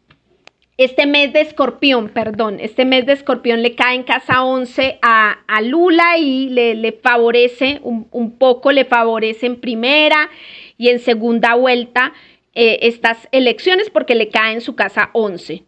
este 0.78 1.06
mes 1.06 1.34
de 1.34 1.42
escorpión, 1.42 2.10
perdón, 2.10 2.60
este 2.62 2.86
mes 2.86 3.06
de 3.06 3.14
escorpión 3.14 3.62
le 3.62 3.76
cae 3.76 3.96
en 3.96 4.04
casa 4.04 4.44
11 4.44 5.00
a, 5.02 5.38
Lula 5.64 6.18
y 6.18 6.50
le, 6.50 6.92
favorece 6.94 7.82
un, 7.84 8.38
poco, 8.38 8.72
le 8.72 8.86
favorece 8.86 9.48
en 9.48 9.60
primera 9.60 10.30
y 10.78 10.88
en 10.88 11.00
segunda 11.00 11.56
vuelta 11.56 12.14
eh, 12.54 12.80
estas 12.84 13.28
elecciones 13.34 13.90
porque 13.90 14.16
le 14.16 14.30
cae 14.30 14.54
en 14.54 14.62
su 14.62 14.76
casa 14.76 15.10
11. 15.12 15.66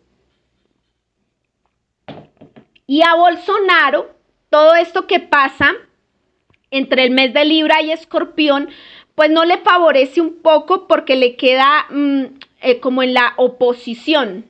Y 2.88 3.02
a 3.02 3.16
Bolsonaro, 3.16 4.16
todo 4.50 4.76
esto 4.76 5.06
que 5.06 5.20
pasa 5.20 5.74
entre 6.72 7.04
el 7.04 7.12
mes 7.12 7.34
de 7.34 7.46
Libra 7.46 7.82
y 7.82 7.92
Escorpión, 7.92 8.70
pues 9.16 9.30
no 9.30 9.46
le 9.46 9.58
favorece 9.58 10.22
un 10.22 10.42
poco 10.42 10.88
porque 10.88 11.16
le 11.16 11.36
queda 11.36 11.86
mm, 11.90 12.24
eh, 12.62 12.80
como 12.80 13.04
en 13.04 13.14
la 13.14 13.34
oposición. 13.38 14.46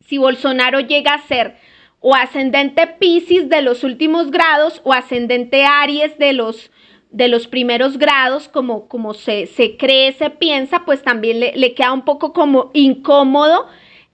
Si 0.00 0.18
Bolsonaro 0.18 0.80
llega 0.80 1.14
a 1.14 1.26
ser 1.26 1.56
o 2.00 2.14
ascendente 2.14 2.86
Pisces 2.86 3.48
de 3.48 3.62
los 3.62 3.82
últimos 3.82 4.30
grados 4.30 4.80
o 4.84 4.92
ascendente 4.92 5.64
Aries 5.64 6.16
de 6.18 6.32
los, 6.32 6.70
de 7.10 7.28
los 7.28 7.48
primeros 7.48 7.98
grados, 7.98 8.48
como, 8.48 8.88
como 8.88 9.14
se, 9.14 9.46
se, 9.46 9.76
cree, 9.76 10.12
se 10.12 10.30
piensa, 10.30 10.84
pues 10.84 11.02
también 11.02 11.40
le, 11.40 11.56
le, 11.56 11.74
queda 11.74 11.92
un 11.92 12.04
poco 12.04 12.32
como 12.32 12.70
incómodo 12.72 13.66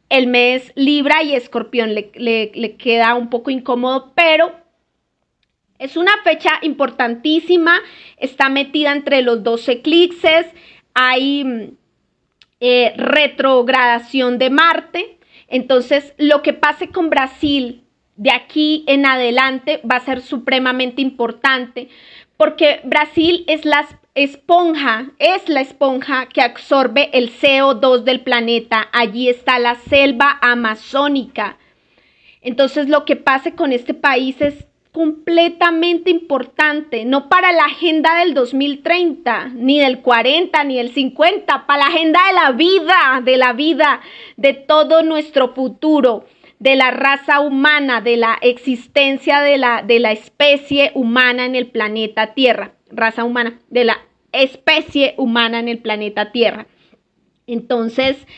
el 0.09 0.27
mes 0.27 0.73
Libra 0.75 1.23
y 1.23 1.35
Escorpión, 1.35 1.95
le, 1.95 2.11
le 2.15 2.77
queda 2.77 3.15
un 3.15 3.29
poco 3.29 3.51
incómodo, 3.51 4.13
pero 4.15 4.64
es 5.79 5.97
una 5.97 6.13
fecha 6.23 6.53
importantísima, 6.63 7.81
está 8.17 8.49
metida 8.49 8.93
entre 8.93 9.23
los 9.23 9.43
dos 9.43 9.69
eclipses, 9.69 10.47
hay 10.95 11.45
mm, 11.45 11.77
eh, 12.61 12.95
retrogradación 12.97 14.39
de 14.39 14.51
Marte. 14.51 15.19
Entonces, 15.49 16.15
lo 16.17 16.43
que 16.43 16.53
pase 16.53 16.89
con 16.89 17.11
Brasil 17.11 17.85
de 18.17 18.31
aquí 18.31 18.85
en 18.87 19.07
adelante 19.07 19.81
va 19.91 19.97
a 19.97 20.05
ser 20.05 20.21
supremamente 20.21 21.03
importante 21.03 21.89
porque 22.37 22.81
Brasil 22.85 23.45
es 23.47 23.65
la 23.65 23.87
esponja, 24.15 25.11
es 25.19 25.49
la 25.49 25.61
esponja 25.61 26.27
que 26.27 26.43
absorbe 26.43 27.11
el 27.13 27.31
CO2 27.33 28.03
del 28.03 28.21
planeta. 28.21 28.89
Allí 28.93 29.29
está 29.29 29.59
la 29.59 29.77
selva 29.77 30.39
amazónica. 30.41 31.59
Entonces, 32.41 32.89
lo 32.89 33.05
que 33.05 33.17
pase 33.17 33.55
con 33.55 33.73
este 33.73 33.95
país 33.95 34.41
es 34.41 34.67
completamente 34.95 36.09
importante, 36.09 37.05
no 37.05 37.29
para 37.29 37.51
la 37.51 37.65
agenda 37.65 38.21
del 38.21 38.33
2030, 38.33 39.49
ni 39.57 39.81
del 39.81 40.03
40, 40.03 40.63
ni 40.63 40.77
del 40.77 40.95
50, 40.95 41.67
para 41.67 41.81
la 41.81 41.87
agenda 41.87 42.21
de 42.29 42.33
la 42.33 42.53
vida, 42.53 43.21
de 43.25 43.37
la 43.37 43.53
vida, 43.55 44.01
de 44.37 44.55
todo 44.55 45.03
nuestro 45.03 45.53
futuro, 45.53 46.27
de 46.61 46.77
la 46.77 46.93
raza 46.93 47.41
humana, 47.41 48.03
de 48.03 48.17
la 48.17 48.39
existencia 48.41 49.41
de 49.41 49.59
la, 49.59 49.83
de 49.83 49.99
la 49.99 50.13
especie 50.13 50.93
humana 50.95 51.45
en 51.45 51.57
el 51.57 51.67
planeta 51.67 52.33
Tierra, 52.35 52.75
raza 52.89 53.25
humana, 53.25 53.59
de 53.71 53.87
la 53.87 53.99
especie 54.31 55.15
humana 55.17 55.59
en 55.59 55.67
el 55.67 55.79
planeta 55.79 56.31
Tierra. 56.31 56.69
Entonces, 57.49 58.29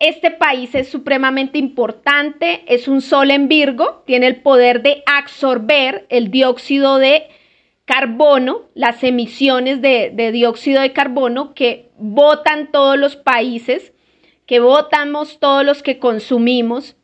este 0.00 0.30
país 0.30 0.74
es 0.74 0.88
supremamente 0.88 1.58
importante, 1.58 2.64
es 2.66 2.88
un 2.88 3.02
sol 3.02 3.30
en 3.30 3.48
Virgo, 3.48 4.02
tiene 4.06 4.26
el 4.26 4.40
poder 4.40 4.82
de 4.82 5.02
absorber 5.04 6.06
el 6.08 6.30
dióxido 6.30 6.96
de 6.96 7.28
carbono, 7.84 8.62
las 8.74 9.04
emisiones 9.04 9.82
de, 9.82 10.30
dióxido 10.32 10.80
de 10.80 10.94
carbono 10.94 11.54
que 11.54 11.90
votan 11.98 12.72
todos 12.72 12.98
los 12.98 13.16
países, 13.16 13.92
que 14.46 14.58
votamos 14.58 15.38
todos 15.38 15.66
los 15.66 15.82
que 15.82 15.98
consumimos. 15.98 16.96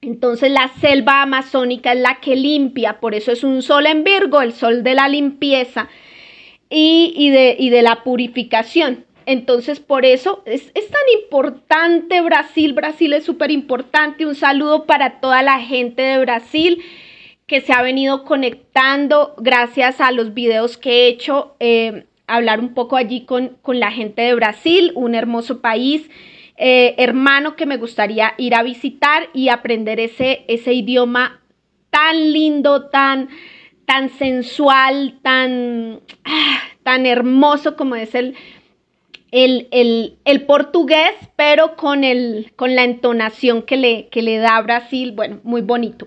Entonces 0.00 0.50
la 0.50 0.68
selva 0.80 1.20
amazónica 1.20 1.92
es 1.92 2.00
la 2.00 2.18
que 2.20 2.34
limpia, 2.34 2.98
por 2.98 3.14
eso 3.14 3.30
es 3.30 3.44
un 3.44 3.60
sol 3.60 3.86
en 3.86 4.04
Virgo, 4.04 4.40
el 4.40 4.54
sol 4.54 4.82
de 4.82 4.94
la 4.94 5.06
limpieza. 5.06 5.88
y, 6.74 7.28
de, 7.28 7.54
y 7.58 7.68
de 7.68 7.82
la 7.82 8.02
purificación. 8.02 9.04
Entonces, 9.26 9.80
por 9.80 10.04
eso 10.04 10.42
es, 10.44 10.72
tan 10.72 11.22
importante 11.22 12.20
Brasil. 12.20 12.72
Brasil 12.72 13.12
es 13.12 13.24
súper 13.24 13.50
importante. 13.50 14.26
Un 14.26 14.34
saludo 14.34 14.84
para 14.84 15.20
toda 15.20 15.42
la 15.42 15.60
gente 15.60 16.02
de 16.02 16.18
Brasil 16.18 16.82
que 17.46 17.60
se 17.60 17.72
ha 17.72 17.82
venido 17.82 18.24
conectando 18.24 19.34
gracias 19.38 20.00
a 20.00 20.10
los 20.12 20.34
videos 20.34 20.78
que 20.78 20.90
he 20.90 21.08
hecho. 21.08 21.56
Eh, 21.60 22.06
hablar 22.26 22.60
un 22.60 22.74
poco 22.74 22.96
allí 22.96 23.24
con, 23.24 23.58
con, 23.62 23.78
la 23.78 23.90
gente 23.90 24.22
de 24.22 24.34
Brasil, 24.34 24.92
un 24.94 25.14
hermoso 25.14 25.60
país. 25.60 26.08
Eh, 26.56 26.94
hermano 26.98 27.56
que 27.56 27.66
me 27.66 27.76
gustaría 27.76 28.34
ir 28.38 28.54
a 28.54 28.62
visitar 28.62 29.28
y 29.34 29.48
aprender 29.48 30.00
ese, 30.00 30.44
ese 30.48 30.72
idioma 30.72 31.40
tan 31.90 32.32
lindo, 32.32 32.88
tan, 32.88 33.28
tan 33.84 34.08
sensual, 34.10 35.18
tan, 35.22 36.00
ah, 36.24 36.60
tan 36.82 37.04
hermoso 37.04 37.76
como 37.76 37.96
es 37.96 38.14
el, 38.14 38.34
el, 39.32 40.44
portugués, 40.46 41.14
pero 41.36 41.74
con, 41.76 42.04
el, 42.04 42.52
con 42.54 42.76
la 42.76 42.84
entonación 42.84 43.62
que 43.62 43.76
le, 43.76 44.08
que 44.08 44.22
le 44.22 44.38
da 44.38 44.60
Brasil, 44.60 45.12
bueno, 45.12 45.40
muy 45.42 45.62
bonito. 45.62 46.06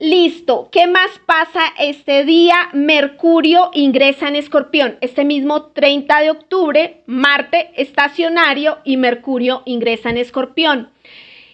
Listo, 0.00 0.70
¿qué 0.72 0.86
más 0.86 1.10
pasa 1.26 1.60
este 1.78 2.24
día? 2.24 2.70
Mercurio 2.72 3.70
ingresa 3.74 4.28
en 4.28 4.36
Escorpión. 4.36 4.96
Este 5.02 5.26
mismo 5.26 5.66
30 5.66 6.20
de 6.20 6.30
octubre, 6.30 7.02
Marte 7.04 7.70
estacionario 7.76 8.78
y 8.82 8.96
Mercurio 8.96 9.62
ingresa 9.66 10.08
en 10.08 10.16
Escorpión. 10.16 10.88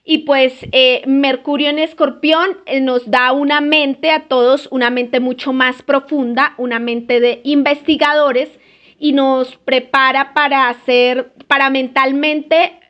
Y 0.04 0.18
pues 0.18 0.64
eh, 0.70 1.02
Mercurio 1.08 1.70
en 1.70 1.80
Escorpión 1.80 2.58
eh, 2.66 2.80
nos 2.80 3.10
da 3.10 3.32
una 3.32 3.60
mente 3.60 4.12
a 4.12 4.28
todos, 4.28 4.68
una 4.70 4.90
mente 4.90 5.18
mucho 5.18 5.52
más 5.52 5.82
profunda, 5.82 6.54
una 6.56 6.78
mente 6.78 7.18
de 7.18 7.40
investigadores 7.42 8.48
y 8.98 9.12
nos 9.12 9.56
prepara 9.56 10.34
para 10.34 10.68
hacer, 10.68 11.32
para 11.46 11.70
mentalmente 11.70 12.80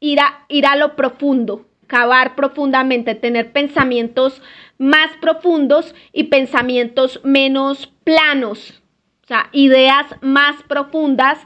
ir 0.00 0.20
a, 0.20 0.44
ir 0.48 0.66
a 0.66 0.76
lo 0.76 0.96
profundo, 0.96 1.66
cavar 1.86 2.34
profundamente, 2.34 3.14
tener 3.14 3.52
pensamientos 3.52 4.42
más 4.78 5.10
profundos 5.20 5.94
y 6.12 6.24
pensamientos 6.24 7.20
menos 7.24 7.92
planos, 8.04 8.82
o 9.24 9.26
sea, 9.26 9.48
ideas 9.52 10.06
más 10.20 10.62
profundas, 10.64 11.38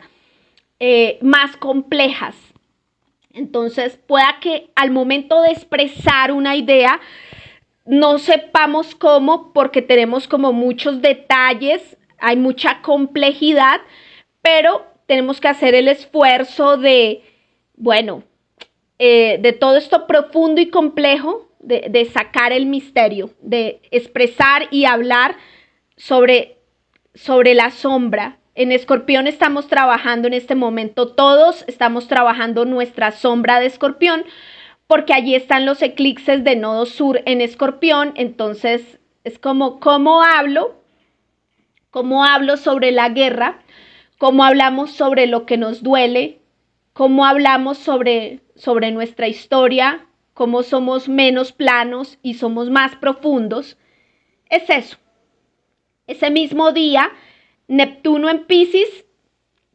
eh, 0.79 1.19
más 1.23 1.57
complejas. 1.57 2.37
Entonces, 3.33 3.99
pueda 4.07 4.39
que 4.41 4.71
al 4.75 4.91
momento 4.91 5.41
de 5.43 5.51
expresar 5.51 6.33
una 6.33 6.55
idea, 6.55 7.01
no 7.87 8.19
sepamos 8.19 8.95
cómo, 8.95 9.53
porque 9.53 9.83
tenemos 9.83 10.29
como 10.29 10.53
muchos 10.53 11.01
detalles 11.01 11.97
hay 12.23 12.37
mucha 12.37 12.81
complejidad, 12.83 13.81
pero 14.41 14.87
tenemos 15.07 15.41
que 15.41 15.49
hacer 15.49 15.75
el 15.75 15.89
esfuerzo 15.89 16.79
de, 16.79 17.23
bueno, 17.77 18.23
eh, 18.99 19.39
de 19.41 19.53
todo 19.53 19.77
esto 19.77 20.07
profundo 20.07 20.61
y 20.61 20.71
complejo, 20.71 21.49
de, 21.59 21.87
de, 21.91 22.05
sacar 22.07 22.53
el 22.53 22.67
misterio, 22.67 23.31
de 23.41 23.81
expresar 23.91 24.69
y 24.71 24.85
hablar 24.85 25.37
sobre, 25.97 26.59
sobre 27.15 27.55
la 27.55 27.71
sombra. 27.71 28.39
En 28.55 28.71
Escorpión 28.71 29.27
estamos 29.27 29.67
trabajando 29.67 30.29
en 30.29 30.35
este 30.35 30.55
momento, 30.55 31.09
todos 31.09 31.65
estamos 31.67 32.07
trabajando 32.07 32.65
nuestra 32.65 33.11
sombra 33.11 33.59
de 33.59 33.67
Escorpión, 33.67 34.25
porque 34.87 35.13
allí 35.13 35.35
están 35.35 35.67
los 35.67 35.83
eclipses 35.83 36.45
de 36.45 36.55
nodo 36.55 36.87
sur 36.87 37.21
en 37.25 37.41
Escorpión, 37.41 38.13
entonces 38.15 39.01
es 39.25 39.39
como, 39.39 39.81
¿cómo 39.81 40.23
hablo? 40.23 40.82
Cómo 41.93 42.25
hablo 42.25 42.57
sobre 42.57 42.91
la 42.91 43.11
guerra, 43.11 43.61
cómo 44.19 44.45
hablamos 44.45 44.91
sobre 44.93 45.27
lo 45.27 45.45
que 45.45 45.59
nos 45.59 45.83
duele, 45.83 46.41
cómo 46.95 47.27
hablamos 47.27 47.77
sobre, 47.77 48.41
sobre 48.57 48.91
nuestra 48.91 49.29
historia, 49.29 50.07
cómo 50.33 50.63
somos 50.63 51.11
menos 51.11 51.53
planos 51.53 52.19
y 52.23 52.35
somos 52.35 52.71
más 52.71 52.97
profundos. 52.97 53.77
Es 54.49 54.71
eso. 54.71 54.97
Ese 56.07 56.31
mismo 56.31 56.73
día, 56.73 57.11
Neptuno 57.69 58.31
en 58.31 58.47
Pisces 58.47 59.05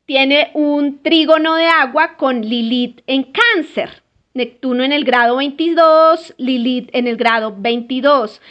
tiene 0.05 0.49
un 0.55 1.03
trígono 1.03 1.55
de 1.55 1.67
agua 1.67 2.17
con 2.17 2.41
Lilith 2.41 3.01
en 3.05 3.31
cáncer. 3.31 4.01
Neptuno 4.37 4.83
en 4.83 4.93
el 4.93 5.03
grado 5.03 5.37
22, 5.37 6.35
Lilith 6.37 6.89
en 6.93 7.07
el 7.07 7.17
grado 7.17 7.53
22. 7.57 8.41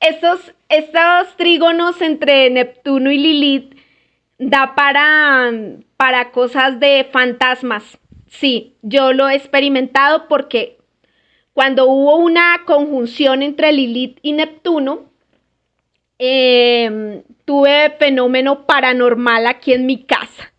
Esos, 0.00 0.54
estos 0.68 1.36
trígonos 1.36 2.00
entre 2.00 2.48
Neptuno 2.48 3.10
y 3.10 3.18
Lilith 3.18 3.76
da 4.38 4.74
para, 4.74 5.52
para 5.96 6.30
cosas 6.30 6.80
de 6.80 7.08
fantasmas. 7.12 7.98
Sí, 8.28 8.76
yo 8.82 9.12
lo 9.12 9.28
he 9.28 9.34
experimentado 9.34 10.26
porque 10.28 10.78
cuando 11.52 11.86
hubo 11.86 12.16
una 12.16 12.62
conjunción 12.64 13.42
entre 13.42 13.72
Lilith 13.72 14.18
y 14.22 14.32
Neptuno, 14.32 15.10
em, 16.18 17.22
tuve 17.44 17.90
fenómeno 17.98 18.64
paranormal 18.66 19.46
aquí 19.46 19.72
en 19.72 19.86
mi 19.86 20.04
casa. 20.04 20.52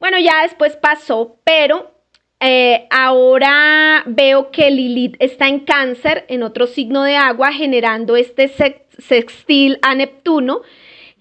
Bueno, 0.00 0.18
ya 0.18 0.42
después 0.42 0.76
pasó, 0.76 1.36
pero 1.44 1.99
eh, 2.40 2.86
ahora 2.88 4.02
veo 4.06 4.50
que 4.50 4.70
Lilith 4.70 5.16
está 5.18 5.46
en 5.46 5.60
cáncer, 5.60 6.24
en 6.28 6.42
otro 6.42 6.66
signo 6.66 7.02
de 7.02 7.16
agua, 7.16 7.52
generando 7.52 8.16
este 8.16 8.50
sextil 8.98 9.78
a 9.82 9.94
Neptuno. 9.94 10.62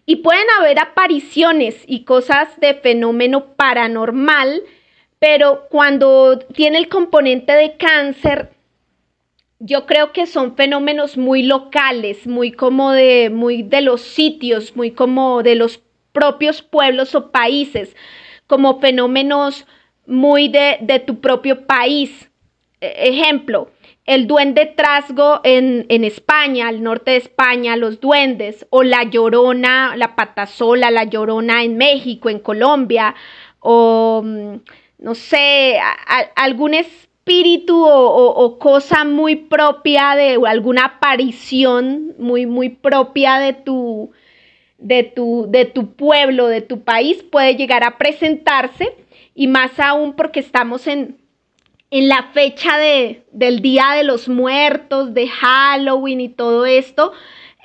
Y 0.05 0.17
pueden 0.17 0.47
haber 0.57 0.80
apariciones 0.80 1.84
y 1.86 2.03
cosas 2.03 2.59
de 2.59 2.74
fenómeno 2.74 3.53
paranormal, 3.55 4.63
pero 5.20 5.67
cuando 5.70 6.39
tiene 6.39 6.80
el 6.80 6.88
componente 6.88 7.51
de 7.53 7.76
cáncer, 7.76 8.49
yo 9.59 9.86
creo 9.86 10.13
que 10.13 10.26
son 10.26 10.55
fenómenos 10.55 11.17
muy 11.17 11.43
locales, 11.43 12.26
muy 12.26 12.53
como 12.53 12.93
de, 12.93 13.30
muy 13.30 13.61
de 13.61 13.82
los 13.82 14.01
sitios, 14.01 14.76
muy 14.76 14.91
como 14.91 15.43
de 15.43 15.55
los 15.55 15.82
propios 16.13 16.61
pueblos 16.61 17.13
o 17.13 17.30
países, 17.30 17.95
como 18.47 18.80
fenómenos 18.80 19.67
muy 20.10 20.49
de, 20.49 21.03
tu 21.05 21.22
propio 21.22 21.66
país. 21.66 22.30
E, 22.82 23.10
ejemplo, 23.10 23.70
el 24.05 24.28
duende 24.28 24.66
trasgo 24.66 25.39
en, 25.43 25.86
en, 25.89 26.03
España, 26.03 26.68
al 26.68 26.82
norte 26.82 27.12
de 27.12 27.18
España, 27.18 27.78
los 27.78 27.99
duendes, 27.99 28.66
o 28.72 28.84
la 28.84 29.03
llorona, 29.03 29.95
la 29.95 30.16
patasola, 30.16 30.91
la 30.91 31.03
llorona 31.03 31.64
en 31.64 31.78
México, 31.78 32.30
en 32.30 32.39
Colombia, 32.39 33.16
o 33.60 34.22
mm, 34.26 34.55
no 34.99 35.16
sé, 35.16 35.80
algún 36.36 36.74
espíritu 36.74 37.86
o, 37.86 38.57
cosa 38.57 39.03
muy 39.03 39.36
propia 39.36 40.16
de 40.16 40.38
o 40.38 40.45
alguna 40.47 40.86
aparición 40.86 42.16
muy, 42.18 42.47
muy 42.47 42.70
propia 42.70 43.38
de 43.38 43.53
tu, 43.53 44.12
de 44.80 45.03
tu, 45.03 45.45
de 45.47 45.66
tu 45.66 45.93
pueblo, 45.93 46.47
de 46.47 46.62
tu 46.62 46.82
país, 46.82 47.24
puede 47.24 47.55
llegar 47.55 47.84
a 47.84 47.97
presentarse 47.97 48.95
y 49.36 49.47
más 49.47 49.80
aún 49.80 50.13
porque 50.13 50.39
estamos 50.39 50.88
en, 50.88 51.17
en 51.91 52.07
la 52.07 52.23
fecha 52.34 52.77
de, 52.77 53.23
del 53.32 53.61
Día 53.61 53.93
de 53.95 54.03
los 54.03 54.30
Muertos, 54.30 55.13
de 55.13 55.27
Halloween 55.27 56.21
y 56.21 56.30
todo 56.30 56.65
esto, 56.65 57.13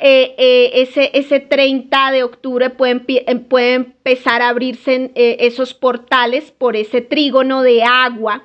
eh, 0.00 0.34
eh, 0.38 0.70
ese, 0.82 1.10
ese 1.14 1.38
30 1.40 2.10
de 2.10 2.24
octubre 2.24 2.70
pueden, 2.70 3.04
em, 3.06 3.44
puede 3.44 3.74
empezar 3.74 4.42
a 4.42 4.48
abrirse 4.48 5.12
eh, 5.14 5.36
esos 5.40 5.72
portales 5.72 6.50
por 6.50 6.74
ese 6.76 7.00
trígono 7.00 7.62
de 7.62 7.82
agua. 7.82 8.44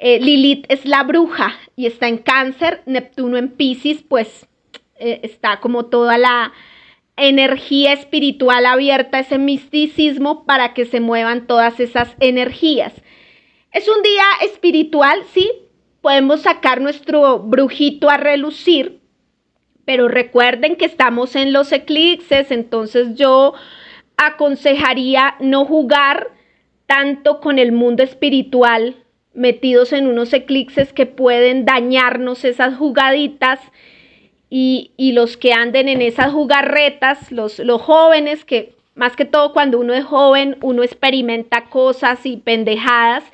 Lilith 0.00 0.64
es 0.68 0.84
la 0.84 1.02
bruja 1.02 1.56
y 1.74 1.86
está 1.86 2.06
en 2.06 2.18
cáncer, 2.18 2.82
Neptuno 2.86 3.36
en 3.36 3.48
Pisces, 3.48 4.04
pues 4.08 4.46
está 4.96 5.58
como 5.58 5.86
toda 5.86 6.16
la, 6.18 6.52
energía 7.18 7.92
espiritual 7.92 8.66
abierta, 8.66 9.18
ese 9.18 9.38
misticismo 9.38 10.44
para 10.44 10.74
que 10.74 10.84
se 10.84 11.00
muevan 11.00 11.46
todas 11.46 11.80
esas 11.80 12.14
energías. 12.20 12.92
Es 13.72 13.88
un 13.88 14.02
día 14.02 14.24
espiritual, 14.42 15.22
sí, 15.32 15.50
podemos 16.00 16.42
sacar 16.42 16.80
nuestro 16.80 17.40
brujito 17.40 18.08
a 18.08 18.16
relucir, 18.16 19.00
pero 19.84 20.08
recuerden 20.08 20.76
que 20.76 20.84
estamos 20.84 21.36
en 21.36 21.52
los 21.52 21.72
eclipses, 21.72 22.50
entonces 22.50 23.14
yo 23.14 23.54
aconsejaría 24.16 25.34
no 25.40 25.64
jugar 25.64 26.28
tanto 26.86 27.40
con 27.40 27.58
el 27.58 27.72
mundo 27.72 28.02
espiritual, 28.02 28.96
metidos 29.34 29.92
en 29.92 30.08
unos 30.08 30.32
eclipses 30.32 30.92
que 30.92 31.06
pueden 31.06 31.64
dañarnos 31.64 32.44
esas 32.44 32.76
jugaditas 32.76 33.60
y, 34.50 35.12
los 35.12 35.36
que 35.36 35.52
anden 35.52 35.88
en 35.88 36.02
esas 36.02 36.32
jugarretas, 36.32 37.30
los, 37.32 37.58
los 37.58 37.82
jóvenes 37.82 38.44
que 38.44 38.72
más 38.94 39.14
que 39.14 39.24
todo 39.24 39.52
cuando 39.52 39.78
uno 39.78 39.94
es 39.94 40.04
joven, 40.04 40.56
uno 40.60 40.82
experimenta 40.82 41.66
cosas 41.66 42.26
y 42.26 42.36
pendejadas 42.36 43.24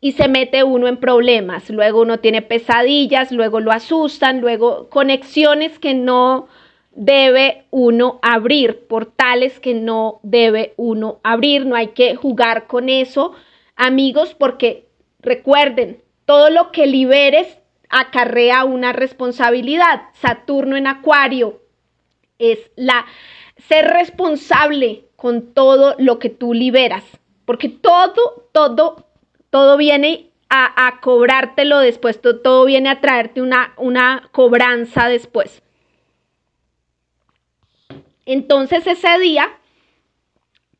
y 0.00 0.12
se 0.12 0.26
mete 0.26 0.64
uno 0.64 0.88
en 0.88 0.96
problemas. 0.96 1.68
Luego 1.68 2.00
uno 2.00 2.18
tiene 2.20 2.40
pesadillas, 2.40 3.30
luego 3.30 3.60
lo 3.60 3.72
asustan, 3.72 4.40
luego 4.40 4.88
conexiones 4.88 5.78
que 5.78 5.92
no, 5.92 6.48
debe 6.94 7.64
uno 7.70 8.18
abrir, 8.22 8.86
portales 8.86 9.60
que 9.60 9.74
no 9.74 10.20
debe 10.22 10.74
uno 10.76 11.20
abrir, 11.22 11.66
no 11.66 11.74
hay 11.74 11.88
que 11.88 12.16
jugar 12.16 12.66
con 12.66 12.88
eso, 12.88 13.32
amigos, 13.76 14.34
porque 14.34 14.86
recuerden, 15.20 16.02
todo 16.24 16.50
lo 16.50 16.70
que 16.70 16.86
liberes 16.86 17.58
acarrea 17.92 18.64
una 18.64 18.92
responsabilidad. 18.92 20.02
Saturno 20.14 20.76
en 20.76 20.88
Acuario 20.88 21.60
es 22.38 22.58
la 22.74 23.06
ser 23.68 23.86
responsable 23.86 25.04
con 25.14 25.54
todo 25.54 25.94
lo 25.98 26.18
que 26.18 26.30
tú 26.30 26.54
liberas, 26.54 27.04
porque 27.44 27.68
todo, 27.68 28.48
todo, 28.52 29.06
todo 29.50 29.76
viene 29.76 30.30
a, 30.48 30.98
cobrártelo 31.00 31.78
después, 31.78 32.20
todo, 32.20 32.40
todo, 32.40 32.64
viene 32.66 32.90
a 32.90 33.00
traerte 33.00 33.40
una, 33.40 33.72
una 33.76 34.28
cobranza 34.32 35.08
después. 35.08 35.62
Entonces 38.26 38.86
ese 38.86 39.18
día, 39.18 39.50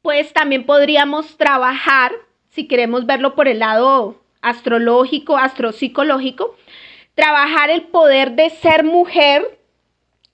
pues 0.02 0.32
también 0.32 0.66
podríamos 0.66 1.36
trabajar, 1.36 2.12
si 2.50 2.68
queremos 2.68 3.06
verlo 3.06 3.34
por 3.34 3.48
el 3.48 3.60
lado 3.60 4.20
astrológico, 4.42 5.38
astropsicológico, 5.38 6.56
trabajar 7.14 7.70
el 7.70 7.82
poder 7.82 8.32
de 8.32 8.50
ser 8.50 8.84
mujer, 8.84 9.58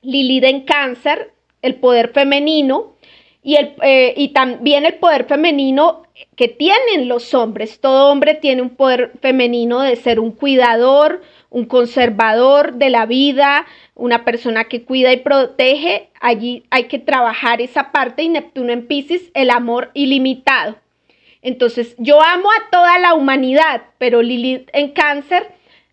Lilith 0.02 0.44
en 0.44 0.60
cáncer, 0.62 1.32
el 1.62 1.76
poder 1.76 2.10
femenino 2.12 2.94
y, 3.42 3.56
el, 3.56 3.74
eh, 3.82 4.14
y 4.16 4.28
también 4.28 4.84
el 4.86 4.94
poder 4.94 5.24
femenino 5.24 6.02
que 6.36 6.48
tienen 6.48 7.08
los 7.08 7.34
hombres. 7.34 7.80
Todo 7.80 8.10
hombre 8.10 8.34
tiene 8.34 8.62
un 8.62 8.70
poder 8.70 9.12
femenino 9.20 9.80
de 9.80 9.96
ser 9.96 10.20
un 10.20 10.32
cuidador, 10.32 11.22
un 11.50 11.64
conservador 11.64 12.74
de 12.74 12.90
la 12.90 13.06
vida, 13.06 13.66
una 13.94 14.24
persona 14.24 14.64
que 14.64 14.84
cuida 14.84 15.12
y 15.12 15.18
protege. 15.18 16.10
Allí 16.20 16.64
hay 16.70 16.84
que 16.84 16.98
trabajar 16.98 17.60
esa 17.60 17.92
parte 17.92 18.22
y 18.22 18.28
Neptuno 18.28 18.72
en 18.72 18.86
Pisces, 18.86 19.30
el 19.34 19.50
amor 19.50 19.90
ilimitado. 19.94 20.76
Entonces, 21.40 21.94
yo 21.98 22.20
amo 22.20 22.50
a 22.50 22.70
toda 22.70 22.98
la 22.98 23.14
humanidad, 23.14 23.82
pero 23.98 24.22
Lilith 24.22 24.68
en 24.72 24.90
cáncer, 24.90 25.48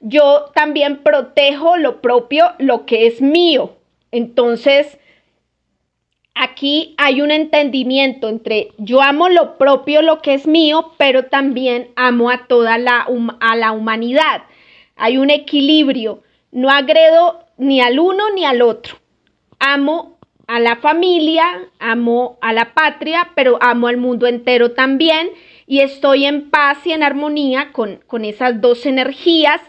yo 0.07 0.51
también 0.53 0.97
protejo 0.97 1.77
lo 1.77 1.99
propio, 1.99 2.51
lo 2.59 2.85
que 2.85 3.07
es 3.07 3.21
mío. 3.21 3.73
Entonces, 4.11 4.99
aquí 6.35 6.93
hay 6.99 7.21
un 7.21 7.31
entendimiento 7.31 8.29
entre 8.29 8.69
yo 8.77 9.01
amo 9.01 9.29
lo 9.29 9.57
propio, 9.57 10.03
lo 10.03 10.21
que 10.21 10.35
es 10.35 10.45
mío, 10.45 10.93
pero 10.97 11.25
también 11.25 11.89
amo 11.95 12.29
a 12.29 12.45
toda 12.45 12.77
la, 12.77 13.07
a 13.39 13.55
la 13.55 13.71
humanidad. 13.71 14.43
Hay 14.95 15.17
un 15.17 15.31
equilibrio. 15.31 16.21
No 16.51 16.69
agredo 16.69 17.39
ni 17.57 17.81
al 17.81 17.99
uno 17.99 18.31
ni 18.35 18.45
al 18.45 18.61
otro. 18.61 18.97
Amo 19.59 20.19
a 20.45 20.59
la 20.59 20.75
familia, 20.75 21.45
amo 21.79 22.37
a 22.41 22.53
la 22.53 22.75
patria, 22.75 23.31
pero 23.35 23.57
amo 23.59 23.87
al 23.87 23.97
mundo 23.97 24.27
entero 24.27 24.71
también 24.73 25.31
y 25.65 25.79
estoy 25.79 26.25
en 26.25 26.51
paz 26.51 26.85
y 26.85 26.91
en 26.91 27.01
armonía 27.01 27.71
con, 27.71 28.01
con 28.05 28.23
esas 28.23 28.61
dos 28.61 28.85
energías, 28.85 29.61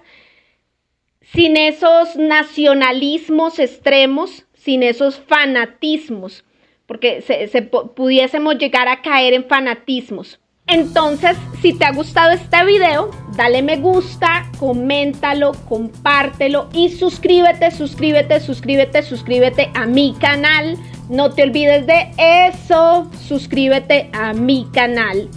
sin 1.36 1.56
esos 1.56 2.16
nacionalismos 2.16 3.60
extremos, 3.60 4.44
sin 4.54 4.82
esos 4.82 5.16
fanatismos 5.20 6.42
porque 6.86 7.20
se, 7.20 7.62
pudiésemos 7.62 8.58
llegar 8.58 8.88
a 8.88 9.02
caer 9.02 9.34
en 9.34 9.44
fanatismos. 9.44 10.40
Entonces, 10.68 11.36
si 11.62 11.72
te 11.72 11.84
ha 11.84 11.92
gustado 11.92 12.32
este 12.32 12.64
video, 12.64 13.10
dale 13.36 13.62
me 13.62 13.76
gusta, 13.76 14.50
coméntalo, 14.58 15.52
compártelo 15.68 16.68
y 16.72 16.88
suscríbete, 16.88 17.70
suscríbete, 17.70 18.40
suscríbete, 18.40 19.02
suscríbete 19.02 19.70
a 19.74 19.86
mi 19.86 20.14
canal. 20.14 20.76
No 21.08 21.30
te 21.30 21.44
olvides 21.44 21.86
de 21.86 22.10
eso, 22.18 23.08
suscríbete 23.28 24.10
a 24.12 24.32
mi 24.32 24.66
canal. 24.72 25.28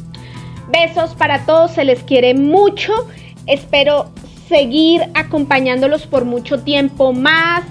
Besos 0.71 1.13
para 1.13 1.45
todos, 1.45 1.71
se 1.71 1.83
les 1.83 2.01
quiere 2.03 2.33
mucho. 2.33 2.93
Espero 3.45 4.11
seguir 4.49 5.03
acompañándolos 5.13 6.07
por 6.07 6.25
mucho 6.25 6.63
tiempo 6.63 7.13
más. 7.13 7.63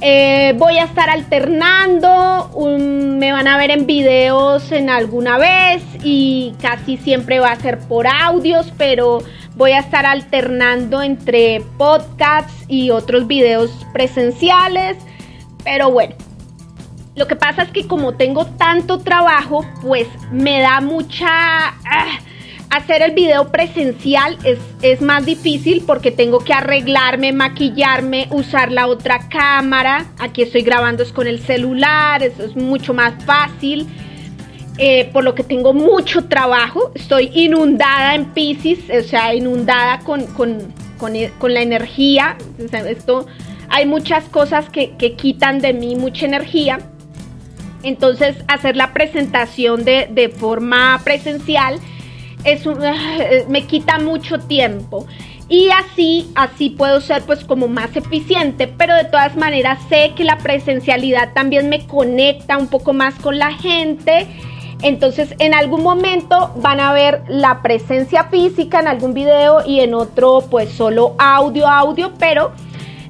Eh, 0.00 0.54
voy 0.58 0.78
a 0.78 0.84
estar 0.84 1.08
alternando, 1.08 2.50
me 2.68 3.30
van 3.30 3.46
a 3.46 3.56
ver 3.56 3.70
en 3.70 3.86
videos 3.86 4.72
en 4.72 4.90
alguna 4.90 5.38
vez 5.38 5.84
y 6.02 6.54
casi 6.60 6.96
siempre 6.96 7.38
va 7.38 7.52
a 7.52 7.56
ser 7.60 7.78
por 7.78 8.08
audios, 8.08 8.72
pero 8.76 9.20
voy 9.54 9.70
a 9.70 9.78
estar 9.78 10.04
alternando 10.04 11.02
entre 11.02 11.62
podcasts 11.78 12.64
y 12.66 12.90
otros 12.90 13.28
videos 13.28 13.70
presenciales. 13.92 14.96
Pero 15.62 15.92
bueno, 15.92 16.16
lo 17.14 17.28
que 17.28 17.36
pasa 17.36 17.62
es 17.62 17.70
que 17.70 17.86
como 17.86 18.14
tengo 18.14 18.46
tanto 18.46 18.98
trabajo, 18.98 19.64
pues 19.82 20.08
me 20.32 20.60
da 20.60 20.80
mucha... 20.80 21.28
Ah, 21.28 22.18
hacer 22.72 23.02
el 23.02 23.12
video 23.12 23.52
presencial 23.52 24.38
es, 24.44 24.58
es, 24.80 25.02
más 25.02 25.26
difícil 25.26 25.82
porque 25.86 26.10
tengo 26.10 26.38
que 26.38 26.54
arreglarme, 26.54 27.30
maquillarme, 27.30 28.28
usar 28.30 28.72
la 28.72 28.86
otra 28.86 29.28
cámara. 29.28 30.06
Aquí 30.18 30.40
estoy 30.40 30.62
grabando 30.62 31.02
es 31.02 31.12
con 31.12 31.26
el 31.26 31.40
celular, 31.40 32.22
eso 32.22 32.42
es 32.42 32.56
mucho 32.56 32.94
más 32.94 33.22
fácil. 33.24 33.86
Eh, 34.78 35.10
por 35.12 35.22
lo 35.22 35.34
que 35.34 35.44
tengo 35.44 35.74
mucho 35.74 36.24
trabajo, 36.24 36.92
estoy 36.94 37.30
inundada 37.34 38.14
en 38.14 38.32
Pisces, 38.32 38.78
o 38.88 39.06
sea, 39.06 39.34
inundada 39.34 39.98
con, 39.98 40.24
con, 40.28 40.72
con, 40.96 41.14
e, 41.14 41.30
con 41.38 41.52
la 41.52 41.60
energía. 41.60 42.38
esto, 42.88 43.26
hay 43.68 43.84
muchas 43.84 44.24
cosas 44.30 44.70
que, 44.70 44.96
que 44.96 45.12
quitan 45.12 45.58
de 45.58 45.74
mí 45.74 45.94
mucha 45.94 46.24
energía. 46.24 46.78
Entonces, 47.82 48.36
hacer 48.48 48.76
la 48.76 48.94
presentación 48.94 49.84
de, 49.84 50.08
de 50.10 50.30
forma 50.30 50.98
presencial 51.04 51.78
es 52.44 52.66
me 53.48 53.66
quita 53.66 53.98
mucho 53.98 54.38
tiempo. 54.38 55.06
Y 55.48 55.68
así, 55.70 56.30
así 56.34 56.70
puedo 56.70 57.00
ser 57.00 57.22
pues 57.24 57.44
como 57.44 57.68
más 57.68 57.94
eficiente, 57.94 58.66
pero 58.66 58.94
de 58.94 59.04
todas 59.04 59.36
maneras 59.36 59.78
sé 59.88 60.12
que 60.16 60.24
la 60.24 60.38
presencialidad 60.38 61.34
también 61.34 61.68
me 61.68 61.86
conecta 61.86 62.56
un 62.56 62.68
poco 62.68 62.94
más 62.94 63.14
con 63.16 63.38
la 63.38 63.52
gente. 63.52 64.26
Entonces 64.82 65.34
en 65.38 65.52
algún 65.54 65.82
momento 65.82 66.52
van 66.56 66.80
a 66.80 66.92
ver 66.92 67.22
la 67.28 67.60
presencia 67.62 68.24
física 68.24 68.80
en 68.80 68.88
algún 68.88 69.14
video 69.14 69.62
y 69.66 69.80
en 69.80 69.94
otro 69.94 70.42
pues 70.50 70.70
solo 70.70 71.14
audio, 71.18 71.68
audio, 71.68 72.12
pero 72.18 72.52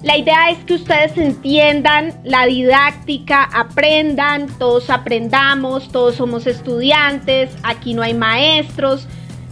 la 0.03 0.16
idea 0.16 0.51
es 0.51 0.59
que 0.64 0.74
ustedes 0.74 1.16
entiendan 1.16 2.12
la 2.24 2.47
didáctica, 2.47 3.45
aprendan, 3.45 4.49
todos 4.59 4.91
aprendamos, 4.91 5.93
todos 5.93 6.16
somos 6.16 6.49
estudiantes, 6.49 7.51
aquí 7.62 7.95
no 7.95 8.03
hay 8.03 8.14
maestros, 8.14 9.07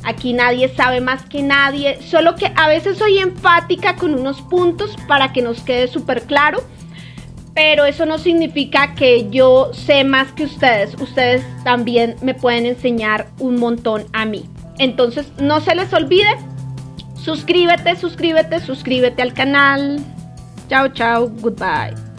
Aquí 0.05 0.33
nadie 0.33 0.69
sabe 0.69 1.01
más 1.01 1.25
que 1.27 1.43
nadie, 1.43 2.01
solo 2.03 2.35
que 2.35 2.51
a 2.57 2.69
veces 2.69 2.99
soy 2.99 3.19
enfática 3.19 3.97
con 3.97 4.15
unos 4.15 4.41
puntos 4.43 4.97
para 5.07 5.33
que 5.33 5.43
nos 5.43 5.61
quede 5.63 5.89
súper 5.89 6.23
claro, 6.23 6.63
pero 7.55 7.85
eso 7.85 8.07
no 8.07 8.19
significa 8.19 8.95
que 8.95 9.29
yo 9.31 9.73
sé 9.75 10.05
más 10.05 10.33
que 10.33 10.45
ustedes. 10.45 10.95
Ustedes 11.01 11.45
también 11.65 12.17
me 12.23 12.35
pueden 12.35 12.65
enseñar 12.65 13.29
un 13.39 13.57
montón 13.57 14.07
a 14.13 14.25
mí. 14.25 14.49
Entonces, 14.79 15.31
no 15.39 15.61
se 15.61 15.75
les 15.75 15.93
olvide, 15.93 16.31
suscríbete, 17.15 17.97
suscríbete, 17.97 18.61
suscríbete 18.61 19.21
al 19.21 19.35
canal. 19.35 19.99
Chao, 20.69 20.89
chao, 20.89 21.29
goodbye. 21.41 22.10